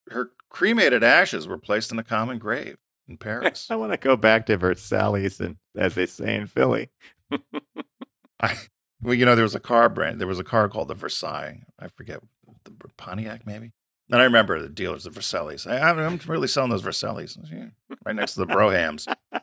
her 0.09 0.31
cremated 0.49 1.03
ashes 1.03 1.47
were 1.47 1.57
placed 1.57 1.91
in 1.91 1.99
a 1.99 2.03
common 2.03 2.39
grave 2.39 2.77
in 3.07 3.17
Paris. 3.17 3.67
I 3.71 3.75
want 3.77 3.93
to 3.93 3.97
go 3.97 4.17
back 4.17 4.47
to 4.47 4.57
Versailles, 4.57 5.39
and 5.39 5.57
as 5.75 5.95
they 5.95 6.07
say 6.07 6.35
in 6.35 6.47
Philly. 6.47 6.89
I, 8.41 8.57
well, 9.01 9.13
you 9.13 9.25
know, 9.25 9.35
there 9.35 9.43
was 9.43 9.55
a 9.55 9.59
car 9.59 9.89
brand. 9.89 10.19
There 10.19 10.27
was 10.27 10.39
a 10.39 10.43
car 10.43 10.69
called 10.69 10.87
the 10.87 10.93
Versailles. 10.95 11.61
I 11.79 11.87
forget 11.87 12.21
the 12.65 12.71
Pontiac, 12.97 13.45
maybe. 13.45 13.71
And 14.11 14.19
I 14.21 14.25
remember 14.25 14.61
the 14.61 14.69
dealers, 14.69 15.05
the 15.05 15.09
Versailles. 15.09 15.65
I, 15.65 15.79
I'm 15.79 15.97
I'm 15.99 16.19
really 16.27 16.47
selling 16.47 16.69
those 16.71 16.81
Versailles 16.81 17.37
Yeah, 17.51 17.67
right 18.05 18.15
next 18.15 18.33
to 18.33 18.41
the 18.41 18.47
Broughams. 18.47 19.07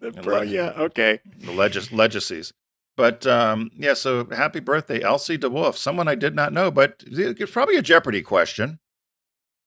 The 0.00 0.10
bro- 0.12 0.42
yeah, 0.42 0.72
okay. 0.76 1.20
the 1.38 1.52
legis- 1.52 1.90
legacies. 1.90 2.52
But 2.98 3.26
um, 3.26 3.70
yeah, 3.76 3.94
so 3.94 4.26
happy 4.30 4.60
birthday, 4.60 5.02
Elsie 5.02 5.36
de 5.38 5.48
Wolfe. 5.48 5.78
Someone 5.78 6.06
I 6.06 6.14
did 6.14 6.34
not 6.34 6.52
know, 6.52 6.70
but 6.70 7.02
it's 7.06 7.50
probably 7.50 7.76
a 7.76 7.82
Jeopardy 7.82 8.22
question. 8.22 8.78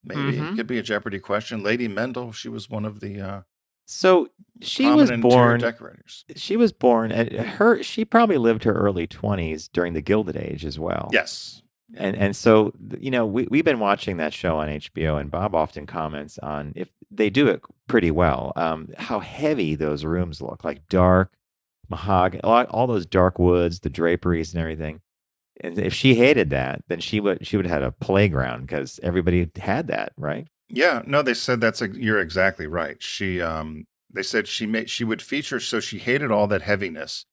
Maybe 0.03 0.37
it 0.37 0.41
Mhm. 0.41 0.55
could 0.55 0.67
be 0.67 0.77
a 0.77 0.83
Jeopardy 0.83 1.19
question. 1.19 1.63
Lady 1.63 1.87
Mendl, 1.87 2.33
she 2.33 2.47
was 2.47 2.69
one 2.69 2.85
of 2.85 2.99
the 3.01 3.19
uh, 3.19 3.41
So 3.91 4.29
she 4.61 4.85
was 4.85 5.09
born. 5.09 5.61
decorators. 5.61 6.23
She 6.35 6.57
was 6.57 6.71
born 6.71 7.11
at 7.11 7.31
her. 7.31 7.81
She 7.81 8.05
probably 8.05 8.37
lived 8.37 8.63
her 8.65 8.73
early 8.73 9.07
twenties 9.07 9.67
during 9.67 9.93
the 9.93 10.01
Gilded 10.01 10.37
Age 10.37 10.63
as 10.63 10.77
well. 10.77 11.09
Yes. 11.11 11.63
And 11.97 12.15
and 12.15 12.35
so 12.35 12.71
you 12.99 13.09
know 13.09 13.25
we 13.25 13.47
we've 13.49 13.65
been 13.65 13.79
watching 13.79 14.17
that 14.17 14.31
show 14.31 14.59
on 14.59 14.67
HBO, 14.67 15.19
and 15.19 15.31
Bob 15.31 15.55
often 15.55 15.87
comments 15.87 16.37
on 16.37 16.73
if 16.75 16.89
they 17.09 17.31
do 17.31 17.47
it 17.47 17.63
pretty 17.87 18.11
well. 18.11 18.53
Um, 18.55 18.89
how 18.95 19.19
heavy 19.21 19.73
those 19.73 20.05
rooms 20.05 20.39
look, 20.39 20.63
like 20.63 20.87
dark 20.87 21.33
mahogany, 21.89 22.43
all, 22.43 22.65
all 22.65 22.85
those 22.85 23.07
dark 23.07 23.39
woods, 23.39 23.79
the 23.79 23.89
draperies 23.89 24.53
and 24.53 24.61
everything. 24.61 25.01
And 25.61 25.79
if 25.79 25.95
she 25.95 26.13
hated 26.13 26.51
that, 26.51 26.83
then 26.89 26.99
she 26.99 27.19
would 27.19 27.45
she 27.47 27.57
would 27.57 27.65
have 27.65 27.81
had 27.81 27.87
a 27.87 27.91
playground 27.91 28.67
because 28.67 28.99
everybody 29.01 29.49
had 29.57 29.87
that, 29.87 30.13
right? 30.15 30.47
Yeah, 30.69 31.01
no, 31.05 31.21
they 31.21 31.33
said 31.33 31.61
that's 31.61 31.81
a, 31.81 31.89
you're 31.89 32.19
exactly 32.19 32.67
right. 32.67 33.01
She 33.01 33.41
um 33.41 33.85
they 34.11 34.23
said 34.23 34.47
she 34.47 34.65
made 34.65 34.89
she 34.89 35.03
would 35.03 35.21
feature 35.21 35.59
so 35.59 35.79
she 35.79 35.99
hated 35.99 36.31
all 36.31 36.47
that 36.47 36.61
heaviness 36.61 37.25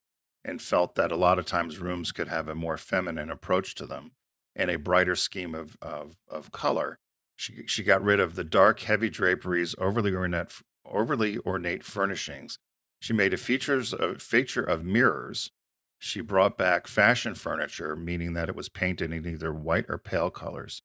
and 0.43 0.61
felt 0.61 0.95
that 0.95 1.11
a 1.11 1.15
lot 1.15 1.39
of 1.39 1.45
times 1.45 1.79
rooms 1.79 2.11
could 2.11 2.27
have 2.27 2.47
a 2.47 2.55
more 2.55 2.77
feminine 2.77 3.29
approach 3.29 3.75
to 3.75 3.85
them 3.85 4.11
and 4.55 4.71
a 4.71 4.77
brighter 4.79 5.15
scheme 5.15 5.53
of 5.55 5.77
of, 5.81 6.15
of 6.27 6.51
color. 6.51 6.97
She 7.35 7.65
she 7.67 7.83
got 7.83 8.03
rid 8.03 8.19
of 8.19 8.35
the 8.35 8.43
dark 8.43 8.81
heavy 8.81 9.09
draperies, 9.09 9.75
overly 9.77 10.13
ornate 10.13 10.53
overly 10.85 11.37
ornate 11.39 11.83
furnishings. 11.83 12.57
She 12.99 13.13
made 13.13 13.33
a 13.33 13.37
features 13.37 13.93
a 13.93 14.17
feature 14.17 14.63
of 14.63 14.83
mirrors. 14.83 15.51
She 15.99 16.21
brought 16.21 16.57
back 16.57 16.87
fashion 16.87 17.35
furniture, 17.35 17.95
meaning 17.95 18.33
that 18.33 18.49
it 18.49 18.55
was 18.55 18.69
painted 18.69 19.11
in 19.13 19.27
either 19.27 19.53
white 19.53 19.85
or 19.89 19.97
pale 19.97 20.29
colors 20.31 20.81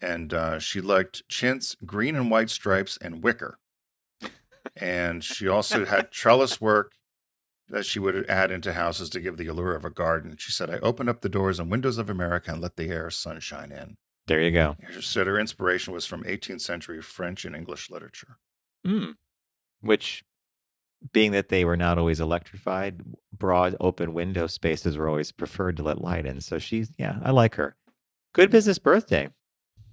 and 0.00 0.32
uh, 0.32 0.58
she 0.58 0.80
liked 0.80 1.28
chintz, 1.28 1.76
green 1.84 2.16
and 2.16 2.30
white 2.30 2.50
stripes, 2.50 2.98
and 3.00 3.22
wicker. 3.22 3.58
And 4.76 5.24
she 5.24 5.48
also 5.48 5.84
had 5.84 6.10
trellis 6.12 6.60
work 6.60 6.92
that 7.68 7.84
she 7.84 7.98
would 7.98 8.28
add 8.28 8.50
into 8.50 8.72
houses 8.72 9.10
to 9.10 9.20
give 9.20 9.36
the 9.36 9.46
allure 9.46 9.74
of 9.74 9.84
a 9.84 9.90
garden. 9.90 10.36
She 10.38 10.52
said, 10.52 10.70
I 10.70 10.78
opened 10.78 11.08
up 11.08 11.20
the 11.20 11.28
doors 11.28 11.58
and 11.60 11.70
windows 11.70 11.98
of 11.98 12.08
America 12.08 12.52
and 12.52 12.60
let 12.60 12.76
the 12.76 12.88
air 12.88 13.10
sunshine 13.10 13.72
in. 13.72 13.96
There 14.26 14.40
you 14.40 14.50
go. 14.50 14.76
She 14.92 15.02
said 15.02 15.26
her 15.26 15.38
inspiration 15.38 15.92
was 15.92 16.06
from 16.06 16.22
18th 16.24 16.60
century 16.60 17.00
French 17.02 17.44
and 17.44 17.56
English 17.56 17.90
literature. 17.90 18.38
Mm. 18.86 19.14
Which, 19.80 20.22
being 21.12 21.32
that 21.32 21.48
they 21.48 21.64
were 21.64 21.76
not 21.76 21.98
always 21.98 22.20
electrified, 22.20 23.00
broad 23.36 23.74
open 23.80 24.12
window 24.12 24.46
spaces 24.46 24.96
were 24.96 25.08
always 25.08 25.32
preferred 25.32 25.76
to 25.78 25.82
let 25.82 26.00
light 26.00 26.26
in. 26.26 26.40
So 26.40 26.58
she's 26.58 26.90
yeah, 26.98 27.18
I 27.22 27.30
like 27.30 27.54
her. 27.54 27.76
Good 28.34 28.50
business 28.50 28.78
birthday. 28.78 29.28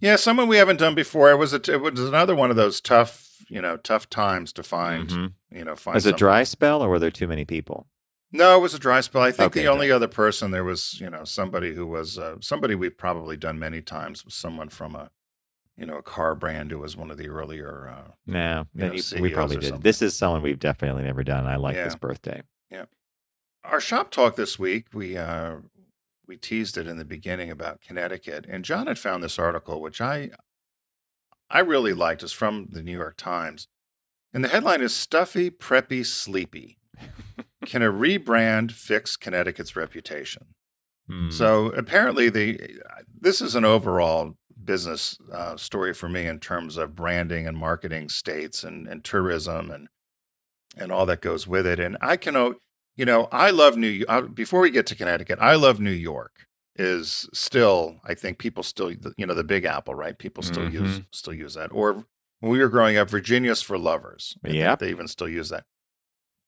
Yeah, 0.02 0.16
someone 0.18 0.48
we 0.48 0.58
haven't 0.58 0.78
done 0.78 0.96
before. 0.96 1.32
It 1.32 1.38
was 1.38 1.54
a, 1.54 1.62
it 1.72 1.82
was 1.82 2.00
another 2.00 2.36
one 2.36 2.50
of 2.50 2.56
those 2.56 2.82
tough, 2.82 3.28
you 3.50 3.62
know, 3.62 3.78
tough 3.78 4.10
times 4.10 4.52
to 4.54 4.64
find. 4.64 5.10
Mhm. 5.10 5.34
You 5.52 5.66
know, 5.66 5.76
find 5.76 5.96
Was 5.96 6.06
it 6.06 6.18
dry 6.18 6.44
spell 6.44 6.82
or 6.82 6.90
were 6.90 7.00
there 7.00 7.12
too 7.12 7.28
many 7.28 7.46
people? 7.46 7.88
No, 8.32 8.58
it 8.58 8.62
was 8.62 8.74
a 8.74 8.80
dry 8.80 9.00
spell. 9.02 9.22
I 9.22 9.32
think 9.32 9.48
Okay, 9.48 9.62
the 9.62 9.68
only 9.70 9.90
other 9.92 10.08
person 10.10 10.52
there 10.52 10.64
was, 10.64 11.00
you 11.00 11.10
know, 11.10 11.24
somebody 11.24 11.74
who 11.74 11.88
was 11.88 12.18
uh, 12.18 12.36
somebody 12.42 12.76
we've 12.76 12.98
probably 12.98 13.38
done 13.38 13.58
many 13.58 13.82
times 13.82 14.26
was 14.26 14.34
someone 14.34 14.68
from 14.70 14.96
a, 14.96 15.10
you 15.78 15.86
know, 15.86 15.98
a 15.98 16.04
car 16.04 16.36
brand 16.36 16.72
who 16.72 16.80
was 16.80 16.98
one 16.98 17.10
of 17.12 17.18
the 17.18 17.30
earlier. 17.30 17.88
Uh, 17.88 18.12
No, 18.26 18.68
You 18.74 18.88
know, 18.88 18.94
you- 18.94 19.22
we 19.22 19.30
probably 19.34 19.58
did. 19.58 19.66
something. 19.70 19.82
This 19.84 20.02
is 20.02 20.18
someone 20.18 20.42
we've 20.42 20.60
definitely 20.60 21.04
never 21.04 21.24
done. 21.24 21.46
I 21.46 21.56
like 21.56 21.76
this 21.76 21.96
birthday. 21.96 22.42
Yeah. 22.70 22.86
our 23.64 23.80
shop 23.80 24.12
talk 24.12 24.36
this 24.36 24.60
week, 24.60 24.88
we 24.94 25.18
uh, 25.18 25.56
we 26.28 26.38
teased 26.38 26.78
it 26.78 26.88
in 26.88 26.98
the 26.98 27.06
beginning 27.06 27.50
about 27.50 27.82
Connecticut, 27.82 28.46
and 28.48 28.66
John 28.66 28.88
had 28.88 29.00
found 29.00 29.24
this 29.24 29.40
article 29.40 29.82
which 29.82 30.02
I 30.02 30.32
I 31.50 31.60
really 31.60 31.94
liked. 31.94 32.24
It's 32.24 32.32
from 32.32 32.68
the 32.72 32.82
New 32.82 32.98
York 32.98 33.18
Times, 33.18 33.68
and 34.34 34.44
the 34.44 34.50
headline 34.50 34.82
is 34.82 34.94
"Stuffy, 34.94 35.50
Preppy, 35.50 36.06
Sleepy." 36.06 36.78
Can 37.66 37.82
a 37.82 37.92
rebrand 37.92 38.72
fix 38.72 39.18
Connecticut's 39.18 39.76
reputation? 39.76 40.48
Hmm. 41.08 41.30
So 41.30 41.68
apparently, 41.72 42.30
the 42.30 42.60
this 43.20 43.42
is 43.42 43.56
an 43.56 43.66
overall 43.66 44.36
business 44.64 45.18
uh, 45.32 45.56
story 45.58 45.94
for 45.94 46.10
me 46.10 46.26
in 46.26 46.40
terms 46.40 46.78
of 46.78 46.96
branding 46.96 47.48
and 47.48 47.58
marketing 47.58 48.10
states 48.10 48.64
and, 48.64 48.88
and 48.88 49.04
tourism 49.04 49.70
and 49.70 49.88
and 50.78 50.92
all 50.92 51.06
that 51.06 51.22
goes 51.22 51.48
with 51.48 51.66
it. 51.66 51.80
And 51.80 51.98
I 52.02 52.18
can, 52.18 52.56
you 52.96 53.06
know, 53.06 53.28
I 53.32 53.52
love 53.52 53.78
New. 53.78 54.06
uh, 54.08 54.22
Before 54.22 54.62
we 54.62 54.72
get 54.72 54.86
to 54.88 54.96
Connecticut, 54.96 55.40
I 55.42 55.56
love 55.56 55.80
New 55.80 55.92
York. 55.92 56.32
Is 56.78 57.30
still, 57.34 58.02
I 58.04 58.16
think 58.16 58.38
people 58.38 58.62
still, 58.62 58.92
you 58.92 59.26
know, 59.26 59.34
the 59.34 59.46
Big 59.46 59.64
Apple, 59.64 59.96
right? 59.96 60.18
People 60.18 60.44
still 60.44 60.70
use 60.70 61.00
still 61.12 61.34
use 61.34 61.54
that. 61.54 61.70
Or 61.72 62.04
when 62.42 62.52
we 62.52 62.60
were 62.60 62.68
growing 62.68 62.98
up, 62.98 63.10
Virginia's 63.10 63.62
for 63.62 63.78
lovers. 63.78 64.36
Yep. 64.44 64.80
they 64.80 64.90
even 64.90 65.08
still 65.08 65.30
use 65.30 65.48
that. 65.50 65.64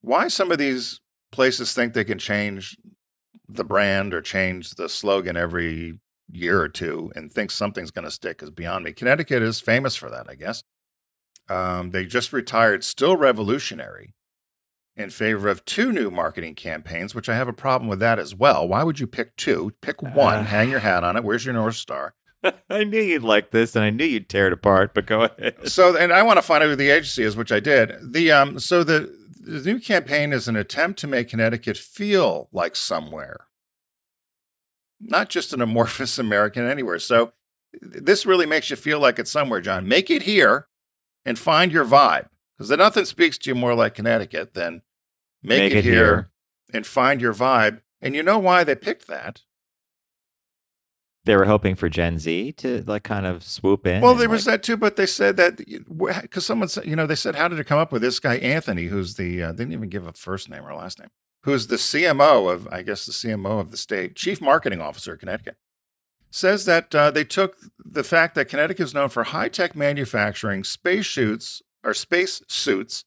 Why 0.02 0.28
some 0.28 0.52
of 0.52 0.58
these 0.58 1.00
places 1.32 1.74
think 1.74 1.94
they 1.94 2.04
can 2.04 2.20
change 2.20 2.76
the 3.48 3.64
brand 3.64 4.14
or 4.14 4.22
change 4.22 4.72
the 4.72 4.90
slogan 4.90 5.38
every 5.38 5.98
year 6.30 6.60
or 6.60 6.68
two 6.68 7.10
and 7.16 7.32
think 7.32 7.50
something's 7.50 7.92
going 7.92 8.04
to 8.04 8.12
stick 8.12 8.44
is 8.44 8.52
beyond 8.52 8.84
me. 8.84 8.92
Connecticut 8.92 9.42
is 9.42 9.62
famous 9.62 9.96
for 9.96 10.10
that, 10.10 10.28
I 10.30 10.36
guess. 10.36 10.62
Um, 11.50 11.92
they 11.92 12.06
just 12.06 12.34
retired 12.34 12.84
Still 12.84 13.16
Revolutionary 13.16 14.14
in 14.98 15.10
favor 15.12 15.48
of 15.48 15.64
two 15.64 15.92
new 15.94 16.10
marketing 16.12 16.56
campaigns, 16.56 17.14
which 17.16 17.30
I 17.30 17.36
have 17.36 17.48
a 17.48 17.54
problem 17.54 17.88
with 17.88 18.00
that 18.00 18.18
as 18.20 18.34
well. 18.36 18.68
Why 18.68 18.84
would 18.84 19.00
you 19.00 19.08
pick 19.08 19.36
two? 19.38 19.72
Pick 19.82 20.02
one, 20.02 20.40
Uh. 20.40 20.44
hang 20.44 20.70
your 20.70 20.80
hat 20.80 21.04
on 21.04 21.16
it. 21.16 21.24
Where's 21.24 21.46
your 21.46 21.54
North 21.54 21.76
Star? 21.76 22.16
I 22.70 22.84
knew 22.84 23.00
you'd 23.02 23.24
like 23.24 23.52
this, 23.52 23.76
and 23.76 23.86
I 23.86 23.90
knew 23.92 24.06
you'd 24.06 24.28
tear 24.30 24.48
it 24.48 24.54
apart. 24.54 24.94
But 24.94 25.06
go 25.06 25.24
ahead. 25.24 25.70
so 25.70 25.96
and 25.96 26.12
I 26.12 26.24
want 26.24 26.38
to 26.38 26.42
find 26.42 26.64
out 26.64 26.70
who 26.70 26.76
the 26.76 26.90
agency 26.90 27.24
is, 27.24 27.36
which 27.38 27.52
I 27.52 27.60
did. 27.60 27.94
The 28.14 28.32
um 28.32 28.60
so 28.60 28.84
the 28.84 29.16
the 29.40 29.62
new 29.72 29.80
campaign 29.80 30.34
is 30.34 30.48
an 30.48 30.56
attempt 30.58 31.00
to 31.00 31.08
make 31.08 31.30
Connecticut 31.30 31.78
feel 31.78 32.50
like 32.52 32.76
somewhere. 32.76 33.46
Not 35.00 35.30
just 35.30 35.54
an 35.54 35.62
amorphous 35.62 36.18
American 36.20 36.68
anywhere. 36.68 37.00
So 37.00 37.34
this 37.82 38.26
really 38.26 38.46
makes 38.46 38.70
you 38.70 38.76
feel 38.76 39.00
like 39.00 39.20
it's 39.20 39.32
somewhere, 39.32 39.62
John. 39.62 39.88
Make 39.88 40.10
it 40.10 40.24
here 40.24 40.68
and 41.26 41.38
find 41.38 41.72
your 41.72 41.86
vibe. 41.86 42.28
Because 42.58 42.72
nothing 42.72 43.06
speaks 43.06 43.38
to 43.40 43.50
you 43.50 43.56
more 43.56 43.76
like 43.76 43.96
Connecticut 43.96 44.54
than 44.54 44.82
make, 45.44 45.74
it, 45.74 45.84
here 45.84 46.32
and 46.74 46.86
find 46.86 47.22
your 47.22 47.34
vibe. 47.34 47.82
And 48.02 48.16
you 48.16 48.24
know 48.24 48.40
why 48.40 48.64
they 48.64 48.76
picked 48.76 49.08
that? 49.08 49.42
They 51.26 51.36
were 51.36 51.46
hoping 51.46 51.76
for 51.76 51.90
Gen 51.90 52.20
Z 52.20 52.54
to 52.54 52.84
like 52.88 53.04
kind 53.04 53.26
of 53.26 53.44
swoop 53.44 53.86
in. 53.86 54.02
Well, 54.02 54.16
there 54.16 54.30
was 54.30 54.46
that 54.46 54.64
too, 54.64 54.78
but 54.78 54.96
they 54.96 55.06
said 55.06 55.36
that 55.38 55.58
because 56.22 56.46
someone 56.46 56.70
said, 56.70 56.86
you 56.86 56.96
know, 56.96 57.06
they 57.06 57.16
said, 57.16 57.36
how 57.36 57.50
did 57.50 57.60
it 57.60 57.66
come 57.66 57.80
up 57.80 57.92
with 57.92 58.02
this 58.02 58.20
guy 58.20 58.38
Anthony, 58.38 58.86
who's 58.86 59.16
the 59.16 59.44
uh, 59.44 59.52
they 59.52 59.58
didn't 59.58 59.74
even 59.74 59.90
give 59.90 60.08
a 60.08 60.14
first 60.14 60.50
name 60.50 60.66
or 60.66 60.74
last 60.74 61.00
name, 61.00 61.10
who's 61.44 61.68
the 61.68 61.76
CMO 61.76 62.52
of, 62.52 62.68
I 62.72 62.82
guess, 62.82 63.06
the 63.06 63.12
CMO 63.12 63.60
of 63.60 63.72
the 63.72 63.78
state, 63.78 64.16
Chief 64.16 64.40
Marketing 64.40 64.80
Officer 64.80 65.14
of 65.14 65.20
Connecticut, 65.20 65.58
says 66.32 66.64
that 66.64 66.96
uh, 66.96 67.12
they 67.12 67.26
took 67.26 67.58
the 67.78 68.06
fact 68.06 68.34
that 68.36 68.48
Connecticut 68.48 68.86
is 68.86 68.94
known 68.94 69.10
for 69.10 69.26
high 69.26 69.50
tech 69.50 69.76
manufacturing, 69.76 70.64
space 70.64 71.06
shoots 71.06 71.62
or 71.84 71.94
space 71.94 72.42
suits, 72.48 73.06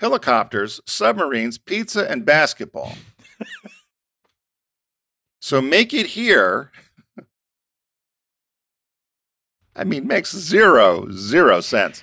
helicopters, 0.00 0.80
submarines, 0.86 1.58
pizza, 1.58 2.10
and 2.10 2.24
basketball. 2.24 2.94
so 5.40 5.60
make 5.60 5.92
it 5.92 6.06
here. 6.06 6.70
I 9.76 9.84
mean, 9.84 10.06
makes 10.06 10.34
zero, 10.36 11.10
zero 11.10 11.60
sense. 11.60 12.02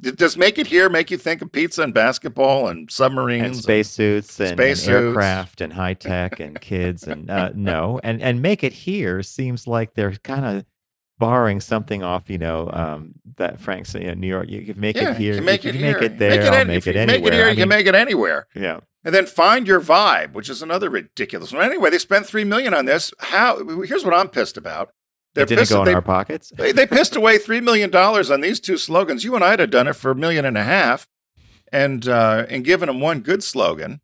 Does 0.00 0.36
make 0.36 0.58
it 0.58 0.66
here 0.66 0.90
make 0.90 1.10
you 1.10 1.16
think 1.16 1.40
of 1.40 1.52
pizza 1.52 1.82
and 1.82 1.94
basketball 1.94 2.68
and 2.68 2.90
submarines? 2.90 3.46
and 3.46 3.56
spacesuits 3.56 4.40
and, 4.40 4.50
and 4.50 4.58
Spacesuits. 4.58 4.88
aircraft 4.88 5.60
and 5.60 5.72
high 5.72 5.94
tech 5.94 6.40
and 6.40 6.60
kids 6.60 7.06
and 7.06 7.30
uh, 7.30 7.52
no 7.54 8.00
and 8.02 8.20
and 8.20 8.42
make 8.42 8.64
it 8.64 8.72
here 8.72 9.22
seems 9.22 9.68
like 9.68 9.94
they're 9.94 10.16
kind 10.16 10.44
of 10.44 10.64
borrowing 11.18 11.60
something 11.60 12.02
off 12.02 12.28
you 12.28 12.38
know 12.38 12.68
um, 12.72 13.12
that 13.36 13.60
Frank's, 13.60 13.94
you 13.94 14.00
know, 14.08 14.14
New 14.14 14.26
York 14.26 14.48
you 14.48 14.64
can 14.64 14.80
make 14.80 14.96
yeah, 14.96 15.10
it 15.10 15.16
here 15.16 15.32
You 15.32 15.38
can 15.38 15.44
make 15.44 15.64
you 15.64 15.70
it 15.70 15.72
can 15.74 15.82
here. 15.82 15.92
make 16.00 16.02
it 16.02 16.18
there 16.18 16.42
I'll 16.42 16.54
any- 16.54 16.68
make 16.74 16.86
it 16.86 16.94
you 16.94 17.00
anywhere 17.00 17.20
Make 17.20 17.26
it 17.26 17.34
here. 17.34 17.46
I 17.46 17.50
you 17.50 17.56
can 17.56 17.68
make 17.68 17.86
it 17.86 17.94
anywhere. 17.94 18.46
yeah 18.54 18.80
And 19.04 19.14
then 19.14 19.26
find 19.26 19.66
your 19.68 19.80
vibe, 19.80 20.32
which 20.32 20.48
is 20.48 20.62
another 20.62 20.90
ridiculous 20.90 21.52
one. 21.52 21.62
Anyway, 21.64 21.90
they 21.90 21.98
spent 21.98 22.26
three 22.26 22.44
million 22.44 22.74
on 22.74 22.84
this. 22.86 23.12
How? 23.18 23.64
Here's 23.82 24.04
what 24.04 24.14
I'm 24.14 24.28
pissed 24.28 24.56
about. 24.56 24.92
They're 25.34 25.44
it 25.44 25.48
didn't 25.48 25.60
pissed. 25.62 25.72
go 25.72 25.80
in 25.80 25.86
they, 25.86 25.94
our 25.94 26.02
pockets 26.02 26.52
they, 26.56 26.72
they 26.72 26.86
pissed 26.86 27.16
away 27.16 27.38
three 27.38 27.60
million 27.60 27.90
dollars 27.90 28.30
on 28.30 28.40
these 28.40 28.60
two 28.60 28.76
slogans. 28.78 29.24
You 29.24 29.34
and 29.34 29.44
I'd 29.44 29.60
have 29.60 29.70
done 29.70 29.88
it 29.88 29.94
for 29.96 30.10
a 30.10 30.14
million 30.14 30.44
and 30.44 30.56
a 30.56 30.62
half, 30.64 31.06
and 31.72 32.06
uh, 32.08 32.46
and 32.48 32.64
given 32.64 32.86
them 32.86 33.00
one 33.00 33.20
good 33.20 33.42
slogan. 33.42 34.00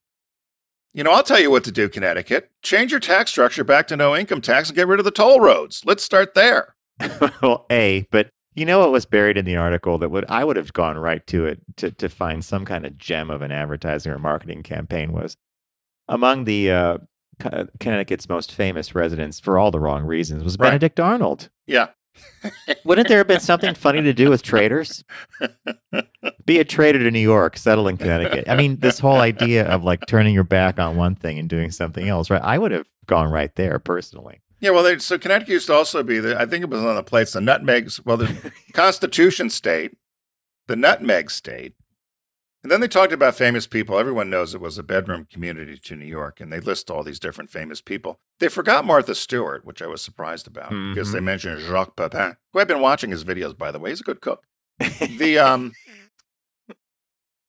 You 0.92 1.04
know, 1.04 1.12
I'll 1.12 1.22
tell 1.22 1.38
you 1.38 1.52
what 1.52 1.62
to 1.64 1.70
do, 1.72 1.88
Connecticut. 1.88 2.50
Change 2.62 2.90
your 2.90 2.98
tax 2.98 3.30
structure 3.30 3.62
back 3.62 3.86
to 3.88 3.96
no 3.96 4.16
income 4.16 4.40
tax 4.40 4.68
and 4.70 4.76
get 4.76 4.88
rid 4.88 4.98
of 4.98 5.04
the 5.04 5.12
toll 5.12 5.40
roads. 5.40 5.82
Let's 5.84 6.02
start 6.02 6.34
there. 6.34 6.74
well 7.42 7.66
a 7.70 8.06
but 8.10 8.30
you 8.54 8.64
know 8.66 8.80
what 8.80 8.92
was 8.92 9.06
buried 9.06 9.36
in 9.36 9.44
the 9.44 9.56
article 9.56 9.98
that 9.98 10.10
would 10.10 10.24
I 10.28 10.44
would 10.44 10.56
have 10.56 10.72
gone 10.72 10.98
right 10.98 11.26
to 11.28 11.46
it 11.46 11.60
to 11.76 11.90
to 11.92 12.08
find 12.08 12.44
some 12.44 12.64
kind 12.64 12.84
of 12.84 12.98
gem 12.98 13.30
of 13.30 13.42
an 13.42 13.52
advertising 13.52 14.12
or 14.12 14.18
marketing 14.18 14.62
campaign 14.62 15.12
was 15.12 15.36
among 16.08 16.44
the 16.44 16.70
uh, 16.70 16.98
Connecticut's 17.78 18.28
most 18.28 18.52
famous 18.52 18.94
residents 18.94 19.40
for 19.40 19.58
all 19.58 19.70
the 19.70 19.80
wrong 19.80 20.04
reasons 20.04 20.44
was 20.44 20.56
Right. 20.58 20.68
Benedict 20.68 21.00
Arnold. 21.00 21.48
Yeah. 21.66 21.88
Wouldn't 22.84 23.08
there 23.08 23.18
have 23.18 23.28
been 23.28 23.40
something 23.40 23.74
funny 23.74 24.02
to 24.02 24.12
do 24.12 24.28
with 24.28 24.42
traitors? 24.50 25.04
Be 26.44 26.58
a 26.58 26.64
traitor 26.64 26.98
to 26.98 27.10
New 27.10 27.20
York, 27.20 27.56
settle 27.56 27.88
in 27.88 27.96
Connecticut. 27.96 28.48
I 28.48 28.56
mean, 28.56 28.76
this 28.80 28.98
whole 28.98 29.18
idea 29.18 29.66
of 29.68 29.84
like 29.84 30.04
turning 30.06 30.34
your 30.34 30.44
back 30.44 30.78
on 30.78 30.96
one 30.96 31.14
thing 31.14 31.38
and 31.38 31.48
doing 31.48 31.70
something 31.70 32.08
else, 32.08 32.28
right? 32.28 32.42
I 32.42 32.58
would 32.58 32.72
have 32.72 32.86
gone 33.06 33.30
right 33.30 33.54
there 33.54 33.78
personally. 33.78 34.40
Yeah, 34.60 34.70
well, 34.70 34.82
they, 34.82 34.98
so 34.98 35.18
Connecticut 35.18 35.52
used 35.52 35.66
to 35.68 35.74
also 35.74 36.02
be 36.02 36.18
the, 36.20 36.38
I 36.38 36.44
think 36.46 36.62
it 36.62 36.70
was 36.70 36.84
on 36.84 36.94
the 36.94 37.02
plates, 37.02 37.32
the 37.32 37.40
nutmegs, 37.40 38.04
well, 38.04 38.16
the 38.18 38.52
Constitution 38.74 39.48
state, 39.50 39.96
the 40.68 40.76
nutmeg 40.76 41.30
state. 41.30 41.74
And 42.62 42.70
then 42.70 42.82
they 42.82 42.88
talked 42.88 43.14
about 43.14 43.36
famous 43.36 43.66
people. 43.66 43.98
Everyone 43.98 44.28
knows 44.28 44.54
it 44.54 44.60
was 44.60 44.76
a 44.76 44.82
bedroom 44.82 45.26
community 45.32 45.78
to 45.78 45.96
New 45.96 46.04
York, 46.04 46.40
and 46.40 46.52
they 46.52 46.60
list 46.60 46.90
all 46.90 47.02
these 47.02 47.18
different 47.18 47.48
famous 47.48 47.80
people. 47.80 48.20
They 48.38 48.48
forgot 48.48 48.84
Martha 48.84 49.14
Stewart, 49.14 49.64
which 49.64 49.80
I 49.80 49.86
was 49.86 50.02
surprised 50.02 50.46
about 50.46 50.68
because 50.68 51.10
they 51.12 51.20
Mhm. 51.20 51.24
mentioned 51.24 51.60
Jacques 51.62 51.96
Pepin, 51.96 52.36
who 52.52 52.58
I've 52.60 52.68
been 52.68 52.82
watching 52.82 53.10
his 53.10 53.24
videos, 53.24 53.56
by 53.56 53.70
the 53.72 53.78
way. 53.78 53.88
He's 53.90 54.02
a 54.02 54.04
good 54.04 54.20
cook. 54.20 54.44
The, 54.78 55.38
um, 55.46 55.72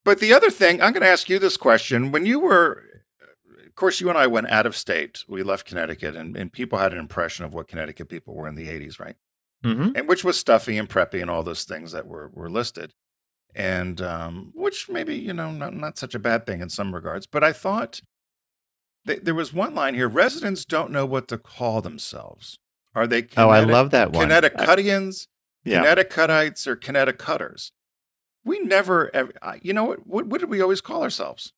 but 0.02 0.18
the 0.18 0.32
other 0.32 0.50
thing, 0.50 0.80
I'm 0.80 0.94
going 0.94 1.02
to 1.02 1.08
ask 1.08 1.28
you 1.28 1.38
this 1.38 1.58
question. 1.58 2.10
When 2.10 2.24
you 2.24 2.40
were, 2.40 2.82
of 3.72 3.76
course, 3.76 4.02
you 4.02 4.10
and 4.10 4.18
I 4.18 4.26
went 4.26 4.50
out 4.50 4.66
of 4.66 4.76
state. 4.76 5.24
We 5.26 5.42
left 5.42 5.66
Connecticut, 5.66 6.14
and, 6.14 6.36
and 6.36 6.52
people 6.52 6.78
had 6.78 6.92
an 6.92 6.98
impression 6.98 7.46
of 7.46 7.54
what 7.54 7.68
Connecticut 7.68 8.10
people 8.10 8.34
were 8.34 8.46
in 8.46 8.54
the 8.54 8.68
80s, 8.68 9.00
right? 9.00 9.16
hmm 9.64 9.92
And 9.94 10.06
which 10.06 10.24
was 10.24 10.36
stuffy 10.38 10.76
and 10.76 10.90
preppy 10.90 11.22
and 11.22 11.30
all 11.30 11.42
those 11.42 11.64
things 11.64 11.92
that 11.92 12.06
were, 12.06 12.30
were 12.34 12.50
listed. 12.50 12.92
And 13.54 14.02
um, 14.02 14.52
which 14.54 14.90
maybe, 14.90 15.14
you 15.16 15.32
know, 15.32 15.50
not, 15.50 15.74
not 15.74 15.96
such 15.96 16.14
a 16.14 16.18
bad 16.18 16.44
thing 16.44 16.60
in 16.60 16.68
some 16.68 16.94
regards. 16.94 17.26
But 17.26 17.42
I 17.42 17.52
thought 17.54 18.02
th- 19.06 19.20
there 19.22 19.34
was 19.34 19.54
one 19.54 19.74
line 19.74 19.94
here 19.94 20.08
residents 20.08 20.66
don't 20.66 20.90
know 20.90 21.06
what 21.06 21.28
to 21.28 21.38
call 21.38 21.80
themselves. 21.80 22.58
Are 22.94 23.06
they 23.06 23.26
Oh, 23.38 23.48
I 23.48 23.60
love 23.60 23.88
that 23.90 24.12
one. 24.12 24.30
I- 24.30 24.40
Connecticutians, 24.40 25.28
yeah. 25.64 25.82
Connecticutites, 25.82 26.66
or 26.66 26.76
Connecticuters? 26.76 27.70
We 28.44 28.58
never, 28.58 29.10
ever, 29.14 29.32
you 29.62 29.72
know, 29.72 29.94
what, 30.04 30.26
what 30.26 30.40
did 30.40 30.50
we 30.50 30.60
always 30.60 30.80
call 30.82 31.02
ourselves? 31.02 31.52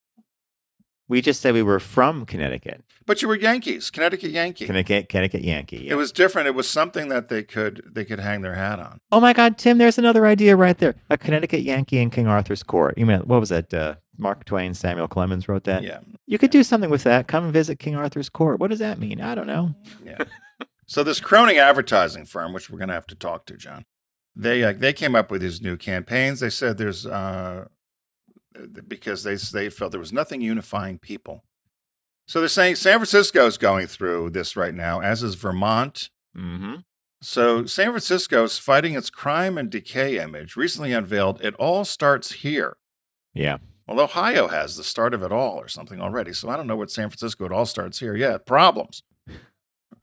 We 1.09 1.21
just 1.21 1.43
said 1.43 1.53
we 1.53 1.63
were 1.63 1.81
from 1.81 2.25
Connecticut. 2.25 2.83
But 3.07 3.21
you 3.21 3.29
were 3.29 3.37
Yankees, 3.37 3.91
Connecticut 3.91 4.31
Yankee. 4.31 4.65
Connecticut, 4.65 5.11
Connecticut 5.11 5.43
Yankee. 5.43 5.85
yeah. 5.85 5.93
It 5.93 5.97
was 5.97 6.11
different. 6.13 6.49
It 6.49 6.55
was 6.55 6.69
something 6.69 7.09
that 7.11 7.29
they 7.29 7.43
could 7.43 7.83
they 7.93 8.05
could 8.07 8.21
hang 8.21 8.41
their 8.41 8.55
hat 8.55 8.79
on. 8.81 8.99
Oh 9.13 9.21
my 9.21 9.35
God, 9.35 9.59
Tim! 9.59 9.77
There's 9.79 9.99
another 9.99 10.27
idea 10.27 10.57
right 10.57 10.79
there. 10.79 10.95
A 11.11 11.19
Connecticut 11.19 11.61
Yankee 11.61 11.99
in 11.99 12.09
King 12.11 12.27
Arthur's 12.27 12.63
Court. 12.63 12.97
You 12.97 13.05
mean 13.05 13.21
what 13.21 13.41
was 13.41 13.51
that? 13.51 13.73
Uh, 13.75 13.97
Mark 14.17 14.45
Twain, 14.45 14.75
Samuel 14.75 15.09
Clemens 15.09 15.49
wrote 15.49 15.65
that. 15.65 15.83
Yeah, 15.83 15.99
You 16.27 16.39
could 16.39 16.51
do 16.53 16.63
something 16.63 16.89
with 16.89 17.03
that. 17.03 17.27
Come 17.27 17.51
visit 17.53 17.79
King 17.81 17.97
Arthur's 17.97 18.29
Court. 18.29 18.61
What 18.61 18.71
does 18.71 18.79
that 18.79 18.99
mean? 18.99 19.21
I 19.21 19.35
don't 19.35 19.49
know. 19.49 19.75
yeah. 20.05 20.19
so 20.87 21.03
this 21.03 21.21
Cronin 21.21 21.57
advertising 21.57 22.25
firm, 22.25 22.53
which 22.53 22.71
we're 22.71 22.79
going 22.79 22.89
to 22.89 22.95
have 22.95 23.09
to 23.09 23.17
talk 23.17 23.45
to, 23.47 23.57
John, 23.57 23.85
they 24.37 24.63
uh, 24.63 24.73
they 24.73 24.93
came 24.93 25.15
up 25.15 25.31
with 25.31 25.43
these 25.43 25.61
new 25.61 25.77
campaigns. 25.77 26.41
They 26.41 26.51
said 26.51 26.79
there's 26.79 27.07
uh, 27.07 27.67
because 28.87 29.23
they 29.23 29.37
they 29.37 29.71
felt 29.71 29.93
there 29.93 30.01
was 30.01 30.13
nothing 30.13 30.41
unifying 30.41 30.99
people. 30.99 31.45
So 32.27 32.41
they're 32.41 32.49
saying 32.49 32.77
San 32.77 32.99
Francisco 32.99 33.47
is 33.47 33.59
going 33.59 33.87
through 33.87 34.31
this 34.31 34.57
right 34.57 34.75
now, 34.75 35.01
as 35.01 35.23
is 35.23 35.35
Vermont. 35.35 36.09
Mm-hmm. 36.37 36.77
So 37.21 37.67
San 37.67 37.89
Francisco 37.89 38.45
is 38.45 38.59
fighting 38.59 38.95
its 38.95 39.11
crime 39.11 39.59
and 39.59 39.71
decay 39.71 40.19
image. 40.19 40.57
Recently 40.57 40.93
unveiled, 40.93 41.43
it 41.43 41.55
all 41.55 41.85
starts 41.85 42.33
here. 42.33 42.77
Yeah. 43.35 43.59
Well, 43.87 44.01
Ohio 44.01 44.49
has 44.49 44.77
the 44.77 44.85
start 44.85 45.13
of 45.13 45.23
it 45.23 45.33
all 45.33 45.59
or 45.59 45.69
something 45.69 46.01
already. 46.01 46.33
So 46.33 46.49
I 46.49 46.57
don't 46.57 46.67
know 46.67 46.77
what 46.77 46.91
San 46.91 47.11
Francisco, 47.11 47.45
it 47.45 47.53
all 47.53 47.67
starts 47.67 48.01
here. 48.01 48.17
Yeah, 48.17 48.39
problems. 48.39 49.03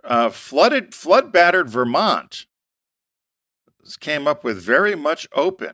Uh, 0.03 0.29
flooded, 0.29 0.93
flood 0.93 1.31
battered 1.31 1.69
Vermont 1.69 2.45
came 3.99 4.27
up 4.27 4.43
with 4.43 4.61
very 4.61 4.95
much 4.95 5.27
open. 5.33 5.71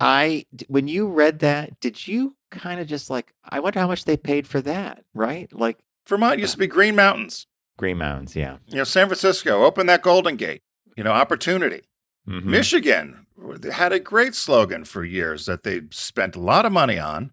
I 0.00 0.46
when 0.68 0.88
you 0.88 1.08
read 1.08 1.40
that, 1.40 1.80
did 1.80 2.06
you 2.06 2.36
kind 2.50 2.80
of 2.80 2.86
just 2.86 3.10
like? 3.10 3.32
I 3.48 3.60
wonder 3.60 3.80
how 3.80 3.86
much 3.88 4.04
they 4.04 4.16
paid 4.16 4.46
for 4.46 4.60
that, 4.62 5.04
right? 5.14 5.52
Like 5.52 5.78
Vermont 6.08 6.38
used 6.38 6.52
to 6.52 6.58
be 6.58 6.66
Green 6.66 6.94
Mountains. 6.96 7.46
Green 7.76 7.98
Mountains, 7.98 8.34
yeah. 8.36 8.58
You 8.66 8.76
know, 8.78 8.84
San 8.84 9.06
Francisco, 9.06 9.64
open 9.64 9.86
that 9.86 10.02
Golden 10.02 10.36
Gate. 10.36 10.62
You 10.96 11.04
know, 11.04 11.12
opportunity. 11.12 11.82
Mhm. 12.28 12.44
Michigan 12.44 13.26
had 13.72 13.92
a 13.92 14.00
great 14.00 14.34
slogan 14.34 14.84
for 14.84 15.04
years 15.04 15.46
that 15.46 15.62
they 15.62 15.82
spent 15.90 16.34
a 16.36 16.40
lot 16.40 16.66
of 16.66 16.72
money 16.72 16.98
on, 16.98 17.32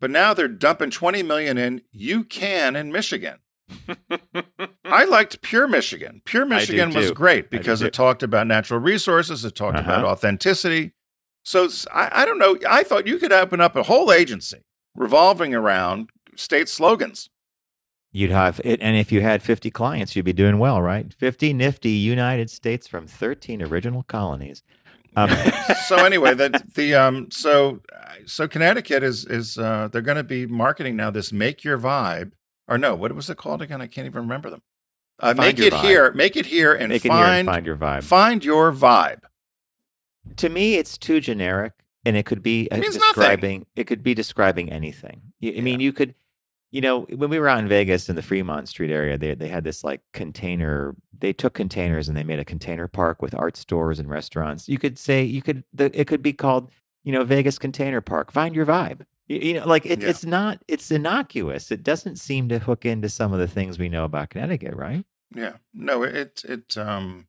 but 0.00 0.10
now 0.10 0.34
they're 0.34 0.48
dumping 0.48 0.90
20 0.90 1.22
million 1.22 1.56
in 1.58 1.80
you 1.90 2.24
can 2.24 2.76
in 2.76 2.92
Michigan. 2.92 3.38
I 4.84 5.04
liked 5.08 5.40
Pure 5.42 5.68
Michigan. 5.68 6.22
Pure 6.24 6.46
Michigan 6.46 6.92
was 6.92 7.10
great 7.12 7.50
because 7.50 7.82
it 7.82 7.92
talked 7.92 8.22
about 8.22 8.46
natural 8.46 8.80
resources, 8.80 9.44
it 9.44 9.54
talked 9.54 9.78
about 9.78 10.00
Uh-huh. 10.04 10.12
authenticity. 10.12 10.92
So 11.42 11.68
I 11.92 12.24
don't 12.24 12.38
know. 12.38 12.58
I 12.68 12.82
thought 12.82 13.06
you 13.06 13.18
could 13.18 13.32
open 13.32 13.60
up 13.60 13.76
a 13.76 13.84
whole 13.84 14.12
agency 14.12 14.58
revolving 14.94 15.54
around 15.54 16.10
state 16.36 16.68
slogans. 16.68 17.30
You'd 18.12 18.30
have 18.30 18.60
it, 18.64 18.80
and 18.82 18.96
if 18.96 19.12
you 19.12 19.20
had 19.20 19.40
50 19.42 19.70
clients, 19.70 20.16
you'd 20.16 20.24
be 20.24 20.32
doing 20.32 20.58
well, 20.58 20.82
right? 20.82 21.12
50 21.14 21.52
nifty 21.52 21.90
United 21.90 22.50
States 22.50 22.88
from 22.88 23.06
13 23.06 23.62
original 23.62 24.02
colonies. 24.02 24.62
Um, 25.16 25.30
so 25.86 25.96
anyway, 26.04 26.34
the 26.34 26.62
the 26.74 26.94
um 26.94 27.30
so 27.30 27.80
so 28.26 28.46
Connecticut 28.46 29.02
is 29.02 29.24
is 29.24 29.58
uh 29.58 29.88
they're 29.90 30.02
going 30.02 30.16
to 30.16 30.24
be 30.24 30.46
marketing 30.46 30.96
now 30.96 31.10
this 31.10 31.32
make 31.32 31.64
your 31.64 31.78
vibe 31.78 32.32
or 32.68 32.78
no 32.78 32.94
what 32.94 33.12
was 33.14 33.28
it 33.30 33.36
called 33.36 33.62
again? 33.62 33.80
I 33.80 33.86
can't 33.86 34.06
even 34.06 34.22
remember 34.22 34.50
them. 34.50 34.62
Uh, 35.18 35.34
make 35.36 35.58
it 35.58 35.72
vibe. 35.72 35.80
here, 35.82 36.12
make 36.12 36.36
it 36.36 36.46
here, 36.46 36.72
and 36.72 36.88
make 36.88 37.04
it 37.04 37.12
here 37.12 37.20
and 37.24 37.46
find 37.46 37.46
find 37.46 37.66
your 37.66 37.76
vibe. 37.76 38.02
find 38.04 38.44
your 38.44 38.72
vibe. 38.72 39.20
To 40.36 40.48
me 40.48 40.74
it's 40.76 40.96
too 40.98 41.20
generic 41.20 41.72
and 42.04 42.16
it 42.16 42.26
could 42.26 42.42
be 42.42 42.68
uh, 42.70 42.76
nothing. 42.76 42.92
describing 42.92 43.66
it 43.76 43.84
could 43.84 44.02
be 44.02 44.14
describing 44.14 44.70
anything 44.70 45.20
You- 45.40 45.54
i 45.56 45.60
mean 45.60 45.80
you 45.80 45.92
could 45.92 46.14
you 46.70 46.80
know 46.80 47.00
when 47.02 47.30
we 47.30 47.38
were 47.38 47.48
out 47.48 47.58
in 47.58 47.68
vegas 47.68 48.08
in 48.08 48.16
the 48.16 48.22
fremont 48.22 48.68
street 48.68 48.90
area 48.92 49.18
they, 49.18 49.34
they 49.34 49.48
had 49.48 49.64
this 49.64 49.82
like 49.84 50.00
container 50.12 50.94
they 51.18 51.32
took 51.32 51.54
containers 51.54 52.08
and 52.08 52.16
they 52.16 52.24
made 52.24 52.38
a 52.38 52.44
container 52.44 52.86
park 52.88 53.20
with 53.22 53.34
art 53.34 53.56
stores 53.56 53.98
and 53.98 54.08
restaurants 54.08 54.68
you 54.68 54.78
could 54.78 54.98
say 54.98 55.22
you 55.24 55.42
could 55.42 55.64
the, 55.72 55.90
it 55.98 56.06
could 56.06 56.22
be 56.22 56.32
called 56.32 56.70
you 57.02 57.12
know, 57.12 57.24
Vegas 57.24 57.58
Container 57.58 58.02
Park. 58.02 58.30
Find 58.30 58.54
your 58.54 58.66
vibe. 58.66 59.06
You, 59.26 59.38
you 59.38 59.54
know, 59.54 59.66
like 59.66 59.86
it, 59.86 60.02
Yeah. 60.02 60.10
it's 60.10 60.22
not. 60.22 60.62
It's 60.68 60.90
innocuous. 60.90 61.70
It 61.70 61.82
doesn't 61.82 62.16
seem 62.16 62.50
to 62.50 62.58
hook 62.58 62.84
into 62.84 63.08
some 63.08 63.32
of 63.32 63.38
the 63.38 63.48
things 63.48 63.78
we 63.78 63.88
know 63.88 64.04
about 64.04 64.28
Connecticut, 64.28 64.74
right? 64.76 65.02
Yeah. 65.34 65.54
No, 65.72 66.02
it 66.02 66.42
it 66.46 66.76
um 66.76 67.26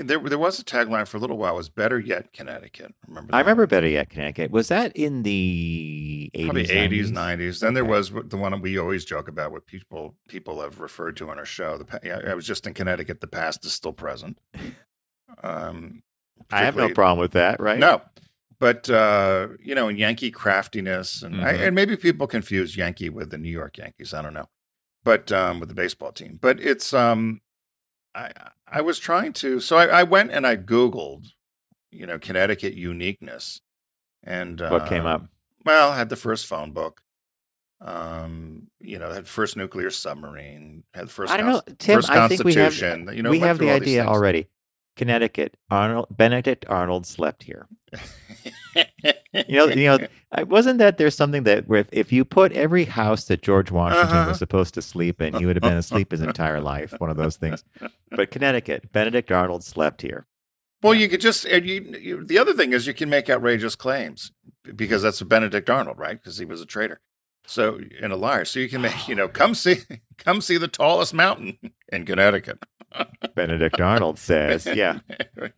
there 0.00 0.18
there 0.18 0.38
was 0.38 0.58
a 0.58 0.64
tagline 0.64 1.06
for 1.06 1.16
a 1.16 1.20
little 1.20 1.38
while. 1.38 1.54
It 1.54 1.58
was 1.58 1.68
better 1.68 1.98
yet 1.98 2.32
Connecticut. 2.32 2.94
Remember? 3.06 3.34
I 3.34 3.40
remember 3.40 3.66
Better 3.66 3.86
Yet 3.86 4.10
Connecticut. 4.10 4.50
Was 4.50 4.68
that 4.68 4.94
in 4.96 5.22
the 5.22 6.30
80s? 6.34 6.44
probably 6.46 6.64
80s, 6.66 7.10
90s? 7.10 7.12
90s. 7.12 7.60
Then 7.60 7.74
there 7.74 7.84
was 7.84 8.10
the 8.10 8.36
one 8.36 8.60
we 8.60 8.78
always 8.78 9.04
joke 9.04 9.28
about, 9.28 9.52
what 9.52 9.66
people 9.66 10.16
people 10.28 10.60
have 10.60 10.80
referred 10.80 11.16
to 11.18 11.30
on 11.30 11.38
our 11.38 11.44
show. 11.44 11.78
The 11.78 12.00
yeah, 12.02 12.20
I 12.26 12.34
was 12.34 12.46
just 12.46 12.66
in 12.66 12.74
Connecticut. 12.74 13.20
The 13.20 13.26
past 13.28 13.64
is 13.64 13.72
still 13.72 13.92
present. 13.92 14.38
Um, 15.42 16.02
I 16.50 16.64
have 16.64 16.76
no 16.76 16.88
problem 16.90 17.18
with 17.20 17.32
that, 17.32 17.60
right? 17.60 17.78
No, 17.78 18.02
but 18.58 18.90
uh, 18.90 19.48
you 19.62 19.74
know, 19.74 19.88
in 19.88 19.96
Yankee 19.96 20.30
craftiness, 20.30 21.22
and 21.22 21.40
I, 21.44 21.54
Mhm. 21.54 21.66
and 21.68 21.74
maybe 21.74 21.96
people 21.96 22.26
confuse 22.26 22.76
Yankee 22.76 23.08
with 23.08 23.30
the 23.30 23.38
New 23.38 23.50
York 23.50 23.78
Yankees. 23.78 24.12
I 24.12 24.22
don't 24.22 24.34
know, 24.34 24.48
but 25.04 25.30
um, 25.30 25.60
with 25.60 25.68
the 25.68 25.74
baseball 25.74 26.10
team. 26.12 26.38
But 26.40 26.60
it's 26.60 26.92
um, 26.92 27.40
I 28.14 28.32
I 28.70 28.80
was 28.80 28.98
trying 28.98 29.32
to, 29.34 29.60
so 29.60 29.76
I, 29.76 29.86
I 29.86 30.02
went 30.04 30.30
and 30.30 30.46
I 30.46 30.56
Googled, 30.56 31.26
you 31.90 32.06
know, 32.06 32.18
Connecticut 32.18 32.74
uniqueness, 32.74 33.60
and 34.22 34.60
What 34.60 34.86
came 34.86 35.06
uh, 35.06 35.14
up? 35.14 35.26
Well, 35.64 35.90
I 35.90 35.96
had 35.96 36.08
the 36.08 36.16
first 36.16 36.46
phone 36.46 36.72
book. 36.72 37.02
Um, 37.82 38.68
you 38.78 38.98
know, 38.98 39.10
had 39.10 39.26
first 39.26 39.56
nuclear 39.56 39.88
submarine, 39.88 40.84
had 40.92 41.06
the 41.06 41.10
first 41.10 41.32
I 41.32 41.38
don't 41.38 41.46
know, 41.46 41.62
Tim. 41.78 41.96
first 41.96 42.10
I 42.10 42.28
think 42.28 42.44
we 42.44 42.54
have 42.54 42.76
you 42.76 43.22
know, 43.22 43.30
we 43.30 43.38
have 43.38 43.58
the 43.58 43.70
idea 43.70 44.04
already. 44.04 44.48
Connecticut, 44.96 45.56
Arnold 45.70 46.08
Benedict 46.10 46.66
Arnold 46.68 47.06
slept 47.06 47.42
here. 47.42 47.66
You 49.32 49.56
know, 49.56 49.66
you 49.66 49.84
know, 49.84 49.98
wasn't 50.46 50.78
that 50.78 50.96
there's 50.98 51.16
something 51.16 51.42
that 51.44 51.66
where 51.68 51.80
if, 51.80 51.88
if 51.92 52.12
you 52.12 52.24
put 52.24 52.52
every 52.52 52.84
house 52.84 53.24
that 53.24 53.42
George 53.42 53.70
Washington 53.70 54.16
Uh-huh. 54.16 54.28
was 54.28 54.38
supposed 54.38 54.74
to 54.74 54.82
sleep 54.82 55.20
in, 55.20 55.34
he 55.34 55.44
would 55.46 55.56
have 55.56 55.62
been 55.62 55.72
asleep 55.76 56.12
his 56.12 56.20
entire 56.20 56.60
life. 56.60 56.94
One 56.98 57.10
of 57.10 57.16
those 57.16 57.36
things. 57.36 57.64
But 58.10 58.30
Connecticut, 58.30 58.92
Benedict 58.92 59.30
Arnold 59.32 59.64
slept 59.64 60.02
here. 60.02 60.26
Well, 60.82 60.94
you 60.94 61.08
could 61.08 61.20
just 61.20 61.44
and 61.44 61.66
you, 61.66 61.94
you. 62.00 62.24
The 62.24 62.38
other 62.38 62.54
thing 62.54 62.72
is 62.72 62.86
you 62.86 62.94
can 62.94 63.10
make 63.10 63.28
outrageous 63.28 63.74
claims 63.76 64.32
because 64.76 65.02
that's 65.02 65.20
a 65.20 65.24
Benedict 65.26 65.68
Arnold, 65.68 65.98
right? 65.98 66.18
Because 66.18 66.38
he 66.38 66.44
was 66.46 66.60
a 66.62 66.66
traitor, 66.66 67.00
so 67.46 67.80
and 68.00 68.12
a 68.12 68.16
liar. 68.16 68.44
So 68.46 68.60
you 68.60 68.68
can 68.68 68.80
make 68.82 69.06
you 69.08 69.14
know 69.14 69.28
come 69.40 69.54
see 69.54 69.78
come 70.16 70.40
see 70.40 70.56
the 70.56 70.68
tallest 70.68 71.12
mountain 71.12 71.58
in 71.92 72.06
Connecticut. 72.06 72.60
Benedict 73.34 73.80
Arnold 73.80 74.18
says, 74.18 74.64
"Yeah, 74.74 75.00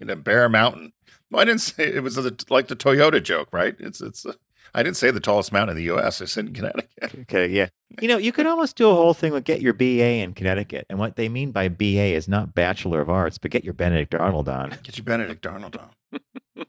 you 0.01 0.07
know, 0.07 0.17
Bear 0.17 0.49
Mountain. 0.49 0.93
Well, 1.31 1.43
I 1.43 1.45
didn't 1.45 1.61
say 1.61 1.85
it 1.87 2.03
was 2.03 2.17
the, 2.17 2.45
like 2.51 2.69
the 2.69 2.77
Toyota 2.77 3.23
joke, 3.23 3.49
right? 3.53 3.77
It's 3.79 4.01
it's. 4.01 4.27
Uh, 4.67 4.79
I 4.79 4.83
didn't 4.83 4.97
say 4.97 5.11
the 5.11 5.21
tallest 5.21 5.53
mountain 5.53 5.77
in 5.77 5.77
the 5.77 5.85
U.S. 5.95 6.21
I 6.23 6.25
said 6.27 6.47
in 6.47 6.53
Connecticut. 6.55 6.89
okay, 7.21 7.47
yeah." 7.49 7.69
You 8.01 8.09
know, 8.09 8.17
you 8.17 8.33
could 8.33 8.47
almost 8.47 8.77
do 8.77 8.89
a 8.89 8.95
whole 8.95 9.13
thing 9.13 9.35
with 9.35 9.45
get 9.45 9.61
your 9.61 9.75
BA 9.75 10.23
in 10.23 10.33
Connecticut, 10.33 10.87
and 10.89 10.99
what 10.99 11.17
they 11.17 11.29
mean 11.29 11.51
by 11.53 11.69
BA 11.69 12.15
is 12.15 12.27
not 12.27 12.55
Bachelor 12.55 13.03
of 13.03 13.11
Arts, 13.11 13.37
but 13.37 13.51
get 13.51 13.65
your 13.65 13.75
Benedict 13.75 14.15
Arnold 14.15 14.49
on. 14.49 14.71
Get 14.83 14.97
your 14.97 15.05
Benedict 15.05 15.47
Arnold 15.47 15.77
on. 15.77 16.65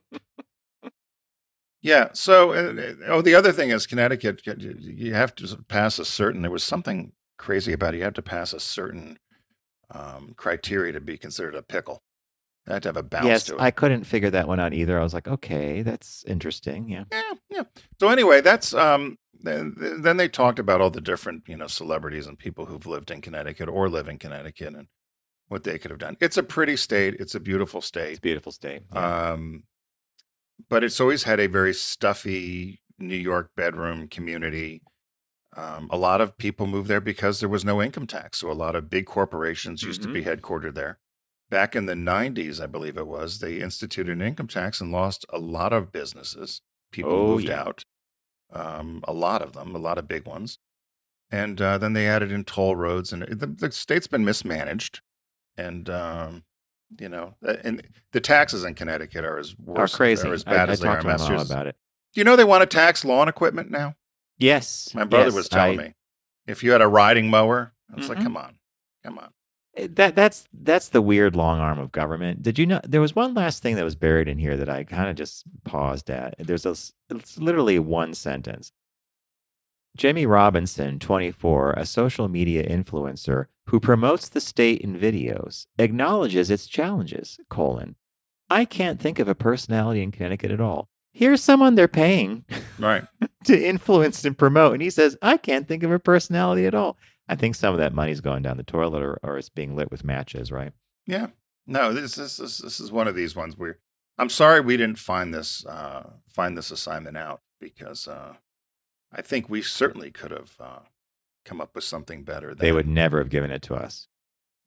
yeah. 1.82 2.10
So, 2.14 2.52
uh, 2.52 2.94
oh, 3.08 3.22
the 3.22 3.36
other 3.36 3.52
thing 3.54 3.70
is 3.70 3.88
Connecticut. 3.88 4.46
you- 4.46 4.76
You 4.80 5.14
have 5.14 5.34
to 5.36 5.58
pass 5.70 5.98
a 6.00 6.04
certain. 6.06 6.42
There 6.42 6.52
was 6.52 6.64
something 6.64 7.14
crazy 7.38 7.74
about 7.74 7.94
it. 7.94 7.98
You 8.00 8.04
have 8.04 8.14
to 8.16 8.22
pass 8.22 8.52
a 8.54 8.60
certain 8.60 9.18
um, 9.92 10.34
criteria 10.36 10.92
to 10.94 11.00
be 11.02 11.18
considered 11.18 11.56
a 11.56 11.62
pickle. 11.62 12.02
You 12.68 12.74
have 12.74 12.82
to 12.84 12.90
have 12.90 12.98
a 12.98 13.04
bounce 13.04 13.26
yes. 13.26 13.52
I 13.60 13.72
couldn't 13.72 14.06
figure 14.06 14.30
that 14.30 14.48
one 14.48 14.60
out 14.60 14.74
either. 14.74 14.98
I 15.00 15.04
was 15.04 15.14
like, 15.14 15.28
okay, 15.28 15.82
that's 15.82 16.24
interesting. 16.26 16.88
Yeah. 16.88 17.04
Yeah, 17.12 17.34
yeah. 17.50 17.64
So 18.00 18.10
anyway, 18.10 18.42
that's 18.42 18.74
um. 18.74 19.18
Then, 19.46 19.76
then 20.00 20.16
they 20.16 20.30
talked 20.30 20.58
about 20.58 20.80
all 20.80 20.90
the 20.90 21.02
different 21.02 21.44
you 21.50 21.58
know 21.58 21.68
celebrities 21.68 22.28
and 22.28 22.40
people 22.40 22.66
who've 22.66 22.86
lived 22.86 23.12
in 23.12 23.20
Connecticut 23.20 23.68
or 23.68 23.90
live 23.90 24.08
in 24.08 24.18
Connecticut 24.18 24.74
and 24.74 24.88
what 25.50 25.66
they 25.66 25.78
could 25.78 25.92
have 25.92 26.00
done. 26.00 26.16
It's 26.22 26.38
a 26.38 26.44
pretty 26.44 26.78
state. 26.78 27.16
It's 27.20 27.36
a 27.36 27.42
beautiful 27.42 27.80
It's 27.80 27.88
state. 27.88 28.20
a 28.20 28.22
beautiful 28.22 28.54
state. 28.54 28.84
Yeah. 28.94 29.32
Um, 29.34 29.64
but 30.70 30.86
it's 30.86 31.02
always 31.02 31.24
had 31.24 31.42
a 31.42 31.48
very 31.48 31.74
stuffy 31.74 32.80
New 32.98 33.18
York 33.18 33.52
bedroom 33.58 34.08
community. 34.08 34.82
Um, 35.58 35.90
a 35.92 35.98
lot 35.98 36.22
of 36.22 36.38
people 36.38 36.66
moved 36.66 36.88
there 36.88 37.02
because 37.02 37.42
there 37.42 37.50
was 37.50 37.66
no 37.66 37.82
income 37.82 38.08
tax. 38.08 38.38
So 38.38 38.50
a 38.50 38.54
lot 38.54 38.78
of 38.78 38.90
big 38.90 39.06
corporations 39.08 39.84
used 39.84 40.02
Mhm. 40.02 40.06
to 40.06 40.14
be 40.14 40.24
headquartered 40.24 40.76
there. 40.76 41.00
Back 41.50 41.76
in 41.76 41.86
the 41.86 41.94
90s, 41.94 42.62
I 42.62 42.66
believe 42.68 42.98
it 42.98 43.06
was, 43.08 43.40
they 43.40 43.60
instituted 43.60 44.12
an 44.12 44.22
income 44.22 44.48
tax 44.48 44.82
and 44.82 44.92
lost 44.92 45.26
a 45.30 45.38
lot 45.38 45.72
of 45.74 45.92
businesses. 45.92 46.62
People 46.92 47.12
Oh, 47.14 47.28
moved 47.28 47.48
yeah. 47.48 47.62
out, 47.62 47.86
um, 48.52 49.04
a 49.08 49.14
lot 49.14 49.42
of 49.42 49.54
them, 49.54 49.76
a 49.76 49.80
lot 49.80 49.98
of 49.98 50.08
big 50.08 50.26
ones. 50.26 50.58
And 51.32 51.62
uh, 51.62 51.78
then 51.78 51.94
they 51.94 52.08
added 52.08 52.32
in 52.32 52.44
toll 52.44 52.76
roads, 52.76 53.12
and 53.12 53.24
the, 53.24 53.48
the 53.48 53.72
state's 53.72 54.08
been 54.08 54.24
mismanaged. 54.26 55.02
And 55.58 55.90
um, 55.90 56.44
you 57.00 57.10
know, 57.10 57.36
uh, 57.48 57.56
and 57.64 57.82
the 58.12 58.22
taxes 58.22 58.64
in 58.64 58.76
Connecticut 58.76 59.26
are 59.26 59.38
as 59.40 59.56
Are 59.76 59.88
crazy. 59.88 60.28
are 60.28 60.34
as 60.34 60.44
bad 60.44 60.70
I 60.70 60.74
as 60.74 60.80
they 60.80 60.88
are 60.88 60.98
in 60.98 61.02
to 61.02 61.08
my 61.08 61.14
mom 61.14 61.20
Massachusetts. 61.22 61.50
about 61.52 61.68
it. 61.68 61.76
Do 62.14 62.20
you 62.20 62.24
know 62.26 62.36
they 62.36 62.44
want 62.44 62.62
to 62.62 62.68
tax 62.78 63.04
lawn 63.04 63.28
equipment 63.28 63.72
now? 63.72 63.96
Yes. 64.38 64.92
My 64.94 65.04
brother 65.04 65.26
yes, 65.28 65.34
was 65.36 65.50
telling 65.50 65.80
I- 65.80 65.84
me 65.84 65.94
if 66.48 66.64
you 66.64 66.72
had 66.72 66.82
a 66.82 66.88
riding 66.88 67.30
mower, 67.30 67.74
I 67.92 67.96
was 67.96 68.10
like, 68.10 68.20
Mhm. 68.20 68.24
come 68.24 68.38
on, 68.38 68.58
come 69.04 69.18
on. 69.18 69.30
Eh, 69.76 69.88
That 69.92 70.16
that's 70.16 70.48
that's 70.54 70.90
the 70.90 71.02
weird 71.02 71.36
long 71.36 71.60
arm 71.60 71.80
of 71.80 71.92
government. 71.92 72.44
Did 72.44 72.58
you 72.60 72.66
know 72.66 72.80
there 72.88 73.02
was 73.02 73.16
one 73.16 73.34
last 73.34 73.62
thing 73.64 73.76
that 73.76 73.84
was 73.86 73.96
buried 73.96 74.28
in 74.28 74.38
here 74.38 74.58
that 74.58 74.70
I 74.70 74.84
kind 74.84 75.10
of 75.10 75.16
just 75.16 75.44
paused 75.64 76.10
at. 76.10 76.36
There's 76.40 76.66
a 76.66 76.76
it's 77.10 77.38
literally 77.38 77.80
one 77.80 78.14
sentence. 78.14 78.72
Jamie 79.96 80.26
Robinson, 80.26 80.98
24, 80.98 81.74
a 81.78 81.86
social 81.86 82.28
media 82.28 82.68
influencer 82.68 83.46
who 83.68 83.80
promotes 83.80 84.28
the 84.28 84.42
state 84.42 84.82
in 84.82 85.00
videos, 85.00 85.68
acknowledges 85.78 86.50
its 86.50 86.66
challenges, 86.66 87.38
colon. 87.50 87.96
I 88.50 88.66
can't 88.66 89.00
think 89.00 89.20
of 89.20 89.28
a 89.28 89.36
personality 89.36 90.02
in 90.02 90.12
Connecticut 90.12 90.50
at 90.52 90.60
all. 90.60 90.90
Here's 91.12 91.44
someone 91.44 91.76
they're 91.76 91.88
paying 91.88 92.44
Right. 92.80 93.04
to 93.46 93.68
influence 93.68 94.26
and 94.26 94.36
promote. 94.36 94.74
And 94.74 94.82
he 94.82 94.90
says, 94.90 95.16
I 95.22 95.38
can't 95.38 95.68
think 95.68 95.84
of 95.84 95.92
a 95.92 96.00
personality 96.00 96.66
at 96.66 96.74
all. 96.74 96.98
I 97.34 97.36
think 97.36 97.56
some 97.56 97.74
of 97.74 97.80
that 97.80 97.96
money's 97.96 98.22
going 98.22 98.44
down 98.44 98.58
the 98.58 98.64
toilet 98.64 99.02
or, 99.02 99.20
or 99.24 99.40
it's 99.40 99.50
being 99.50 99.76
lit 99.76 99.90
with 99.90 100.04
matches, 100.04 100.52
right? 100.52 100.72
Yeah. 101.08 101.30
No, 101.66 101.92
this 101.92 102.14
this 102.14 102.38
this, 102.38 102.60
this 102.60 102.80
is 102.80 102.92
one 102.92 103.08
of 103.08 103.16
these 103.16 103.36
ones 103.36 103.58
where 103.58 103.80
I'm 104.20 104.30
sorry 104.30 104.62
we 104.62 104.78
didn't 104.78 105.00
find 105.00 105.34
this 105.34 105.66
uh, 105.66 106.12
find 106.30 106.56
this 106.56 106.70
assignment 106.70 107.18
out 107.18 107.42
because 107.60 108.08
uh, 108.08 108.36
I 109.12 109.24
think 109.24 109.50
we 109.50 109.64
certainly 109.64 110.12
could 110.12 110.30
have 110.30 110.54
uh, 110.60 110.80
come 111.44 111.60
up 111.60 111.74
with 111.74 111.86
something 111.86 112.24
better. 112.24 112.50
Than, 112.50 112.60
They 112.60 112.72
would 112.72 112.88
never 112.88 113.18
have 113.18 113.30
given 113.30 113.50
it 113.50 113.64
to 113.64 113.74
us. 113.74 114.08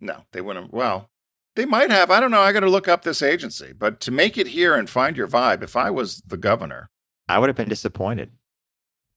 No, 0.01 0.25
they 0.33 0.41
wouldn't. 0.41 0.73
Well, 0.73 1.09
they 1.55 1.67
might 1.67 1.91
have. 1.91 2.11
I 2.11 2.19
don't 2.19 2.33
know. 2.33 2.41
I 2.41 2.53
got 2.53 2.61
to 2.61 2.71
look 2.71 2.89
up 2.89 3.05
this 3.05 3.23
agency. 3.23 3.73
But 3.73 4.01
to 4.01 4.11
make 4.11 4.37
it 4.37 4.49
here 4.49 4.75
and 4.75 4.91
find 4.91 5.17
your 5.17 5.29
vibe, 5.29 5.63
if 5.63 5.77
I 5.77 5.91
was 5.91 6.21
the 6.27 6.37
governor, 6.37 6.91
I 7.29 7.39
would 7.39 7.49
have 7.49 7.57
been 7.57 7.69
disappointed. 7.69 8.33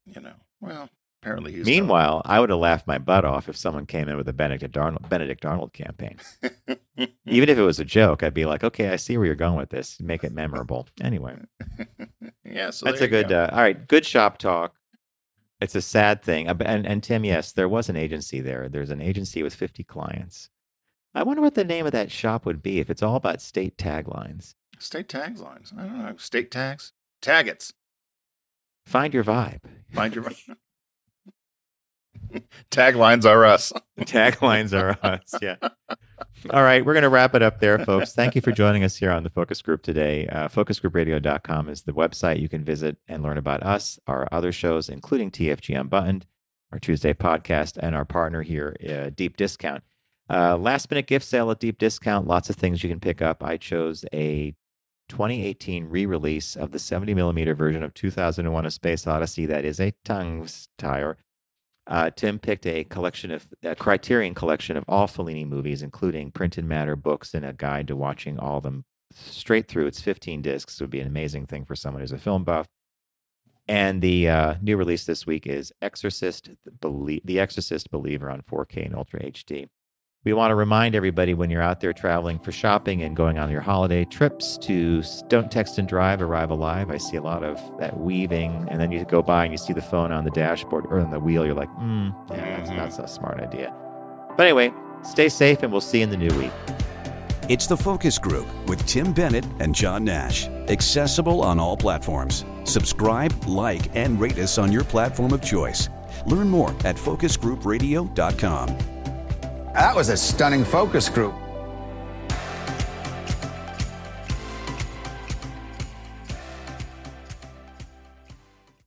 you 0.05 0.21
know, 0.21 0.35
well, 0.61 0.89
apparently 1.21 1.53
he's. 1.53 1.65
Meanwhile, 1.65 2.21
I 2.25 2.39
would 2.39 2.49
have 2.49 2.59
laughed 2.59 2.87
my 2.87 2.97
butt 2.97 3.25
off 3.25 3.49
if 3.49 3.57
someone 3.57 3.85
came 3.85 4.07
in 4.07 4.17
with 4.17 4.27
a 4.27 4.33
Benedict 4.33 4.77
Arnold, 4.77 5.09
Benedict 5.09 5.45
Arnold 5.45 5.73
campaign. 5.73 6.17
Even 7.25 7.49
if 7.49 7.57
it 7.57 7.63
was 7.63 7.79
a 7.79 7.85
joke, 7.85 8.23
I'd 8.23 8.33
be 8.33 8.45
like, 8.45 8.63
okay, 8.63 8.89
I 8.89 8.95
see 8.95 9.17
where 9.17 9.25
you're 9.25 9.35
going 9.35 9.57
with 9.57 9.69
this. 9.69 9.99
Make 9.99 10.23
it 10.23 10.33
memorable. 10.33 10.87
Anyway, 11.01 11.35
yeah, 12.43 12.69
so 12.69 12.85
that's 12.85 13.01
a 13.01 13.07
good, 13.07 13.29
go. 13.29 13.43
uh, 13.43 13.49
all 13.51 13.61
right, 13.61 13.87
good 13.87 14.05
shop 14.05 14.37
talk. 14.37 14.75
It's 15.61 15.75
a 15.75 15.81
sad 15.81 16.21
thing. 16.21 16.47
And, 16.47 16.87
and 16.87 17.03
Tim, 17.03 17.25
yes, 17.25 17.51
there 17.51 17.67
was 17.67 17.89
an 17.89 17.97
agency 17.97 18.39
there. 18.39 18.69
There's 18.69 18.91
an 18.91 19.01
agency 19.01 19.43
with 19.43 19.53
50 19.53 19.83
clients. 19.83 20.49
I 21.13 21.23
wonder 21.23 21.41
what 21.41 21.55
the 21.55 21.65
name 21.65 21.85
of 21.85 21.91
that 21.91 22.11
shop 22.11 22.45
would 22.45 22.61
be 22.61 22.79
if 22.79 22.89
it's 22.89 23.03
all 23.03 23.15
about 23.15 23.41
state 23.41 23.77
taglines. 23.77 24.53
State 24.77 25.09
taglines. 25.09 25.77
I 25.77 25.83
don't 25.83 25.99
know. 25.99 26.15
State 26.17 26.49
tags. 26.51 26.93
Taggets. 27.21 27.73
Find 28.85 29.13
your 29.13 29.23
vibe. 29.25 29.59
Find 29.93 30.15
your 30.15 30.23
taglines 32.71 33.25
are 33.25 33.45
us. 33.45 33.71
Taglines 33.99 34.73
are 34.73 34.97
us. 35.05 35.33
Yeah. 35.41 35.55
All 36.49 36.63
right. 36.63 36.85
We're 36.85 36.93
going 36.93 37.03
to 37.03 37.09
wrap 37.09 37.35
it 37.35 37.41
up 37.41 37.59
there, 37.59 37.79
folks. 37.79 38.13
Thank 38.13 38.35
you 38.35 38.41
for 38.41 38.51
joining 38.51 38.83
us 38.83 38.95
here 38.95 39.11
on 39.11 39.23
the 39.23 39.29
Focus 39.29 39.61
Group 39.61 39.83
today. 39.83 40.27
Uh, 40.27 40.47
focusgroupradio.com 40.47 41.69
is 41.69 41.83
the 41.83 41.93
website 41.93 42.39
you 42.39 42.49
can 42.49 42.63
visit 42.63 42.97
and 43.07 43.23
learn 43.23 43.37
about 43.37 43.63
us, 43.63 43.99
our 44.07 44.27
other 44.31 44.51
shows, 44.51 44.89
including 44.89 45.31
TFG 45.31 45.79
Unbuttoned, 45.79 46.25
our 46.71 46.79
Tuesday 46.79 47.13
podcast, 47.13 47.77
and 47.77 47.95
our 47.95 48.05
partner 48.05 48.41
here, 48.41 48.75
uh, 48.87 49.09
Deep 49.15 49.37
Discount. 49.37 49.83
Uh, 50.29 50.55
last 50.55 50.91
minute 50.91 51.07
gift 51.07 51.25
sale 51.25 51.49
at 51.49 51.59
Deep 51.59 51.77
Discount. 51.77 52.27
Lots 52.27 52.49
of 52.49 52.55
things 52.55 52.83
you 52.83 52.89
can 52.89 52.99
pick 52.99 53.21
up. 53.21 53.43
I 53.43 53.57
chose 53.57 54.05
a 54.13 54.53
2018 55.09 55.85
re 55.85 56.05
release 56.05 56.55
of 56.55 56.71
the 56.71 56.79
70 56.79 57.15
millimeter 57.15 57.55
version 57.55 57.83
of 57.83 57.93
2001 57.95 58.65
A 58.65 58.71
Space 58.71 59.07
Odyssey 59.07 59.45
that 59.47 59.65
is 59.65 59.79
a 59.79 59.93
tongue 60.05 60.47
tire. 60.77 61.17
Uh, 61.89 62.11
Tim 62.11 62.37
picked 62.37 62.67
a 62.67 62.83
collection 62.83 63.31
of 63.31 63.47
a 63.63 63.75
Criterion 63.75 64.35
collection 64.35 64.77
of 64.77 64.85
all 64.87 65.07
Fellini 65.07 65.45
movies, 65.45 65.81
including 65.81 66.31
printed 66.31 66.63
matter 66.63 66.95
books 66.95 67.33
and 67.33 67.43
a 67.43 67.51
guide 67.51 67.87
to 67.87 67.95
watching 67.95 68.37
all 68.37 68.57
of 68.57 68.63
them 68.63 68.85
straight 69.11 69.67
through. 69.67 69.87
It's 69.87 69.99
15 69.99 70.43
discs. 70.43 70.79
It 70.79 70.83
would 70.83 70.91
be 70.91 70.99
an 70.99 71.07
amazing 71.07 71.47
thing 71.47 71.65
for 71.65 71.75
someone 71.75 72.01
who's 72.01 72.11
a 72.11 72.19
film 72.19 72.43
buff. 72.43 72.67
And 73.67 74.01
the 74.03 74.29
uh, 74.29 74.55
new 74.61 74.77
release 74.77 75.05
this 75.05 75.25
week 75.25 75.47
is 75.47 75.71
Exorcist, 75.81 76.51
the, 76.81 77.21
the 77.25 77.39
Exorcist 77.39 77.89
Believer 77.89 78.29
on 78.29 78.43
4K 78.43 78.85
and 78.85 78.95
Ultra 78.95 79.21
HD. 79.21 79.67
We 80.25 80.33
want 80.33 80.51
to 80.51 80.55
remind 80.55 80.95
everybody 80.95 81.33
when 81.33 81.49
you're 81.49 81.61
out 81.61 81.79
there 81.79 81.93
traveling 81.93 82.39
for 82.39 82.51
shopping 82.51 83.03
and 83.03 83.15
going 83.15 83.39
on 83.39 83.49
your 83.49 83.61
holiday 83.61 84.03
trips 84.03 84.57
to 84.63 85.01
don't 85.29 85.49
text 85.49 85.77
and 85.77 85.87
drive, 85.87 86.21
arrive 86.21 86.49
alive. 86.51 86.91
I 86.91 86.97
see 86.97 87.15
a 87.15 87.21
lot 87.21 87.41
of 87.41 87.57
that 87.79 87.97
weaving, 87.97 88.67
and 88.69 88.81
then 88.81 88.91
you 88.91 89.05
go 89.05 89.21
by 89.21 89.45
and 89.45 89.53
you 89.53 89.57
see 89.57 89.71
the 89.71 89.81
phone 89.81 90.11
on 90.11 90.25
the 90.25 90.31
dashboard 90.31 90.87
or 90.89 90.99
on 90.99 91.09
the 91.09 91.21
wheel. 91.21 91.45
You're 91.45 91.55
like, 91.55 91.69
hmm, 91.69 92.09
yeah, 92.31 92.57
that's, 92.57 92.69
Mhm. 92.69 92.75
that's 92.75 92.99
a 92.99 93.07
smart 93.07 93.39
idea. 93.39 93.73
But 94.35 94.45
anyway, 94.45 94.73
stay 95.03 95.29
safe, 95.29 95.63
and 95.63 95.71
we'll 95.71 95.79
see 95.79 95.99
you 95.99 96.03
in 96.03 96.09
the 96.09 96.17
new 96.17 96.37
week. 96.37 96.51
It's 97.47 97.65
the 97.65 97.77
Focus 97.77 98.19
Group 98.19 98.45
with 98.67 98.85
Tim 98.85 99.13
Bennett 99.13 99.45
and 99.61 99.73
John 99.73 100.03
Nash. 100.03 100.49
Accessible 100.67 101.41
on 101.41 101.59
all 101.61 101.77
platforms. 101.77 102.43
Subscribe, 102.65 103.31
like, 103.47 103.89
and 103.95 104.19
rate 104.19 104.37
us 104.37 104.57
on 104.57 104.69
your 104.69 104.83
platform 104.83 105.31
of 105.31 105.41
choice. 105.41 105.87
Learn 106.25 106.49
more 106.49 106.71
at 106.83 106.97
focusgroupradio.com. 106.97 108.67
That 109.73 109.95
was 109.95 110.09
a 110.09 110.17
stunning 110.17 110.65
focus 110.65 111.09
group. 111.09 111.35